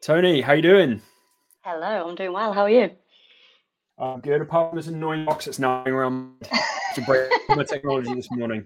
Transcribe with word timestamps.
Toni, 0.00 0.40
how 0.40 0.54
you 0.54 0.62
doing? 0.62 1.02
Hello, 1.60 2.08
I'm 2.08 2.14
doing 2.14 2.32
well. 2.32 2.54
How 2.54 2.62
are 2.62 2.70
you? 2.70 2.90
I'm 3.98 4.20
good. 4.20 4.40
Apart 4.40 4.70
from 4.70 4.78
this 4.78 4.86
annoying 4.86 5.26
box 5.26 5.44
that's 5.44 5.58
now 5.58 5.84
around 5.84 6.40
to 6.94 7.02
break 7.02 7.30
my 7.50 7.64
technology 7.64 8.14
this 8.14 8.30
morning, 8.30 8.64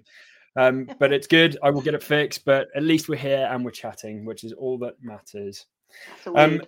um, 0.55 0.89
but 1.01 1.13
it's 1.13 1.27
good. 1.27 1.59
I 1.61 1.71
will 1.71 1.81
get 1.81 1.95
it 1.95 2.05
fixed. 2.05 2.45
But 2.45 2.69
at 2.77 2.85
least 2.85 3.09
we're 3.09 3.17
here 3.17 3.49
and 3.51 3.65
we're 3.65 3.73
chatting, 3.73 4.25
which 4.25 4.45
is 4.45 4.53
all 4.53 4.79
that 4.79 4.95
matters. 5.03 5.67
Um, 6.37 6.63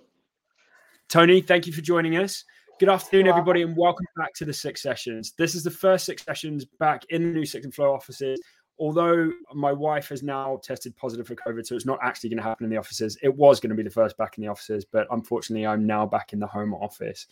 Toni, 1.08 1.42
thank 1.42 1.68
you 1.68 1.72
for 1.72 1.80
joining 1.80 2.16
us. 2.16 2.42
Good 2.80 2.88
afternoon, 2.88 3.28
everybody, 3.28 3.62
and 3.62 3.76
welcome 3.76 4.06
back 4.16 4.34
to 4.34 4.44
the 4.44 4.52
Six 4.52 4.82
Sessions. 4.82 5.32
This 5.38 5.54
is 5.54 5.62
the 5.62 5.70
first 5.70 6.06
Six 6.06 6.24
Sessions 6.24 6.64
back 6.80 7.04
in 7.10 7.22
the 7.22 7.28
new 7.28 7.46
Six 7.46 7.64
and 7.64 7.72
Flow 7.72 7.94
offices 7.94 8.40
although 8.78 9.30
my 9.54 9.72
wife 9.72 10.08
has 10.08 10.22
now 10.22 10.60
tested 10.62 10.96
positive 10.96 11.26
for 11.26 11.34
COVID, 11.34 11.66
so 11.66 11.74
it's 11.74 11.86
not 11.86 11.98
actually 12.02 12.30
going 12.30 12.38
to 12.38 12.42
happen 12.42 12.64
in 12.64 12.70
the 12.70 12.76
offices. 12.76 13.16
It 13.22 13.34
was 13.34 13.60
going 13.60 13.70
to 13.70 13.76
be 13.76 13.82
the 13.82 13.90
first 13.90 14.16
back 14.16 14.36
in 14.36 14.42
the 14.42 14.50
offices, 14.50 14.84
but 14.84 15.06
unfortunately, 15.10 15.66
I'm 15.66 15.86
now 15.86 16.06
back 16.06 16.32
in 16.32 16.38
the 16.38 16.46
home 16.46 16.74
office. 16.74 17.26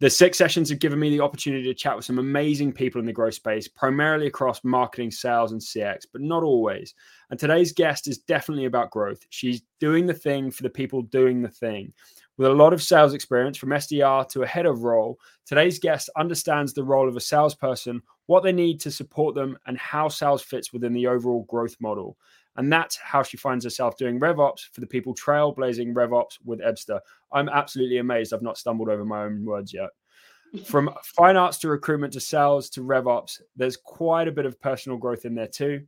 The 0.00 0.08
six 0.08 0.38
sessions 0.38 0.70
have 0.70 0.78
given 0.78 1.00
me 1.00 1.10
the 1.10 1.24
opportunity 1.24 1.64
to 1.64 1.74
chat 1.74 1.96
with 1.96 2.04
some 2.04 2.20
amazing 2.20 2.72
people 2.72 3.00
in 3.00 3.06
the 3.06 3.12
growth 3.12 3.34
space, 3.34 3.66
primarily 3.66 4.28
across 4.28 4.62
marketing, 4.62 5.10
sales, 5.10 5.50
and 5.50 5.60
CX, 5.60 6.06
but 6.12 6.20
not 6.20 6.44
always. 6.44 6.94
And 7.30 7.40
today's 7.40 7.72
guest 7.72 8.06
is 8.06 8.18
definitely 8.18 8.66
about 8.66 8.92
growth. 8.92 9.26
She's 9.30 9.62
doing 9.80 10.06
the 10.06 10.14
thing 10.14 10.52
for 10.52 10.62
the 10.62 10.70
people 10.70 11.02
doing 11.02 11.42
the 11.42 11.48
thing. 11.48 11.92
With 12.36 12.46
a 12.46 12.54
lot 12.54 12.72
of 12.72 12.80
sales 12.80 13.12
experience 13.12 13.56
from 13.56 13.70
SDR 13.70 14.28
to 14.28 14.42
a 14.42 14.46
head 14.46 14.66
of 14.66 14.84
role, 14.84 15.18
today's 15.44 15.80
guest 15.80 16.08
understands 16.16 16.72
the 16.72 16.84
role 16.84 17.08
of 17.08 17.16
a 17.16 17.20
salesperson, 17.20 18.00
what 18.28 18.42
they 18.42 18.52
need 18.52 18.78
to 18.78 18.90
support 18.90 19.34
them, 19.34 19.58
and 19.66 19.78
how 19.78 20.06
sales 20.06 20.42
fits 20.42 20.70
within 20.70 20.92
the 20.92 21.06
overall 21.06 21.44
growth 21.48 21.74
model. 21.80 22.18
And 22.56 22.70
that's 22.70 22.96
how 22.96 23.22
she 23.22 23.38
finds 23.38 23.64
herself 23.64 23.96
doing 23.96 24.20
RevOps 24.20 24.68
for 24.70 24.82
the 24.82 24.86
people 24.86 25.14
trailblazing 25.14 25.94
RevOps 25.94 26.38
with 26.44 26.60
Ebsta. 26.60 27.00
I'm 27.32 27.48
absolutely 27.48 27.98
amazed 27.98 28.34
I've 28.34 28.42
not 28.42 28.58
stumbled 28.58 28.90
over 28.90 29.06
my 29.06 29.24
own 29.24 29.46
words 29.46 29.72
yet. 29.72 29.88
From 30.66 30.90
fine 31.02 31.36
arts 31.36 31.56
to 31.58 31.68
recruitment 31.68 32.12
to 32.12 32.20
sales 32.20 32.68
to 32.70 32.82
RevOps, 32.82 33.40
there's 33.56 33.78
quite 33.78 34.28
a 34.28 34.32
bit 34.32 34.44
of 34.44 34.60
personal 34.60 34.98
growth 34.98 35.24
in 35.24 35.34
there 35.34 35.48
too. 35.48 35.84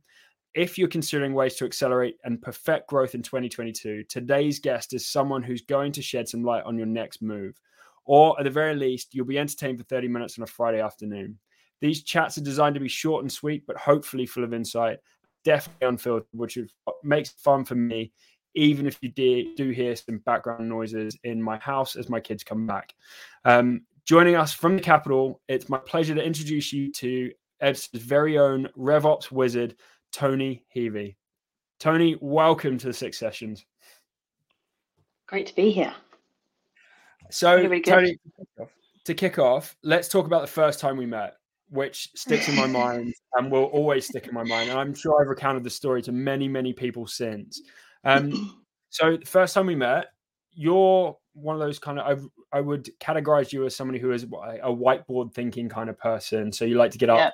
If 0.55 0.79
you're 0.79 0.87
considering 0.87 1.35
ways 1.35 1.55
to 1.57 1.65
accelerate 1.65 2.17
and 2.23 2.41
perfect 2.41 2.87
growth 2.87 3.13
in 3.13 3.21
2022, 3.21 4.05
today's 4.09 4.59
guest 4.59 4.93
is 4.93 5.07
someone 5.07 5.43
who's 5.43 5.61
going 5.61 5.91
to 5.91 6.01
shed 6.01 6.27
some 6.27 6.43
light 6.43 6.63
on 6.63 6.75
your 6.75 6.87
next 6.87 7.21
move. 7.21 7.53
Or 8.05 8.37
at 8.39 8.45
the 8.45 8.49
very 8.49 8.75
least, 8.75 9.13
you'll 9.13 9.27
be 9.27 9.37
entertained 9.37 9.77
for 9.77 9.85
30 9.85 10.07
minutes 10.07 10.39
on 10.39 10.43
a 10.43 10.47
Friday 10.47 10.81
afternoon. 10.81 11.37
These 11.81 12.03
chats 12.03 12.37
are 12.37 12.41
designed 12.41 12.75
to 12.75 12.81
be 12.81 12.87
short 12.87 13.23
and 13.23 13.31
sweet, 13.31 13.65
but 13.65 13.77
hopefully 13.77 14.25
full 14.25 14.43
of 14.43 14.53
insight, 14.53 14.99
definitely 15.43 15.87
unfiltered, 15.87 16.27
which 16.31 16.57
makes 17.03 17.31
it 17.31 17.39
fun 17.39 17.65
for 17.65 17.75
me, 17.75 18.11
even 18.53 18.85
if 18.85 18.99
you 19.01 19.09
do 19.09 19.71
hear 19.71 19.95
some 19.95 20.19
background 20.19 20.69
noises 20.69 21.17
in 21.23 21.41
my 21.41 21.57
house 21.57 21.95
as 21.95 22.09
my 22.09 22.19
kids 22.19 22.43
come 22.43 22.67
back. 22.67 22.93
Um, 23.45 23.81
joining 24.05 24.35
us 24.35 24.53
from 24.53 24.75
the 24.75 24.81
capital, 24.81 25.41
it's 25.47 25.69
my 25.69 25.79
pleasure 25.79 26.15
to 26.15 26.23
introduce 26.23 26.71
you 26.71 26.91
to 26.93 27.31
Ed's 27.59 27.87
very 27.93 28.37
own 28.37 28.67
RevOps 28.77 29.31
wizard, 29.31 29.75
Toni 30.11 30.63
Heavey. 30.75 31.15
Toni, 31.79 32.15
welcome 32.21 32.77
to 32.77 32.87
the 32.87 32.93
Six 32.93 33.17
Sessions. 33.17 33.65
Great 35.27 35.47
to 35.47 35.55
be 35.55 35.71
here. 35.71 35.93
So, 37.31 37.67
Toni, 37.79 38.19
to 39.05 39.13
kick 39.13 39.39
off, 39.39 39.75
let's 39.81 40.07
talk 40.07 40.25
about 40.25 40.41
the 40.41 40.47
first 40.47 40.79
time 40.79 40.97
we 40.97 41.05
met, 41.05 41.35
which 41.71 42.09
sticks 42.15 42.47
in 42.47 42.55
my 42.55 42.67
mind 42.81 43.13
and 43.33 43.51
will 43.51 43.63
always 43.65 44.05
stick 44.05 44.27
in 44.27 44.33
my 44.33 44.43
mind. 44.43 44.69
And 44.69 44.79
I'm 44.79 44.93
sure 44.93 45.21
I've 45.21 45.29
recounted 45.29 45.63
the 45.63 45.69
story 45.69 46.01
to 46.03 46.11
many, 46.11 46.47
many 46.47 46.73
people 46.73 47.07
since. 47.07 47.61
Um, 48.03 48.61
so, 48.89 49.17
the 49.17 49.25
first 49.25 49.53
time 49.53 49.65
we 49.65 49.75
met, 49.75 50.07
you're 50.53 51.17
one 51.33 51.55
of 51.55 51.61
those 51.61 51.79
kind 51.79 51.97
of 51.97 52.29
I, 52.53 52.57
I 52.57 52.61
would 52.61 52.89
categorize 52.99 53.53
you 53.53 53.65
as 53.65 53.75
somebody 53.75 53.99
who 53.99 54.11
is 54.11 54.23
a 54.23 54.27
whiteboard 54.27 55.33
thinking 55.33 55.69
kind 55.69 55.89
of 55.89 55.97
person. 55.97 56.51
So 56.51 56.65
you 56.65 56.75
like 56.75 56.91
to 56.91 56.97
get 56.97 57.09
up, 57.09 57.33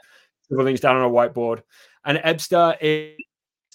yeah. 0.52 0.56
put 0.56 0.66
things 0.66 0.80
down 0.80 0.96
on 0.96 1.04
a 1.04 1.10
whiteboard. 1.10 1.64
And 2.06 2.20
Ebsta 2.20 2.78
is 2.80 3.18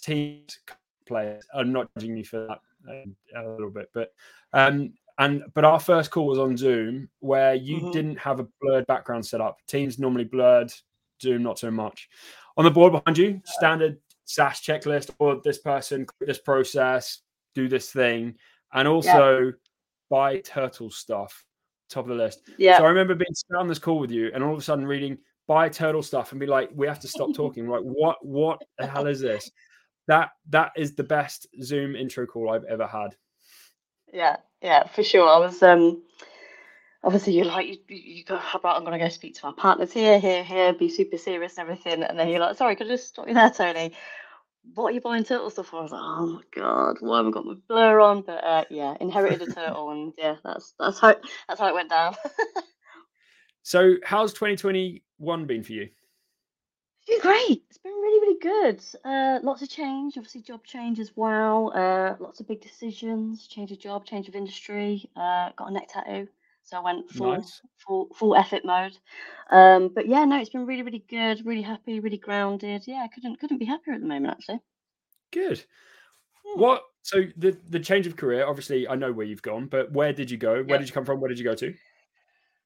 teams 0.01 0.59
players. 1.07 1.45
I'm 1.53 1.73
not 1.73 1.89
judging 1.97 2.17
you 2.17 2.25
for 2.25 2.47
that 2.47 2.61
um, 2.89 3.17
a 3.37 3.49
little 3.49 3.71
bit, 3.71 3.91
but 3.93 4.13
um, 4.53 4.93
and 5.19 5.43
but 5.55 5.65
our 5.65 5.81
first 5.81 6.11
call 6.11 6.27
was 6.27 6.39
on 6.39 6.57
Zoom 6.57 7.09
where 7.21 7.55
you 7.55 7.79
mm-hmm. 7.79 7.91
didn't 7.91 8.19
have 8.19 8.41
a 8.41 8.47
blurred 8.61 8.87
background 8.87 9.25
set 9.25 9.41
up. 9.41 9.59
Teams 9.67 9.99
normally 9.99 10.25
blurred, 10.25 10.73
Zoom 11.21 11.43
not 11.43 11.59
so 11.59 11.71
much. 11.71 12.09
On 12.57 12.65
the 12.65 12.71
board 12.71 12.93
behind 12.93 13.19
you, 13.19 13.41
standard 13.45 13.99
SaaS 14.25 14.61
checklist 14.61 15.11
or 15.19 15.41
this 15.43 15.59
person, 15.59 16.07
this 16.21 16.39
process, 16.39 17.21
do 17.55 17.69
this 17.69 17.91
thing, 17.91 18.35
and 18.73 18.87
also 18.89 19.39
yeah. 19.39 19.51
buy 20.11 20.39
turtle 20.41 20.91
stuff. 20.91 21.45
Top 21.89 22.05
of 22.05 22.09
the 22.09 22.15
list. 22.15 22.41
Yeah. 22.57 22.79
So 22.79 22.85
I 22.85 22.89
remember 22.89 23.15
being 23.15 23.35
on 23.57 23.69
this 23.69 23.79
call 23.79 23.99
with 23.99 24.11
you, 24.11 24.31
and 24.35 24.43
all 24.43 24.53
of 24.53 24.59
a 24.59 24.63
sudden 24.63 24.87
reading 24.87 25.19
buy 25.47 25.69
turtle 25.69 26.03
stuff 26.03 26.33
and 26.33 26.41
be 26.41 26.47
like, 26.47 26.71
we 26.75 26.87
have 26.87 27.01
to 27.01 27.09
stop 27.09 27.35
talking. 27.35 27.69
Like, 27.69 27.83
what 27.83 28.25
what 28.25 28.63
the 28.79 28.87
hell 28.87 29.07
is 29.07 29.21
this? 29.21 29.51
That 30.09 30.31
that 30.51 30.73
is 30.77 30.95
the 30.95 31.05
best 31.05 31.47
Zoom 31.63 31.95
intro 31.95 32.27
call 32.27 32.51
I've 32.51 32.65
ever 32.65 32.87
had. 32.87 33.15
Yeah, 34.13 34.37
yeah, 34.63 34.87
for 34.89 35.03
sure. 35.03 35.29
I 35.29 35.39
was 35.39 35.63
um 35.63 36.03
obviously 37.03 37.35
you're 37.35 37.47
like 37.47 37.67
you, 37.67 37.79
you 37.89 38.25
go 38.25 38.37
how 38.37 38.59
about 38.59 38.77
I'm 38.77 38.85
gonna 38.85 38.99
go 38.99 39.09
speak 39.09 39.35
to 39.37 39.47
our 39.47 39.55
partners 39.55 39.93
here, 39.93 40.21
here, 40.21 40.45
here, 40.45 40.73
be 40.73 40.89
super 40.89 41.19
serious 41.19 41.59
and 41.59 41.69
everything, 41.69 42.03
and 42.03 42.19
then 42.19 42.29
you're 42.29 42.41
like, 42.41 42.57
sorry, 42.57 42.77
could 42.77 42.87
I 42.87 42.91
just 42.91 43.09
stop 43.09 43.29
you 43.29 43.35
there, 43.35 43.51
Toni? 43.51 43.93
What 44.75 44.91
are 44.91 44.93
you 44.93 45.01
buying 45.01 45.25
turtle 45.25 45.51
stuff 45.51 45.69
for? 45.69 45.81
I 45.81 45.83
was 45.83 45.93
like, 45.93 46.01
oh 46.03 46.27
my 46.27 46.43
god, 46.55 46.97
why 47.01 47.17
haven't 47.17 47.33
got 47.33 47.47
my 47.47 47.55
blur 47.69 48.01
on? 48.01 48.23
But 48.23 48.45
uh, 48.45 48.65
yeah, 48.71 48.97
inherited 49.01 49.43
a 49.43 49.47
turtle, 49.47 49.91
and 49.91 50.13
yeah, 50.17 50.37
that's 50.45 50.75
that's 50.79 51.01
how 51.01 51.17
that's 51.49 51.61
how 51.61 51.69
it 51.69 51.75
went 51.75 51.91
down. 51.91 52.15
so, 53.63 53.97
how's 54.05 54.33
2021 54.35 55.47
been 55.47 55.65
for 55.65 55.73
you? 55.73 55.89
Been 57.13 57.21
great. 57.21 57.63
It's 57.69 57.79
been 57.79 57.93
really, 57.93 58.21
really 58.21 58.39
good. 58.41 58.85
Uh, 59.05 59.39
lots 59.43 59.61
of 59.63 59.69
change. 59.69 60.17
Obviously, 60.17 60.41
job 60.41 60.65
change 60.65 60.99
as 60.99 61.13
well. 61.15 61.73
Uh, 61.75 62.15
lots 62.21 62.41
of 62.41 62.49
big 62.49 62.61
decisions. 62.61 63.47
Change 63.47 63.71
of 63.71 63.79
job, 63.79 64.07
change 64.07 64.29
of 64.29 64.35
industry. 64.35 65.09
Uh, 65.17 65.51
got 65.57 65.71
a 65.71 65.73
neck 65.73 65.89
tattoo, 65.89 66.29
so 66.63 66.79
I 66.79 66.81
went 66.81 67.11
full, 67.11 67.35
nice. 67.35 67.61
full, 67.77 68.09
full 68.15 68.35
effort 68.35 68.65
mode. 68.65 68.97
Um, 69.51 69.91
but 69.95 70.09
yeah, 70.09 70.25
no, 70.25 70.41
it's 70.41 70.51
been 70.51 70.67
really, 70.67 70.83
really 70.83 71.05
good. 71.09 71.45
Really 71.45 71.63
happy. 71.63 72.01
Really 72.01 72.19
grounded. 72.19 72.85
Yeah, 72.87 73.05
I 73.05 73.09
couldn't, 73.09 73.39
couldn't 73.41 73.59
be 73.59 73.67
happier 73.67 73.95
at 73.95 74.01
the 74.01 74.07
moment. 74.07 74.33
Actually. 74.33 74.61
Good. 75.33 75.65
Yeah. 76.47 76.61
What? 76.61 76.83
So 77.03 77.25
the 77.37 77.59
the 77.69 77.81
change 77.81 78.07
of 78.07 78.17
career. 78.17 78.47
Obviously, 78.47 78.89
I 78.89 78.95
know 78.95 79.13
where 79.13 79.27
you've 79.27 79.43
gone, 79.43 79.67
but 79.67 79.93
where 79.93 80.13
did 80.13 80.31
you 80.31 80.39
go? 80.39 80.63
Where 80.63 80.79
did 80.79 80.89
you 80.89 80.95
come 80.95 81.05
from? 81.05 81.21
Where 81.21 81.29
did 81.29 81.39
you 81.39 81.45
go 81.45 81.55
to? 81.57 81.75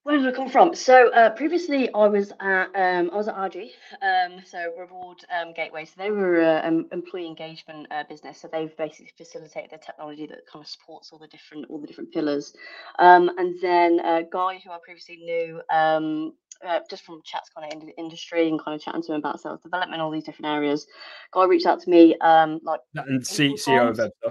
Where 0.06 0.18
did 0.18 0.28
I 0.28 0.30
come 0.30 0.48
from? 0.48 0.72
So 0.72 1.10
uh, 1.10 1.30
previously, 1.30 1.92
I 1.92 2.06
was 2.06 2.30
at 2.38 2.66
um, 2.76 3.10
I 3.12 3.16
was 3.16 3.26
at 3.26 3.34
RG, 3.34 3.70
um, 4.02 4.40
so 4.44 4.72
Reward 4.78 5.18
um, 5.36 5.52
Gateway. 5.52 5.84
So 5.84 5.94
they 5.98 6.12
were 6.12 6.42
an 6.42 6.86
employee 6.92 7.26
engagement 7.26 7.88
uh, 7.90 8.04
business. 8.08 8.40
So 8.40 8.48
they've 8.52 8.70
basically 8.76 9.10
facilitated 9.18 9.72
the 9.72 9.78
technology 9.78 10.28
that 10.28 10.46
kind 10.46 10.64
of 10.64 10.68
supports 10.68 11.10
all 11.10 11.18
the 11.18 11.26
different 11.26 11.66
all 11.70 11.80
the 11.80 11.88
different 11.88 12.12
pillars. 12.12 12.52
Um, 13.00 13.32
and 13.36 13.56
then 13.60 13.98
a 13.98 14.22
guy 14.22 14.60
who 14.64 14.70
I 14.70 14.78
previously 14.80 15.16
knew 15.16 15.60
um, 15.72 16.34
uh, 16.64 16.78
just 16.88 17.02
from 17.02 17.20
chats 17.24 17.50
kind 17.50 17.66
of 17.66 17.76
in 17.76 17.84
the 17.88 17.96
industry 17.98 18.48
and 18.48 18.62
kind 18.62 18.76
of 18.76 18.80
chatting 18.80 19.02
to 19.02 19.12
him 19.12 19.18
about 19.18 19.40
sales 19.40 19.58
development, 19.60 20.00
all 20.00 20.12
these 20.12 20.22
different 20.22 20.54
areas. 20.54 20.86
Guy 21.32 21.46
reached 21.46 21.66
out 21.66 21.80
to 21.80 21.90
me 21.90 22.16
um, 22.20 22.60
like 22.62 22.78
and 22.94 23.26
C- 23.26 23.54
CEO 23.54 23.90
of 23.90 23.96
Ebsta. 23.96 24.30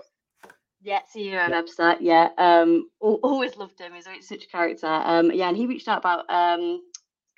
Yeah, 0.86 1.00
CEO 1.14 1.48
of 1.48 1.66
Ebsta. 1.66 1.98
Yeah, 2.00 2.30
um, 2.38 2.92
always 3.00 3.58
loved 3.58 3.80
him. 3.80 3.94
He's 3.96 4.06
such 4.28 4.44
a 4.44 4.48
character. 4.48 4.86
Um, 4.86 5.32
yeah, 5.32 5.48
and 5.48 5.58
he 5.58 5.66
reached 5.66 5.88
out 5.88 5.98
about 5.98 6.30
um 6.30 6.80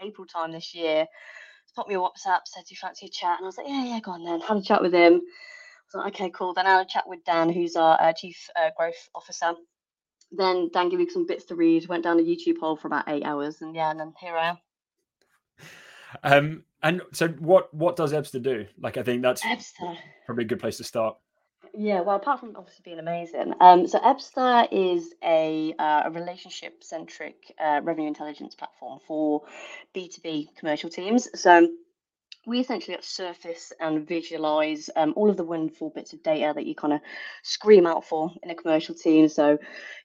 April 0.02 0.28
time 0.28 0.52
this 0.52 0.76
year. 0.76 1.06
Popped 1.74 1.88
me 1.88 1.96
a 1.96 2.00
WhatsApp, 2.00 2.42
said, 2.46 2.66
"Do 2.68 2.74
you 2.74 2.78
fancy 2.82 3.06
a 3.06 3.10
chat?" 3.10 3.38
And 3.38 3.46
I 3.46 3.48
was 3.48 3.58
like, 3.58 3.68
"Yeah, 3.70 3.86
yeah, 3.86 4.00
go 4.02 4.12
on 4.12 4.26
then." 4.26 4.42
Had 4.42 4.58
a 4.58 4.62
chat 4.62 4.82
with 4.82 4.94
him. 4.94 5.14
I 5.14 5.98
was 5.98 6.04
like, 6.04 6.16
"Okay, 6.16 6.30
cool." 6.32 6.54
Then 6.54 6.68
I 6.68 6.72
had 6.72 6.88
a 6.88 6.90
chat 6.90 7.08
with 7.08 7.24
Dan, 7.24 7.50
who's 7.50 7.78
our 7.78 8.02
uh, 8.02 8.12
chief 8.12 8.50
uh, 8.60 8.72
growth 8.76 9.10
officer. 9.16 9.54
Then 10.32 10.70
Dan 10.74 10.90
gave 10.90 11.00
me 11.00 11.08
some 11.08 11.26
bits 11.26 11.46
to 11.46 11.56
read. 11.56 11.88
Went 11.88 12.04
down 12.04 12.20
a 12.20 12.24
YouTube 12.24 12.58
hole 12.58 12.76
for 12.76 12.88
about 12.88 13.08
eight 13.08 13.24
hours, 13.24 13.62
and 13.62 13.74
yeah, 13.74 13.92
and 13.92 14.00
then 14.00 14.14
here 14.20 14.36
I 14.36 14.50
am. 14.50 14.58
Um, 16.24 16.64
and 16.84 17.02
so 17.14 17.30
what 17.30 17.74
what 17.74 17.96
does 17.96 18.12
Ebsta 18.12 18.42
do? 18.42 18.66
Like, 18.78 18.98
I 18.98 19.04
think 19.04 19.22
that's 19.22 19.42
Ebsta. 19.44 19.98
probably 20.26 20.44
a 20.44 20.48
good 20.48 20.60
place 20.60 20.78
to 20.78 20.84
start. 20.84 21.16
Yeah, 21.74 22.02
well, 22.02 22.18
apart 22.18 22.40
from 22.40 22.56
obviously 22.56 22.82
being 22.84 23.00
amazing, 23.00 23.54
um, 23.62 23.88
so 23.88 24.00
Ebsta 24.00 24.68
is 24.72 25.14
a, 25.24 25.74
uh, 25.80 26.04
a 26.06 26.12
relationship 26.12 26.84
centric 26.84 27.54
uh, 27.60 27.82
revenue 27.84 28.08
intelligence 28.08 28.56
platform 28.56 29.00
for 29.08 29.44
B2B 29.96 30.56
commercial 30.58 30.90
teams. 30.90 31.30
So 31.40 31.70
we 32.48 32.62
essentially 32.62 32.98
surface 33.02 33.74
and 33.80 34.08
visualize 34.08 34.90
um, 34.96 35.14
all 35.18 35.30
of 35.30 35.38
the 35.38 35.44
wonderful 35.44 35.92
bits 35.92 36.14
of 36.14 36.24
data 36.24 36.54
that 36.56 36.66
you 36.66 36.76
kind 36.76 36.94
of 36.94 37.02
scream 37.44 37.86
out 37.86 38.06
for 38.06 38.32
in 38.42 38.50
a 38.50 38.56
commercial 38.56 38.96
team. 38.96 39.28
So 39.28 39.58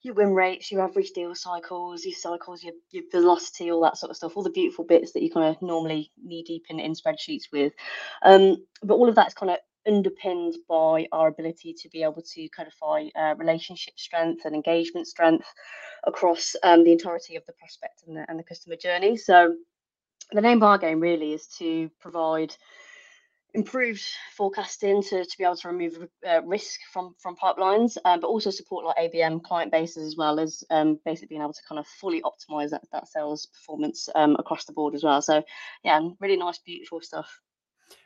your 0.02 0.14
win 0.14 0.34
rates, 0.34 0.70
your 0.72 0.82
average 0.82 1.10
deal 1.12 1.34
cycles, 1.36 2.04
your 2.04 2.16
cycles, 2.16 2.64
your, 2.64 2.74
your 2.90 3.04
velocity, 3.12 3.70
all 3.70 3.82
that 3.82 3.96
sort 3.96 4.10
of 4.10 4.16
stuff, 4.16 4.36
all 4.36 4.42
the 4.42 4.50
beautiful 4.50 4.84
bits 4.84 5.12
that 5.12 5.22
you 5.22 5.30
kind 5.30 5.54
of 5.54 5.62
normally 5.62 6.10
knee 6.22 6.42
deep 6.42 6.64
in, 6.68 6.80
in 6.80 6.94
spreadsheets 6.94 7.44
with. 7.52 7.72
Um, 8.24 8.56
but 8.82 8.94
all 8.94 9.08
of 9.08 9.14
that's 9.14 9.34
kind 9.34 9.52
of 9.52 9.58
underpinned 9.86 10.54
by 10.68 11.06
our 11.12 11.28
ability 11.28 11.74
to 11.74 11.88
be 11.88 12.02
able 12.02 12.22
to 12.22 12.48
codify 12.50 13.08
uh, 13.16 13.34
relationship 13.36 13.98
strength 13.98 14.44
and 14.44 14.54
engagement 14.54 15.06
strength 15.06 15.46
across 16.04 16.54
um, 16.62 16.84
the 16.84 16.92
entirety 16.92 17.36
of 17.36 17.44
the 17.46 17.52
prospect 17.54 18.02
and 18.06 18.16
the, 18.16 18.24
and 18.28 18.38
the 18.38 18.44
customer 18.44 18.76
journey. 18.76 19.16
So 19.16 19.54
the 20.32 20.40
name 20.40 20.58
of 20.58 20.64
our 20.64 20.78
game 20.78 21.00
really 21.00 21.32
is 21.32 21.46
to 21.58 21.90
provide 22.00 22.54
improved 23.54 24.02
forecasting 24.34 25.02
to, 25.02 25.24
to 25.24 25.38
be 25.38 25.44
able 25.44 25.56
to 25.56 25.68
remove 25.68 26.08
uh, 26.26 26.42
risk 26.42 26.80
from 26.92 27.14
from 27.18 27.36
pipelines, 27.36 27.96
um, 28.04 28.20
but 28.20 28.28
also 28.28 28.50
support 28.50 28.84
like 28.84 28.96
ABM 28.96 29.42
client 29.42 29.70
bases 29.70 30.06
as 30.06 30.16
well 30.16 30.40
as 30.40 30.64
um, 30.70 30.98
basically 31.04 31.28
being 31.28 31.42
able 31.42 31.52
to 31.52 31.62
kind 31.68 31.78
of 31.78 31.86
fully 31.86 32.22
optimize 32.22 32.70
that, 32.70 32.82
that 32.92 33.08
sales 33.08 33.46
performance 33.46 34.08
um, 34.14 34.36
across 34.38 34.64
the 34.64 34.72
board 34.72 34.94
as 34.94 35.04
well. 35.04 35.20
So 35.20 35.42
yeah, 35.84 36.00
really 36.20 36.36
nice, 36.36 36.58
beautiful 36.58 37.00
stuff. 37.00 37.40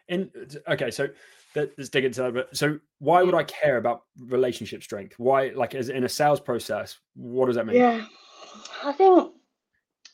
In 0.09 0.31
okay, 0.69 0.91
so 0.91 1.09
let's 1.57 1.89
dig 1.89 2.05
into 2.05 2.23
that. 2.23 2.35
But 2.35 2.57
so 2.57 2.79
why 2.99 3.23
would 3.23 3.35
I 3.35 3.45
care 3.45 3.77
about 3.77 4.03
relationship 4.19 4.83
strength? 4.83 5.15
Why, 5.19 5.49
like, 5.55 5.75
as 5.75 5.89
in 5.89 6.05
a 6.05 6.09
sales 6.09 6.41
process, 6.41 6.99
what 7.15 7.47
does 7.47 7.57
that 7.57 7.67
mean? 7.67 7.77
Yeah, 7.77 8.05
I 8.85 8.93
think 8.93 9.33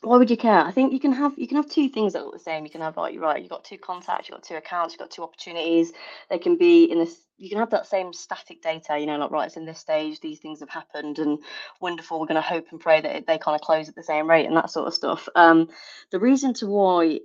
why 0.03 0.17
would 0.17 0.29
you 0.29 0.35
care? 0.35 0.59
I 0.59 0.71
think 0.71 0.91
you 0.91 0.99
can 0.99 1.13
have 1.13 1.33
you 1.37 1.47
can 1.47 1.55
have 1.55 1.69
two 1.69 1.87
things 1.87 2.13
that 2.13 2.25
look 2.25 2.33
the 2.33 2.39
same. 2.39 2.65
You 2.65 2.69
can 2.69 2.81
have 2.81 2.97
like 2.97 3.13
you're 3.13 3.23
right, 3.23 3.41
you've 3.41 3.49
got 3.49 3.63
two 3.63 3.77
contacts, 3.77 4.27
you've 4.27 4.35
got 4.35 4.43
two 4.43 4.55
accounts, 4.55 4.93
you've 4.93 4.99
got 4.99 5.11
two 5.11 5.23
opportunities. 5.23 5.93
They 6.29 6.37
can 6.37 6.57
be 6.57 6.85
in 6.85 6.99
this 6.99 7.21
you 7.37 7.49
can 7.49 7.57
have 7.57 7.69
that 7.71 7.87
same 7.87 8.13
static 8.13 8.61
data, 8.61 8.99
you 8.99 9.05
know, 9.05 9.17
like 9.17 9.31
right, 9.31 9.47
it's 9.47 9.57
in 9.57 9.65
this 9.65 9.79
stage, 9.79 10.19
these 10.19 10.39
things 10.39 10.59
have 10.59 10.69
happened 10.69 11.19
and 11.19 11.39
wonderful. 11.79 12.19
We're 12.19 12.27
gonna 12.27 12.41
hope 12.41 12.67
and 12.71 12.79
pray 12.79 12.99
that 12.99 13.27
they 13.27 13.37
kind 13.37 13.55
of 13.55 13.61
close 13.61 13.87
at 13.87 13.95
the 13.95 14.03
same 14.03 14.29
rate 14.29 14.45
and 14.45 14.57
that 14.57 14.69
sort 14.69 14.87
of 14.87 14.93
stuff. 14.93 15.29
Um 15.35 15.69
the 16.11 16.19
reason 16.19 16.53
to 16.55 16.67
why 16.67 17.19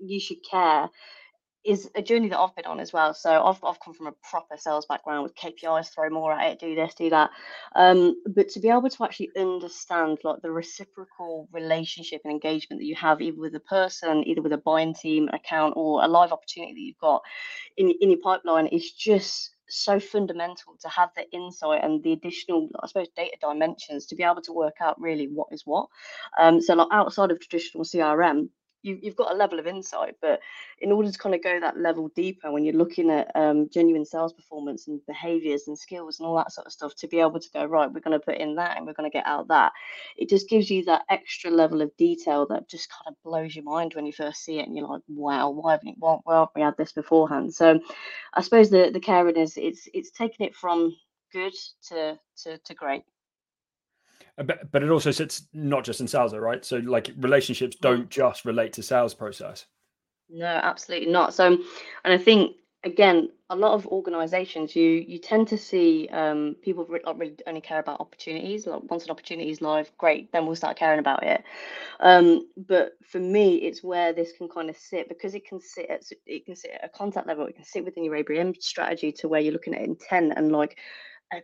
you 0.00 0.20
should 0.20 0.48
care 0.48 0.88
is 1.64 1.90
a 1.94 2.02
journey 2.02 2.28
that 2.28 2.38
I've 2.38 2.54
been 2.54 2.66
on 2.66 2.80
as 2.80 2.92
well. 2.92 3.14
So 3.14 3.30
I've, 3.30 3.62
I've 3.64 3.80
come 3.80 3.94
from 3.94 4.06
a 4.06 4.14
proper 4.28 4.56
sales 4.56 4.86
background 4.86 5.22
with 5.22 5.34
KPIs, 5.34 5.92
throw 5.92 6.10
more 6.10 6.32
at 6.32 6.52
it, 6.52 6.60
do 6.60 6.74
this, 6.74 6.94
do 6.94 7.10
that. 7.10 7.30
Um, 7.74 8.20
but 8.26 8.48
to 8.50 8.60
be 8.60 8.68
able 8.68 8.90
to 8.90 9.04
actually 9.04 9.30
understand 9.36 10.18
like 10.24 10.42
the 10.42 10.50
reciprocal 10.50 11.48
relationship 11.52 12.20
and 12.24 12.32
engagement 12.32 12.80
that 12.80 12.86
you 12.86 12.96
have 12.96 13.22
either 13.22 13.38
with 13.38 13.54
a 13.54 13.60
person, 13.60 14.24
either 14.26 14.42
with 14.42 14.52
a 14.52 14.58
buying 14.58 14.94
team 14.94 15.28
account 15.32 15.74
or 15.76 16.04
a 16.04 16.08
live 16.08 16.32
opportunity 16.32 16.74
that 16.74 16.80
you've 16.80 16.98
got 16.98 17.22
in, 17.76 17.90
in 18.00 18.10
your 18.10 18.20
pipeline 18.20 18.66
is 18.66 18.92
just 18.92 19.50
so 19.68 19.98
fundamental 19.98 20.76
to 20.80 20.88
have 20.88 21.10
the 21.16 21.28
insight 21.30 21.82
and 21.82 22.02
the 22.02 22.12
additional, 22.12 22.68
I 22.82 22.86
suppose, 22.86 23.08
data 23.16 23.36
dimensions 23.40 24.06
to 24.06 24.14
be 24.14 24.22
able 24.22 24.42
to 24.42 24.52
work 24.52 24.76
out 24.80 25.00
really 25.00 25.26
what 25.26 25.48
is 25.50 25.62
what. 25.64 25.88
Um, 26.38 26.60
so 26.60 26.74
like 26.74 26.88
outside 26.92 27.30
of 27.30 27.40
traditional 27.40 27.84
CRM, 27.84 28.48
you, 28.84 28.98
you've 29.02 29.16
got 29.16 29.32
a 29.32 29.36
level 29.36 29.58
of 29.58 29.66
insight, 29.66 30.16
but 30.22 30.40
in 30.80 30.92
order 30.92 31.10
to 31.10 31.18
kind 31.18 31.34
of 31.34 31.42
go 31.42 31.60
that 31.60 31.78
level 31.78 32.08
deeper, 32.14 32.52
when 32.52 32.64
you're 32.64 32.76
looking 32.76 33.10
at 33.10 33.30
um, 33.34 33.68
genuine 33.72 34.04
sales 34.04 34.32
performance 34.32 34.88
and 34.88 35.00
behaviors 35.06 35.68
and 35.68 35.78
skills 35.78 36.20
and 36.20 36.26
all 36.28 36.36
that 36.36 36.52
sort 36.52 36.66
of 36.68 36.72
stuff, 36.72 36.94
to 36.96 37.08
be 37.08 37.20
able 37.20 37.40
to 37.40 37.50
go 37.52 37.64
right, 37.64 37.92
we're 37.92 38.00
going 38.00 38.18
to 38.18 38.24
put 38.24 38.38
in 38.38 38.56
that 38.56 38.76
and 38.76 38.86
we're 38.86 38.94
going 38.94 39.10
to 39.10 39.14
get 39.18 39.26
out 39.26 39.48
that, 39.48 39.72
it 40.16 40.28
just 40.28 40.48
gives 40.48 40.70
you 40.70 40.84
that 40.84 41.02
extra 41.10 41.50
level 41.50 41.82
of 41.82 41.96
detail 41.96 42.46
that 42.48 42.68
just 42.68 42.90
kind 42.90 43.08
of 43.08 43.22
blows 43.24 43.56
your 43.56 43.64
mind 43.64 43.94
when 43.94 44.06
you 44.06 44.12
first 44.12 44.44
see 44.44 44.60
it, 44.60 44.68
and 44.68 44.76
you're 44.76 44.88
like, 44.88 45.02
wow, 45.08 45.50
why 45.50 45.72
haven't 45.72 45.96
why, 45.98 46.18
why 46.24 46.34
haven't 46.34 46.50
we 46.56 46.62
had 46.62 46.76
this 46.78 46.92
beforehand? 46.92 47.54
So, 47.54 47.80
I 48.34 48.42
suppose 48.42 48.70
the 48.70 48.90
the 48.92 49.00
caring 49.00 49.36
is 49.36 49.56
it's 49.56 49.88
it's 49.94 50.10
taking 50.10 50.46
it 50.46 50.54
from 50.54 50.94
good 51.32 51.54
to 51.88 52.18
to 52.44 52.58
to 52.58 52.74
great. 52.74 53.02
Uh, 54.38 54.42
but, 54.42 54.70
but 54.72 54.82
it 54.82 54.90
also 54.90 55.10
sits 55.10 55.46
not 55.52 55.84
just 55.84 56.00
in 56.00 56.08
sales, 56.08 56.34
right? 56.34 56.64
So 56.64 56.78
like 56.78 57.10
relationships 57.18 57.76
don't 57.76 58.08
just 58.10 58.44
relate 58.44 58.72
to 58.74 58.82
sales 58.82 59.14
process. 59.14 59.66
No, 60.30 60.46
absolutely 60.46 61.10
not. 61.10 61.34
So, 61.34 61.46
and 61.46 61.60
I 62.04 62.18
think 62.18 62.56
again, 62.84 63.30
a 63.50 63.56
lot 63.56 63.72
of 63.72 63.86
organisations, 63.88 64.76
you 64.76 65.04
you 65.06 65.18
tend 65.18 65.48
to 65.48 65.58
see 65.58 66.08
um, 66.12 66.56
people 66.62 66.84
really, 66.86 67.04
really 67.16 67.36
only 67.46 67.60
care 67.60 67.78
about 67.78 68.00
opportunities. 68.00 68.66
Like 68.66 68.82
once 68.90 69.04
an 69.04 69.10
opportunity 69.10 69.50
is 69.50 69.60
live, 69.60 69.90
great, 69.98 70.32
then 70.32 70.46
we'll 70.46 70.56
start 70.56 70.76
caring 70.76 70.98
about 70.98 71.22
it. 71.22 71.42
Um, 72.00 72.48
but 72.56 72.92
for 73.06 73.18
me, 73.18 73.56
it's 73.56 73.82
where 73.82 74.12
this 74.12 74.32
can 74.36 74.48
kind 74.48 74.70
of 74.70 74.76
sit 74.76 75.08
because 75.08 75.34
it 75.34 75.46
can 75.46 75.60
sit 75.60 75.90
at 75.90 76.02
it 76.26 76.46
can 76.46 76.56
sit 76.56 76.72
at 76.72 76.84
a 76.84 76.88
contact 76.88 77.26
level. 77.26 77.46
It 77.46 77.56
can 77.56 77.64
sit 77.64 77.84
within 77.84 78.04
your 78.04 78.22
ABM 78.22 78.60
strategy 78.62 79.12
to 79.12 79.28
where 79.28 79.40
you're 79.40 79.52
looking 79.52 79.74
at 79.74 79.82
intent 79.82 80.34
and 80.36 80.52
like 80.52 80.78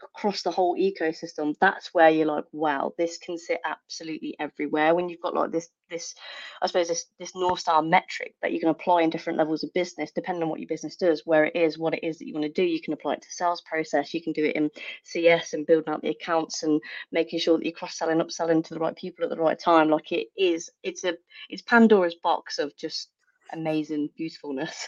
across 0.02 0.42
the 0.42 0.50
whole 0.50 0.76
ecosystem 0.76 1.54
that's 1.60 1.92
where 1.92 2.10
you're 2.10 2.26
like 2.26 2.44
wow 2.52 2.92
this 2.98 3.18
can 3.18 3.38
sit 3.38 3.60
absolutely 3.64 4.36
everywhere. 4.38 4.94
When 4.94 5.08
you've 5.08 5.20
got 5.20 5.34
like 5.34 5.52
this 5.52 5.68
this 5.88 6.14
i 6.62 6.66
suppose 6.68 6.86
this 6.86 7.06
this 7.18 7.34
north 7.34 7.58
star 7.58 7.82
metric 7.82 8.34
that 8.42 8.52
you 8.52 8.60
can 8.60 8.68
apply 8.68 9.02
in 9.02 9.10
different 9.10 9.38
levels 9.38 9.64
of 9.64 9.72
business 9.72 10.12
depending 10.12 10.42
on 10.42 10.48
what 10.48 10.60
your 10.60 10.68
business 10.68 10.94
does 10.94 11.22
where 11.24 11.46
it 11.46 11.56
is 11.56 11.78
what 11.78 11.94
it 11.94 12.04
is 12.04 12.18
that 12.18 12.26
you 12.28 12.32
want 12.32 12.44
to 12.44 12.52
do 12.52 12.62
you 12.62 12.80
can 12.80 12.92
apply 12.92 13.14
it 13.14 13.22
to 13.22 13.28
sales 13.30 13.60
process 13.62 14.14
you 14.14 14.22
can 14.22 14.32
do 14.32 14.44
it 14.44 14.54
in 14.54 14.70
cs 15.02 15.52
and 15.52 15.66
building 15.66 15.92
out 15.92 16.00
the 16.02 16.10
accounts 16.10 16.62
and 16.62 16.80
making 17.10 17.40
sure 17.40 17.58
that 17.58 17.64
you're 17.64 17.72
cross-selling 17.72 18.18
upselling 18.18 18.64
to 18.64 18.74
the 18.74 18.80
right 18.80 18.96
people 18.96 19.24
at 19.24 19.30
the 19.30 19.36
right 19.36 19.58
time. 19.58 19.88
Like 19.88 20.12
it 20.12 20.28
is 20.36 20.70
it's 20.82 21.04
a 21.04 21.14
it's 21.48 21.62
pandora's 21.62 22.16
box 22.22 22.58
of 22.58 22.76
just 22.76 23.08
amazing 23.52 24.08
beautifulness 24.16 24.86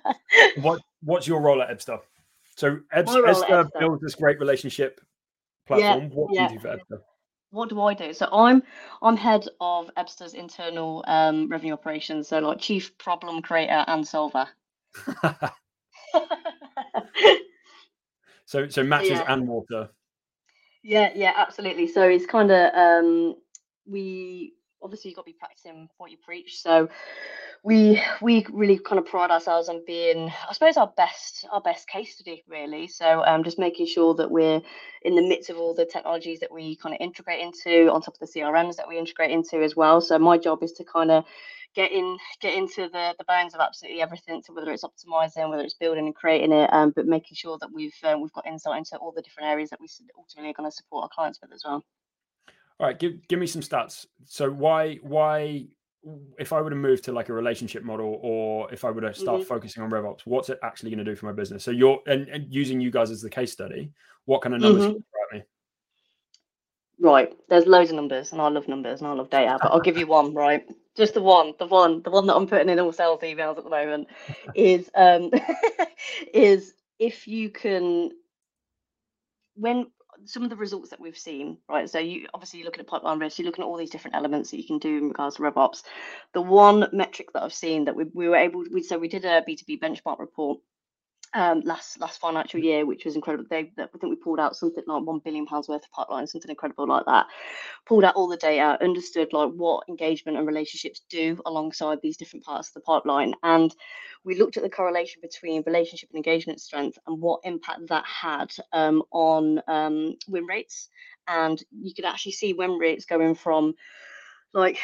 what 0.62 0.80
what's 1.02 1.26
your 1.26 1.42
role 1.42 1.60
at 1.60 1.68
ebsta 1.68 2.00
so 2.58 2.80
Ebsta 2.92 3.70
builds 3.78 4.02
this 4.02 4.16
great 4.16 4.40
relationship 4.40 5.00
platform. 5.64 6.02
Yeah, 6.02 6.08
what 6.08 6.34
yeah. 6.34 6.48
do 6.48 6.54
you 6.54 6.58
do 6.58 6.62
for 6.62 6.76
Ebsta? 6.76 7.00
What 7.50 7.68
do 7.68 7.80
I 7.80 7.94
do? 7.94 8.12
So 8.12 8.28
I'm 8.32 8.64
I'm 9.00 9.16
head 9.16 9.46
of 9.60 9.92
Ebsta's 9.96 10.34
internal 10.34 11.04
um, 11.06 11.48
revenue 11.48 11.72
operations. 11.72 12.26
So 12.26 12.40
like 12.40 12.58
chief 12.58 12.98
problem 12.98 13.42
creator 13.42 13.84
and 13.86 14.04
solver. 14.06 14.48
so 18.44 18.68
so 18.68 18.82
matches 18.82 19.10
yeah. 19.10 19.32
and 19.32 19.46
water. 19.46 19.90
Yeah, 20.82 21.12
yeah, 21.14 21.34
absolutely. 21.36 21.86
So 21.86 22.08
it's 22.08 22.26
kind 22.26 22.50
of 22.50 22.74
um, 22.74 23.36
we 23.86 24.54
obviously 24.82 25.10
you've 25.10 25.16
got 25.16 25.26
to 25.26 25.32
be 25.32 25.36
practicing 25.38 25.88
what 25.98 26.10
you 26.10 26.16
preach. 26.24 26.60
So 26.60 26.88
we 27.64 28.02
we 28.20 28.46
really 28.50 28.78
kind 28.78 28.98
of 28.98 29.06
pride 29.06 29.30
ourselves 29.30 29.68
on 29.68 29.82
being, 29.86 30.30
I 30.48 30.52
suppose, 30.52 30.76
our 30.76 30.92
best 30.96 31.46
our 31.50 31.60
best 31.60 31.88
case 31.88 32.14
study 32.14 32.44
really. 32.48 32.88
So 32.88 33.24
um, 33.24 33.44
just 33.44 33.58
making 33.58 33.86
sure 33.86 34.14
that 34.14 34.30
we're 34.30 34.60
in 35.02 35.14
the 35.16 35.22
midst 35.22 35.50
of 35.50 35.56
all 35.58 35.74
the 35.74 35.84
technologies 35.84 36.40
that 36.40 36.52
we 36.52 36.76
kind 36.76 36.94
of 36.94 37.00
integrate 37.00 37.40
into, 37.40 37.90
on 37.92 38.00
top 38.00 38.14
of 38.14 38.20
the 38.20 38.40
CRMs 38.40 38.76
that 38.76 38.88
we 38.88 38.98
integrate 38.98 39.30
into 39.30 39.62
as 39.62 39.76
well. 39.76 40.00
So 40.00 40.18
my 40.18 40.38
job 40.38 40.62
is 40.62 40.72
to 40.72 40.84
kind 40.84 41.10
of 41.10 41.24
get 41.74 41.92
in 41.92 42.16
get 42.40 42.54
into 42.54 42.88
the 42.88 43.14
the 43.18 43.24
bones 43.24 43.54
of 43.54 43.60
absolutely 43.60 44.00
everything 44.00 44.42
so 44.42 44.54
whether 44.54 44.72
it's 44.72 44.84
optimizing 44.84 45.50
whether 45.50 45.62
it's 45.62 45.74
building 45.74 46.06
and 46.06 46.14
creating 46.14 46.50
it 46.50 46.72
um, 46.72 46.90
but 46.96 47.06
making 47.06 47.34
sure 47.34 47.58
that 47.60 47.70
we've 47.70 47.94
uh, 48.02 48.16
we've 48.18 48.32
got 48.32 48.46
insight 48.46 48.78
into 48.78 48.96
all 48.96 49.12
the 49.12 49.20
different 49.20 49.50
areas 49.50 49.68
that 49.68 49.78
we 49.78 49.86
ultimately 50.16 50.50
are 50.50 50.54
going 50.54 50.68
to 50.68 50.74
support 50.74 51.02
our 51.02 51.10
clients 51.10 51.38
with 51.42 51.52
as 51.52 51.62
well 51.66 51.84
all 52.80 52.86
right, 52.86 52.98
give 52.98 53.26
give 53.26 53.40
me 53.40 53.46
some 53.46 53.62
stats. 53.62 54.06
So 54.24 54.50
why 54.50 54.96
why 55.02 55.66
if 56.38 56.52
I 56.52 56.60
were 56.60 56.70
to 56.70 56.76
move 56.76 57.02
to 57.02 57.12
like 57.12 57.28
a 57.28 57.32
relationship 57.32 57.82
model 57.82 58.18
or 58.22 58.72
if 58.72 58.84
I 58.84 58.90
were 58.90 59.00
to 59.02 59.14
start 59.14 59.40
mm-hmm. 59.40 59.48
focusing 59.48 59.82
on 59.82 59.90
RevOps, 59.90 60.20
what's 60.24 60.48
it 60.48 60.58
actually 60.62 60.90
going 60.90 61.04
to 61.04 61.10
do 61.10 61.16
for 61.16 61.26
my 61.26 61.32
business? 61.32 61.64
So 61.64 61.70
you're 61.70 62.00
and, 62.06 62.28
and 62.28 62.46
using 62.52 62.80
you 62.80 62.90
guys 62.90 63.10
as 63.10 63.20
the 63.20 63.30
case 63.30 63.52
study, 63.52 63.90
what 64.24 64.42
kind 64.42 64.54
of 64.54 64.60
numbers 64.60 64.84
mm-hmm. 64.84 64.94
me? 64.94 65.42
Right. 67.00 67.32
There's 67.48 67.66
loads 67.66 67.90
of 67.90 67.96
numbers 67.96 68.32
and 68.32 68.40
I 68.40 68.48
love 68.48 68.66
numbers 68.66 69.00
and 69.00 69.08
I 69.08 69.12
love 69.12 69.30
data, 69.30 69.58
but 69.62 69.70
I'll 69.70 69.80
give 69.80 69.96
you 69.96 70.06
one, 70.18 70.34
right? 70.34 70.64
Just 70.96 71.14
the 71.14 71.22
one, 71.22 71.54
the 71.58 71.66
one, 71.66 72.02
the 72.02 72.10
one 72.10 72.26
that 72.26 72.34
I'm 72.34 72.46
putting 72.46 72.68
in 72.68 72.80
all 72.80 72.92
sales 72.92 73.20
emails 73.20 73.56
at 73.56 73.64
the 73.64 73.70
moment 73.70 74.08
is 74.54 74.90
um 74.94 75.30
is 76.34 76.74
if 76.98 77.28
you 77.28 77.50
can 77.50 78.10
when 79.54 79.86
some 80.24 80.42
of 80.42 80.50
the 80.50 80.56
results 80.56 80.90
that 80.90 81.00
we've 81.00 81.18
seen, 81.18 81.58
right? 81.68 81.88
So 81.88 81.98
you 81.98 82.26
obviously 82.34 82.60
you're 82.60 82.66
looking 82.66 82.80
at 82.80 82.86
pipeline 82.86 83.18
risk, 83.18 83.38
you're 83.38 83.46
looking 83.46 83.64
at 83.64 83.66
all 83.66 83.76
these 83.76 83.90
different 83.90 84.16
elements 84.16 84.50
that 84.50 84.58
you 84.58 84.66
can 84.66 84.78
do 84.78 84.98
in 84.98 85.08
regards 85.08 85.36
to 85.36 85.42
RevOps. 85.42 85.82
The 86.34 86.42
one 86.42 86.88
metric 86.92 87.32
that 87.32 87.42
I've 87.42 87.54
seen 87.54 87.84
that 87.86 87.96
we, 87.96 88.04
we 88.12 88.28
were 88.28 88.36
able, 88.36 88.64
we 88.72 88.82
so 88.82 88.98
we 88.98 89.08
did 89.08 89.24
a 89.24 89.42
B2B 89.42 89.80
benchmark 89.80 90.18
report 90.18 90.58
um, 91.34 91.60
last 91.60 92.00
last 92.00 92.20
financial 92.20 92.60
year, 92.60 92.86
which 92.86 93.04
was 93.04 93.16
incredible. 93.16 93.46
They, 93.48 93.70
I 93.78 93.86
think 93.86 94.02
we 94.02 94.16
pulled 94.16 94.40
out 94.40 94.56
something 94.56 94.84
like 94.86 95.02
one 95.02 95.20
billion 95.24 95.46
pounds 95.46 95.68
worth 95.68 95.84
of 95.84 95.90
pipeline, 95.90 96.26
something 96.26 96.50
incredible 96.50 96.88
like 96.88 97.04
that. 97.06 97.26
Pulled 97.86 98.04
out 98.04 98.14
all 98.14 98.28
the 98.28 98.36
data, 98.36 98.82
understood 98.82 99.32
like 99.32 99.50
what 99.50 99.88
engagement 99.88 100.38
and 100.38 100.46
relationships 100.46 101.02
do 101.08 101.38
alongside 101.46 101.98
these 102.02 102.16
different 102.16 102.44
parts 102.44 102.68
of 102.68 102.74
the 102.74 102.80
pipeline, 102.80 103.34
and 103.42 103.74
we 104.24 104.36
looked 104.36 104.56
at 104.56 104.62
the 104.62 104.70
correlation 104.70 105.20
between 105.22 105.62
relationship 105.66 106.08
and 106.12 106.16
engagement 106.16 106.60
strength 106.60 106.98
and 107.06 107.20
what 107.20 107.40
impact 107.44 107.80
that 107.88 108.04
had 108.04 108.52
um, 108.72 109.02
on 109.10 109.60
um, 109.68 110.16
win 110.28 110.44
rates. 110.44 110.88
And 111.26 111.62
you 111.70 111.94
could 111.94 112.04
actually 112.04 112.32
see 112.32 112.52
win 112.54 112.78
rates 112.78 113.04
going 113.04 113.34
from 113.34 113.74
like 114.54 114.78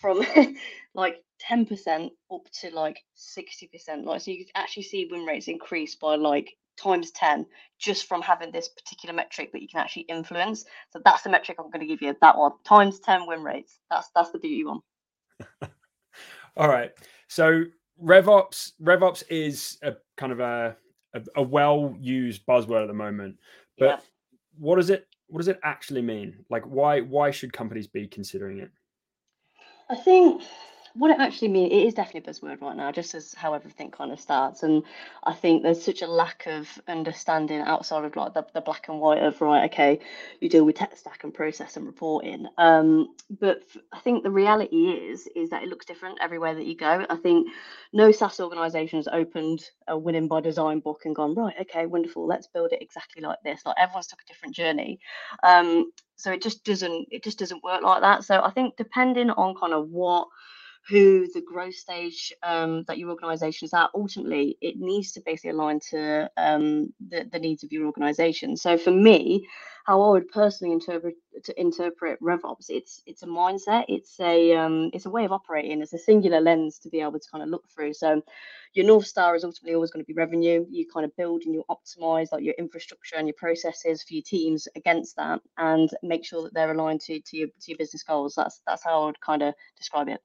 from 0.00 0.24
like 0.94 1.22
10% 1.48 2.10
up 2.32 2.40
to 2.60 2.70
like 2.74 2.98
60%. 3.16 4.04
Like, 4.04 4.20
so 4.20 4.30
you 4.30 4.38
can 4.38 4.46
actually 4.54 4.82
see 4.84 5.08
win 5.10 5.24
rates 5.24 5.48
increase 5.48 5.94
by 5.94 6.16
like 6.16 6.56
times 6.76 7.10
10 7.12 7.46
just 7.78 8.06
from 8.06 8.22
having 8.22 8.50
this 8.52 8.68
particular 8.68 9.14
metric 9.14 9.52
that 9.52 9.62
you 9.62 9.68
can 9.68 9.80
actually 9.80 10.02
influence. 10.02 10.64
So 10.92 11.00
that's 11.04 11.22
the 11.22 11.30
metric 11.30 11.58
I'm 11.58 11.70
going 11.70 11.80
to 11.80 11.86
give 11.86 12.02
you. 12.02 12.16
That 12.20 12.36
one 12.36 12.52
times 12.64 13.00
10 13.00 13.26
win 13.26 13.42
rates. 13.42 13.78
That's 13.90 14.10
that's 14.14 14.30
the 14.30 14.38
beauty 14.38 14.64
one. 14.64 14.80
All 16.56 16.68
right. 16.68 16.92
So 17.28 17.64
RevOps 18.02 18.72
RevOps 18.82 19.22
is 19.28 19.78
a 19.82 19.94
kind 20.16 20.32
of 20.32 20.40
a 20.40 20.76
a, 21.14 21.22
a 21.36 21.42
well 21.42 21.94
used 22.00 22.46
buzzword 22.46 22.82
at 22.82 22.88
the 22.88 22.94
moment, 22.94 23.36
but 23.78 23.86
yeah. 23.86 23.98
what 24.58 24.76
does 24.76 24.90
it 24.90 25.06
what 25.28 25.38
does 25.38 25.48
it 25.48 25.60
actually 25.62 26.02
mean? 26.02 26.44
Like 26.50 26.64
why 26.64 27.00
why 27.00 27.30
should 27.30 27.52
companies 27.52 27.86
be 27.86 28.06
considering 28.06 28.58
it? 28.58 28.70
I 29.90 29.96
think 29.96 30.40
what 30.94 31.10
it 31.10 31.20
actually 31.20 31.48
means, 31.48 31.72
it 31.72 31.86
is 31.86 31.94
definitely 31.94 32.28
a 32.28 32.32
buzzword 32.32 32.60
right 32.60 32.76
now, 32.76 32.90
just 32.92 33.14
as 33.14 33.34
how 33.34 33.54
everything 33.54 33.90
kind 33.90 34.12
of 34.12 34.20
starts. 34.20 34.62
And 34.62 34.82
I 35.24 35.32
think 35.32 35.62
there's 35.62 35.82
such 35.82 36.02
a 36.02 36.06
lack 36.06 36.46
of 36.46 36.68
understanding 36.88 37.60
outside 37.60 38.04
of 38.04 38.16
like 38.16 38.34
the, 38.34 38.46
the 38.54 38.60
black 38.60 38.88
and 38.88 39.00
white 39.00 39.22
of 39.22 39.40
right, 39.40 39.70
okay, 39.70 40.00
you 40.40 40.48
deal 40.48 40.64
with 40.64 40.76
tech 40.76 40.96
stack 40.96 41.22
and 41.24 41.32
process 41.32 41.76
and 41.76 41.86
reporting. 41.86 42.46
Um, 42.58 43.14
but 43.40 43.62
I 43.92 44.00
think 44.00 44.22
the 44.22 44.30
reality 44.30 44.90
is 44.90 45.28
is 45.36 45.50
that 45.50 45.62
it 45.62 45.68
looks 45.68 45.86
different 45.86 46.18
everywhere 46.20 46.54
that 46.54 46.66
you 46.66 46.76
go. 46.76 47.06
I 47.08 47.16
think 47.16 47.48
no 47.92 48.10
SaaS 48.12 48.40
organization 48.40 48.98
has 48.98 49.08
opened 49.08 49.64
a 49.88 49.96
winning 49.96 50.28
by 50.28 50.40
design 50.40 50.80
book 50.80 51.02
and 51.04 51.14
gone, 51.14 51.34
right, 51.34 51.54
okay, 51.60 51.86
wonderful, 51.86 52.26
let's 52.26 52.46
build 52.48 52.72
it 52.72 52.82
exactly 52.82 53.22
like 53.22 53.38
this. 53.44 53.62
Like 53.64 53.76
everyone's 53.78 54.08
took 54.08 54.22
a 54.22 54.26
different 54.26 54.54
journey. 54.54 54.98
Um, 55.42 55.92
so 56.16 56.30
it 56.32 56.42
just 56.42 56.64
doesn't 56.64 57.08
it 57.10 57.24
just 57.24 57.38
doesn't 57.38 57.64
work 57.64 57.82
like 57.82 58.02
that. 58.02 58.24
So 58.24 58.42
I 58.42 58.50
think 58.50 58.76
depending 58.76 59.30
on 59.30 59.54
kind 59.54 59.72
of 59.72 59.88
what 59.88 60.28
who 60.88 61.28
the 61.32 61.42
growth 61.42 61.74
stage 61.74 62.32
um, 62.42 62.84
that 62.88 62.98
your 62.98 63.10
organization 63.10 63.66
is 63.66 63.74
at, 63.74 63.90
ultimately 63.94 64.56
it 64.60 64.76
needs 64.78 65.12
to 65.12 65.22
basically 65.24 65.50
align 65.50 65.78
to 65.90 66.28
um, 66.36 66.92
the, 67.08 67.28
the 67.30 67.38
needs 67.38 67.62
of 67.62 67.72
your 67.72 67.86
organization. 67.86 68.56
So 68.56 68.76
for 68.76 68.90
me, 68.90 69.46
how 69.84 70.02
I 70.02 70.10
would 70.10 70.28
personally 70.28 70.72
interpret 70.72 71.14
to 71.44 71.60
interpret 71.60 72.20
RevOps, 72.20 72.66
it's 72.68 73.02
it's 73.06 73.22
a 73.22 73.26
mindset, 73.26 73.84
it's 73.88 74.18
a 74.20 74.54
um, 74.54 74.90
it's 74.92 75.06
a 75.06 75.10
way 75.10 75.24
of 75.24 75.32
operating, 75.32 75.80
it's 75.80 75.92
a 75.92 75.98
singular 75.98 76.40
lens 76.40 76.78
to 76.80 76.88
be 76.88 77.00
able 77.00 77.18
to 77.18 77.30
kind 77.30 77.42
of 77.42 77.50
look 77.50 77.68
through. 77.74 77.94
So 77.94 78.22
your 78.74 78.86
north 78.86 79.06
star 79.06 79.34
is 79.36 79.44
ultimately 79.44 79.74
always 79.74 79.90
going 79.90 80.04
to 80.04 80.06
be 80.06 80.14
revenue. 80.14 80.64
You 80.70 80.86
kind 80.92 81.04
of 81.04 81.16
build 81.16 81.42
and 81.44 81.54
you 81.54 81.64
optimize 81.70 82.28
like 82.30 82.44
your 82.44 82.54
infrastructure 82.58 83.16
and 83.16 83.26
your 83.26 83.34
processes 83.38 84.02
for 84.02 84.14
your 84.14 84.22
teams 84.24 84.68
against 84.76 85.16
that, 85.16 85.40
and 85.56 85.90
make 86.02 86.24
sure 86.24 86.42
that 86.42 86.54
they're 86.54 86.72
aligned 86.72 87.00
to 87.02 87.20
to 87.20 87.36
your 87.36 87.48
to 87.48 87.70
your 87.70 87.78
business 87.78 88.02
goals. 88.02 88.34
That's 88.36 88.60
that's 88.66 88.84
how 88.84 89.02
I 89.02 89.06
would 89.06 89.20
kind 89.20 89.42
of 89.42 89.54
describe 89.76 90.08
it. 90.08 90.20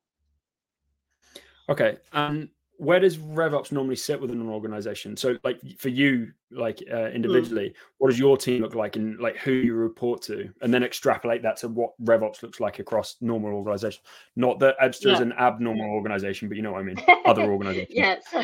Okay. 1.69 1.98
Um, 2.13 2.50
where 2.77 3.00
does 3.00 3.17
RevOps 3.17 3.72
normally 3.72 3.95
sit 3.95 4.19
within 4.19 4.41
an 4.41 4.50
organization? 4.50 5.15
So, 5.15 5.38
like 5.43 5.62
for 5.77 5.89
you, 5.89 6.31
like 6.51 6.84
uh, 6.91 7.07
hmm. 7.07 7.15
individually, 7.15 7.69
mm. 7.69 7.74
what 7.98 8.10
does 8.10 8.19
your 8.19 8.38
team 8.38 8.62
look 8.62 8.75
like, 8.75 8.95
and 8.95 9.19
like 9.19 9.38
who 9.38 9.51
you 9.51 9.75
report 9.75 10.22
to, 10.24 10.50
and 10.62 10.74
then 10.74 10.84
extrapolate 10.84 11.41
that 11.43 11.57
to 11.57 11.69
what 11.69 11.91
RevOps 12.03 12.43
looks 12.43 12.60
like 12.60 12.79
across 12.79 13.15
normal 13.22 13.53
organizations. 13.53 14.03
Not 14.36 14.60
that 14.60 14.77
Ebsta 14.79 15.05
yeah. 15.05 15.13
is 15.13 15.19
an 15.22 15.34
abnormal 15.34 15.89
organization, 15.89 16.48
but 16.48 16.57
you 16.57 16.63
know 16.63 16.74
what 16.74 16.81
I 16.81 16.84
mean. 16.84 16.98
Other 17.25 17.43
organizations. 17.43 17.95
yeah. 17.95 18.17
So 18.29 18.43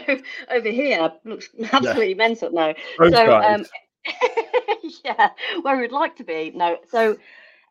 over 0.49 0.69
here 0.69 1.11
looks 1.25 1.49
absolutely 1.71 2.09
yeah. 2.09 2.15
mental. 2.15 2.51
No. 2.51 2.73
Those 2.99 3.13
so, 3.13 3.35
um, 3.35 3.65
yeah, 5.05 5.29
where 5.61 5.77
we'd 5.77 5.91
like 5.91 6.15
to 6.17 6.23
be. 6.23 6.51
No. 6.55 6.77
So 6.89 7.17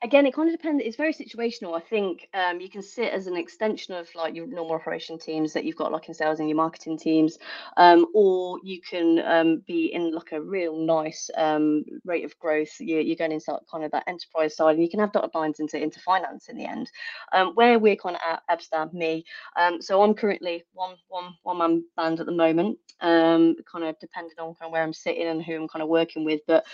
again, 0.03 0.27
it 0.27 0.35
kind 0.35 0.49
of 0.49 0.55
depends. 0.55 0.83
It's 0.85 0.97
very 0.97 1.13
situational. 1.13 1.77
I 1.77 1.81
think 1.81 2.29
um, 2.33 2.61
you 2.61 2.71
can 2.71 2.83
sit 2.83 3.13
as 3.13 3.27
an 3.27 3.37
extension 3.37 3.95
of 3.95 4.09
like 4.15 4.35
your 4.35 4.47
normal 4.47 4.77
operation 4.77 5.19
teams 5.19 5.53
that 5.53 5.65
you've 5.65 5.77
got 5.77 5.93
like 5.93 6.09
in 6.09 6.15
sales 6.15 6.41
and 6.41 6.49
your 6.49 6.57
marketing 6.57 6.99
teams, 6.99 7.39
um, 7.77 8.07
or 8.15 8.59
you 8.63 8.81
can 8.81 9.21
um, 9.21 9.63
be 9.67 9.93
in 9.93 10.15
like 10.15 10.33
a 10.33 10.41
real 10.41 10.77
nice 10.77 11.29
um, 11.37 11.85
rate 12.05 12.25
of 12.25 12.39
growth. 12.39 12.71
You're, 12.81 13.01
you're 13.01 13.17
going 13.17 13.33
into 13.33 13.59
kind 13.71 13.85
of 13.85 13.91
that 13.93 14.05
enterprise 14.07 14.57
side, 14.57 14.77
and 14.77 14.83
you 14.83 14.91
can 14.91 15.01
have 15.01 15.13
dotted 15.13 15.35
lines 15.35 15.61
into 15.61 15.81
into 15.81 16.01
finance 16.01 16.49
in 16.49 16.57
the 16.57 16.65
end. 16.65 16.91
Um, 17.33 17.53
where 17.55 17.79
we're 17.79 17.97
kind 17.97 18.17
of 18.17 18.23
at 18.27 18.43
Ebsta, 18.59 18.93
me. 18.93 19.25
Um, 19.57 19.83
so 19.83 20.03
I'm 20.03 20.15
currently 20.15 20.65
one 20.73 20.97
one 21.09 21.35
one 21.43 21.59
man 21.59 21.85
band 21.97 22.21
at 22.21 22.27
the 22.27 22.33
moment. 22.33 22.79
kind 23.01 23.85
of 23.85 23.99
depending 24.01 24.37
on 24.39 24.55
kind 24.55 24.69
of 24.69 24.73
where 24.73 24.83
I'm 24.83 24.93
sitting 24.95 25.27
and 25.27 25.43
who 25.43 25.57
I'm 25.57 25.69
kind 25.69 25.83
of 25.83 25.89
working 25.89 26.25
with, 26.25 26.41
but 26.47 26.65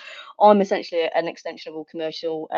I'm 0.40 0.60
essentially 0.60 1.08
an 1.14 1.26
extension 1.26 1.72
of 1.72 1.76
all 1.76 1.84
commercial 1.84 2.48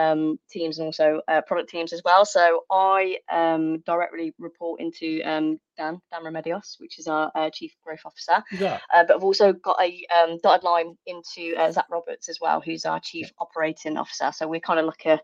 teams 0.50 0.57
teams 0.58 0.78
and 0.78 0.86
also 0.86 1.20
uh, 1.28 1.40
product 1.42 1.70
teams 1.70 1.92
as 1.92 2.02
well. 2.04 2.24
So 2.24 2.64
I 2.70 3.18
um, 3.30 3.78
directly 3.80 4.34
report 4.38 4.80
into 4.80 5.22
um, 5.24 5.60
Dan, 5.76 6.00
Dan 6.10 6.22
Remedios, 6.24 6.80
which 6.80 6.98
is 6.98 7.06
our 7.06 7.30
uh, 7.34 7.50
Chief 7.50 7.72
Growth 7.84 8.02
Officer. 8.04 8.42
Yeah. 8.52 8.78
Uh, 8.94 9.04
but 9.04 9.16
I've 9.16 9.24
also 9.24 9.52
got 9.52 9.80
a 9.80 10.06
um, 10.16 10.38
dotted 10.42 10.64
line 10.64 10.96
into 11.06 11.54
uh, 11.56 11.70
Zach 11.70 11.86
Roberts 11.90 12.28
as 12.28 12.38
well, 12.40 12.60
who's 12.60 12.84
our 12.84 13.00
Chief 13.00 13.30
Operating 13.38 13.96
Officer. 13.96 14.32
So 14.32 14.48
we're 14.48 14.60
kind 14.60 14.80
of 14.80 14.86
like 14.86 15.06
a, 15.06 15.20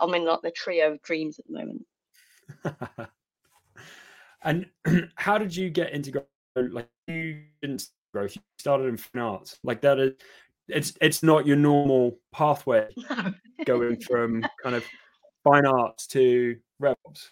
I'm 0.00 0.14
in 0.14 0.26
like 0.26 0.42
the 0.42 0.50
trio 0.50 0.92
of 0.92 1.02
dreams 1.02 1.38
at 1.38 1.46
the 1.46 1.52
moment. 1.52 1.86
and 4.42 4.66
how 5.14 5.38
did 5.38 5.54
you 5.54 5.70
get 5.70 5.92
into 5.92 6.10
growth? 6.10 6.26
Like 6.56 6.88
you 7.06 7.42
didn't 7.60 7.88
growth, 8.12 8.34
you 8.34 8.42
started 8.58 8.86
in 8.86 8.96
fine 8.96 9.22
arts. 9.22 9.58
Like 9.62 9.82
that 9.82 9.98
is 9.98 10.14
it's 10.68 10.94
it's 11.00 11.22
not 11.22 11.46
your 11.46 11.56
normal 11.56 12.18
pathway 12.32 12.88
going 13.66 14.00
from 14.08 14.44
kind 14.62 14.76
of 14.76 14.84
fine 15.44 15.66
arts 15.66 16.06
to 16.08 16.56
RevOps. 16.82 17.28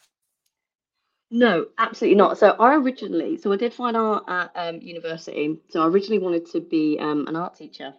No, 1.30 1.66
absolutely 1.78 2.16
not. 2.16 2.38
So 2.38 2.50
I 2.50 2.74
originally, 2.76 3.38
so 3.38 3.52
I 3.52 3.56
did 3.56 3.74
fine 3.74 3.96
art 3.96 4.24
at 4.28 4.52
um, 4.54 4.80
university. 4.80 5.58
So 5.70 5.82
I 5.82 5.88
originally 5.88 6.20
wanted 6.22 6.46
to 6.52 6.60
be 6.60 6.96
um, 7.00 7.26
an 7.26 7.34
art 7.34 7.56
teacher. 7.56 7.92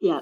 Yeah. 0.00 0.20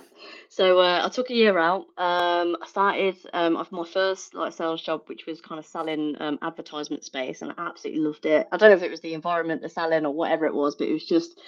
So 0.49 0.79
uh, 0.81 1.03
I 1.05 1.11
took 1.11 1.29
a 1.29 1.35
year 1.35 1.59
out. 1.59 1.83
Um, 1.99 2.57
I 2.63 2.67
started 2.67 3.17
um, 3.35 3.63
my 3.71 3.85
first 3.85 4.35
like 4.35 4.55
sales 4.55 4.81
job, 4.81 5.03
which 5.07 5.27
was 5.27 5.43
kind 5.43 5.59
of 5.59 5.67
selling 5.67 6.17
um, 6.19 6.39
advertisement 6.41 7.05
space, 7.05 7.43
and 7.43 7.53
I 7.59 7.67
absolutely 7.67 8.03
loved 8.03 8.25
it. 8.25 8.49
I 8.51 8.57
don't 8.57 8.71
know 8.71 8.77
if 8.77 8.83
it 8.83 8.91
was 8.91 9.01
the 9.01 9.13
environment, 9.13 9.61
the 9.61 9.69
selling, 9.69 10.07
or 10.07 10.15
whatever 10.15 10.47
it 10.47 10.55
was, 10.55 10.77
but 10.77 10.89
it 10.89 10.95
was 10.95 11.05
just 11.05 11.39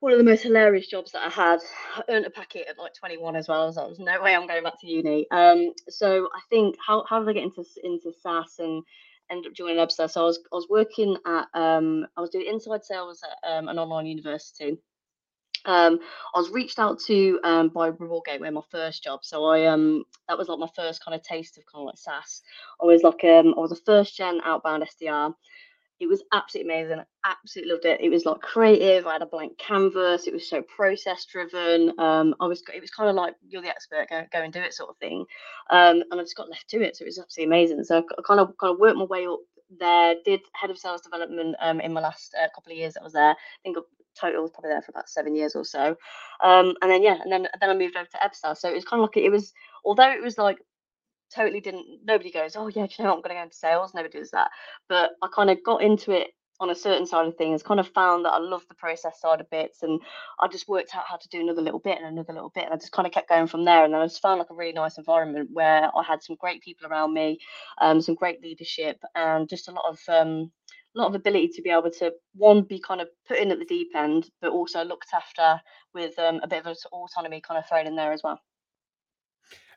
one 0.00 0.12
of 0.12 0.18
the 0.18 0.24
most 0.24 0.42
hilarious 0.42 0.86
jobs 0.86 1.12
that 1.12 1.26
I 1.26 1.30
had. 1.30 1.60
I 1.96 2.02
earned 2.08 2.26
a 2.26 2.30
packet 2.30 2.66
at 2.68 2.78
like 2.78 2.94
21 2.94 3.36
as 3.36 3.48
well, 3.48 3.72
so 3.72 3.80
there 3.80 3.88
was 3.88 3.98
no 3.98 4.20
way 4.22 4.34
I'm 4.34 4.46
going 4.46 4.62
back 4.62 4.80
to 4.80 4.86
uni. 4.86 5.26
Um, 5.30 5.72
so 5.88 6.28
I 6.34 6.40
think 6.50 6.76
how 6.84 7.04
how 7.08 7.18
did 7.20 7.28
I 7.28 7.32
get 7.32 7.44
into 7.44 7.64
into 7.82 8.12
SaaS 8.22 8.56
and 8.60 8.82
end 9.30 9.46
up 9.46 9.54
joining 9.54 9.76
Ebsta? 9.76 10.08
So 10.10 10.22
I 10.22 10.24
was 10.24 10.38
I 10.52 10.56
was 10.56 10.68
working 10.70 11.16
at 11.26 11.46
um, 11.54 12.06
I 12.16 12.20
was 12.20 12.30
doing 12.30 12.46
inside 12.46 12.84
sales 12.84 13.22
at 13.24 13.50
um, 13.50 13.68
an 13.68 13.78
online 13.78 14.06
university. 14.06 14.78
Um, 15.64 15.98
I 16.34 16.38
was 16.38 16.50
reached 16.50 16.78
out 16.78 17.00
to 17.00 17.40
um, 17.42 17.68
by 17.68 17.88
Reward 17.88 18.24
Gateway, 18.26 18.48
my 18.50 18.62
first 18.70 19.02
job. 19.02 19.20
So 19.24 19.46
I 19.46 19.66
um 19.66 20.04
that 20.28 20.38
was 20.38 20.48
like 20.48 20.60
my 20.60 20.70
first 20.76 21.04
kind 21.04 21.16
of 21.16 21.22
taste 21.22 21.58
of 21.58 21.64
kind 21.66 21.82
of 21.82 21.86
like 21.86 21.98
SaaS. 21.98 22.42
I 22.80 22.86
was 22.86 23.02
like 23.02 23.24
um 23.24 23.54
I 23.56 23.60
was 23.60 23.72
a 23.72 23.82
first 23.84 24.16
gen 24.16 24.40
outbound 24.44 24.84
SDR 24.84 25.34
it 26.00 26.06
was 26.06 26.22
absolutely 26.32 26.72
amazing. 26.72 27.00
I 27.24 27.32
absolutely 27.32 27.72
loved 27.72 27.84
it. 27.84 28.00
It 28.00 28.10
was 28.10 28.24
like 28.24 28.40
creative. 28.40 29.06
I 29.06 29.14
had 29.14 29.22
a 29.22 29.26
blank 29.26 29.58
canvas. 29.58 30.26
It 30.26 30.32
was 30.32 30.48
so 30.48 30.62
process 30.62 31.24
driven. 31.24 31.92
Um, 31.98 32.34
I 32.40 32.46
was 32.46 32.62
it 32.72 32.80
was 32.80 32.90
kind 32.90 33.10
of 33.10 33.16
like 33.16 33.34
you're 33.46 33.62
the 33.62 33.68
expert, 33.68 34.08
go, 34.08 34.22
go 34.32 34.42
and 34.42 34.52
do 34.52 34.60
it 34.60 34.74
sort 34.74 34.90
of 34.90 34.96
thing. 34.98 35.24
Um, 35.70 36.02
and 36.10 36.20
I 36.20 36.22
just 36.22 36.36
got 36.36 36.50
left 36.50 36.68
to 36.70 36.82
it. 36.82 36.96
So 36.96 37.02
it 37.02 37.06
was 37.06 37.18
absolutely 37.18 37.56
amazing. 37.56 37.82
So 37.84 37.98
I 37.98 38.22
kind 38.26 38.40
of 38.40 38.56
kind 38.58 38.72
of 38.72 38.78
worked 38.78 38.98
my 38.98 39.04
way 39.04 39.26
up 39.26 39.40
there. 39.78 40.14
Did 40.24 40.40
head 40.54 40.70
of 40.70 40.78
sales 40.78 41.00
development 41.00 41.56
um, 41.60 41.80
in 41.80 41.92
my 41.92 42.00
last 42.00 42.34
uh, 42.40 42.48
couple 42.54 42.72
of 42.72 42.78
years 42.78 42.94
that 42.94 43.00
I 43.00 43.04
was 43.04 43.12
there. 43.12 43.30
I 43.30 43.36
think 43.62 43.76
total 44.18 44.42
was 44.42 44.50
probably 44.50 44.70
there 44.70 44.82
for 44.82 44.90
about 44.90 45.08
seven 45.08 45.34
years 45.34 45.54
or 45.54 45.64
so. 45.64 45.96
Um, 46.42 46.74
and 46.82 46.90
then 46.90 47.02
yeah, 47.02 47.18
and 47.22 47.32
then 47.32 47.48
then 47.60 47.70
I 47.70 47.74
moved 47.74 47.96
over 47.96 48.08
to 48.08 48.18
Ebsta. 48.18 48.56
So 48.56 48.68
it 48.70 48.74
was 48.74 48.84
kind 48.84 49.02
of 49.02 49.08
like 49.08 49.16
it 49.16 49.30
was 49.30 49.52
although 49.84 50.10
it 50.10 50.22
was 50.22 50.38
like 50.38 50.58
totally 51.34 51.60
didn't 51.60 51.86
nobody 52.04 52.30
goes 52.30 52.56
oh 52.56 52.68
yeah 52.68 52.86
you 52.98 53.04
know 53.04 53.14
i'm 53.14 53.20
going 53.20 53.30
to 53.30 53.34
go 53.34 53.42
into 53.42 53.56
sales. 53.56 53.94
Nobody 53.94 54.18
does 54.18 54.30
that. 54.32 54.50
But 54.88 55.10
i 55.22 55.28
kind 55.34 55.50
of 55.50 55.62
got 55.64 55.82
into 55.82 56.12
it 56.12 56.28
on 56.60 56.70
a 56.70 56.74
certain 56.74 57.06
side 57.06 57.26
of 57.26 57.36
things 57.36 57.62
kind 57.62 57.78
of 57.78 57.88
found 57.88 58.24
that 58.24 58.32
i 58.32 58.38
love 58.38 58.64
the 58.68 58.74
process 58.74 59.20
side 59.20 59.40
of 59.40 59.48
bits 59.50 59.82
and 59.84 60.00
i 60.40 60.48
just 60.48 60.68
worked 60.68 60.94
out 60.94 61.04
how 61.06 61.16
to 61.16 61.28
do 61.28 61.40
another 61.40 61.62
little 61.62 61.78
bit 61.78 61.98
and 61.98 62.06
another 62.06 62.32
little 62.32 62.50
bit 62.52 62.64
and 62.64 62.74
i 62.74 62.76
just 62.76 62.90
kind 62.92 63.06
of 63.06 63.12
kept 63.12 63.28
going 63.28 63.46
from 63.46 63.64
there. 63.64 63.84
And 63.84 63.94
then 63.94 64.00
i 64.00 64.06
just 64.06 64.22
found 64.22 64.38
like 64.38 64.50
a 64.50 64.54
really 64.54 64.72
nice 64.72 64.98
environment 64.98 65.50
where 65.52 65.90
i 65.96 66.02
had 66.02 66.22
some 66.22 66.36
great 66.40 66.62
people 66.62 66.88
around 66.88 67.12
me 67.14 67.38
um, 67.80 68.00
some 68.00 68.14
great 68.16 68.42
leadership 68.42 69.00
and 69.14 69.48
just 69.48 69.68
a 69.68 69.72
lot 69.72 69.84
of 69.88 70.00
um, 70.08 70.50
a 70.96 70.98
lot 70.98 71.08
of 71.08 71.14
ability 71.14 71.48
to 71.48 71.62
be 71.62 71.70
able 71.70 71.90
to 71.90 72.12
one 72.34 72.62
be 72.62 72.80
kind 72.80 73.00
of 73.00 73.08
put 73.28 73.38
in 73.38 73.52
at 73.52 73.58
the 73.58 73.64
deep 73.64 73.90
end 73.94 74.28
but 74.40 74.50
also 74.50 74.82
looked 74.84 75.10
after 75.14 75.60
with 75.94 76.18
um, 76.18 76.40
a 76.42 76.48
bit 76.48 76.66
of 76.66 76.76
autonomy 76.92 77.40
kind 77.40 77.58
of 77.58 77.68
thrown 77.68 77.86
in 77.86 77.94
there 77.94 78.12
as 78.12 78.22
well 78.24 78.40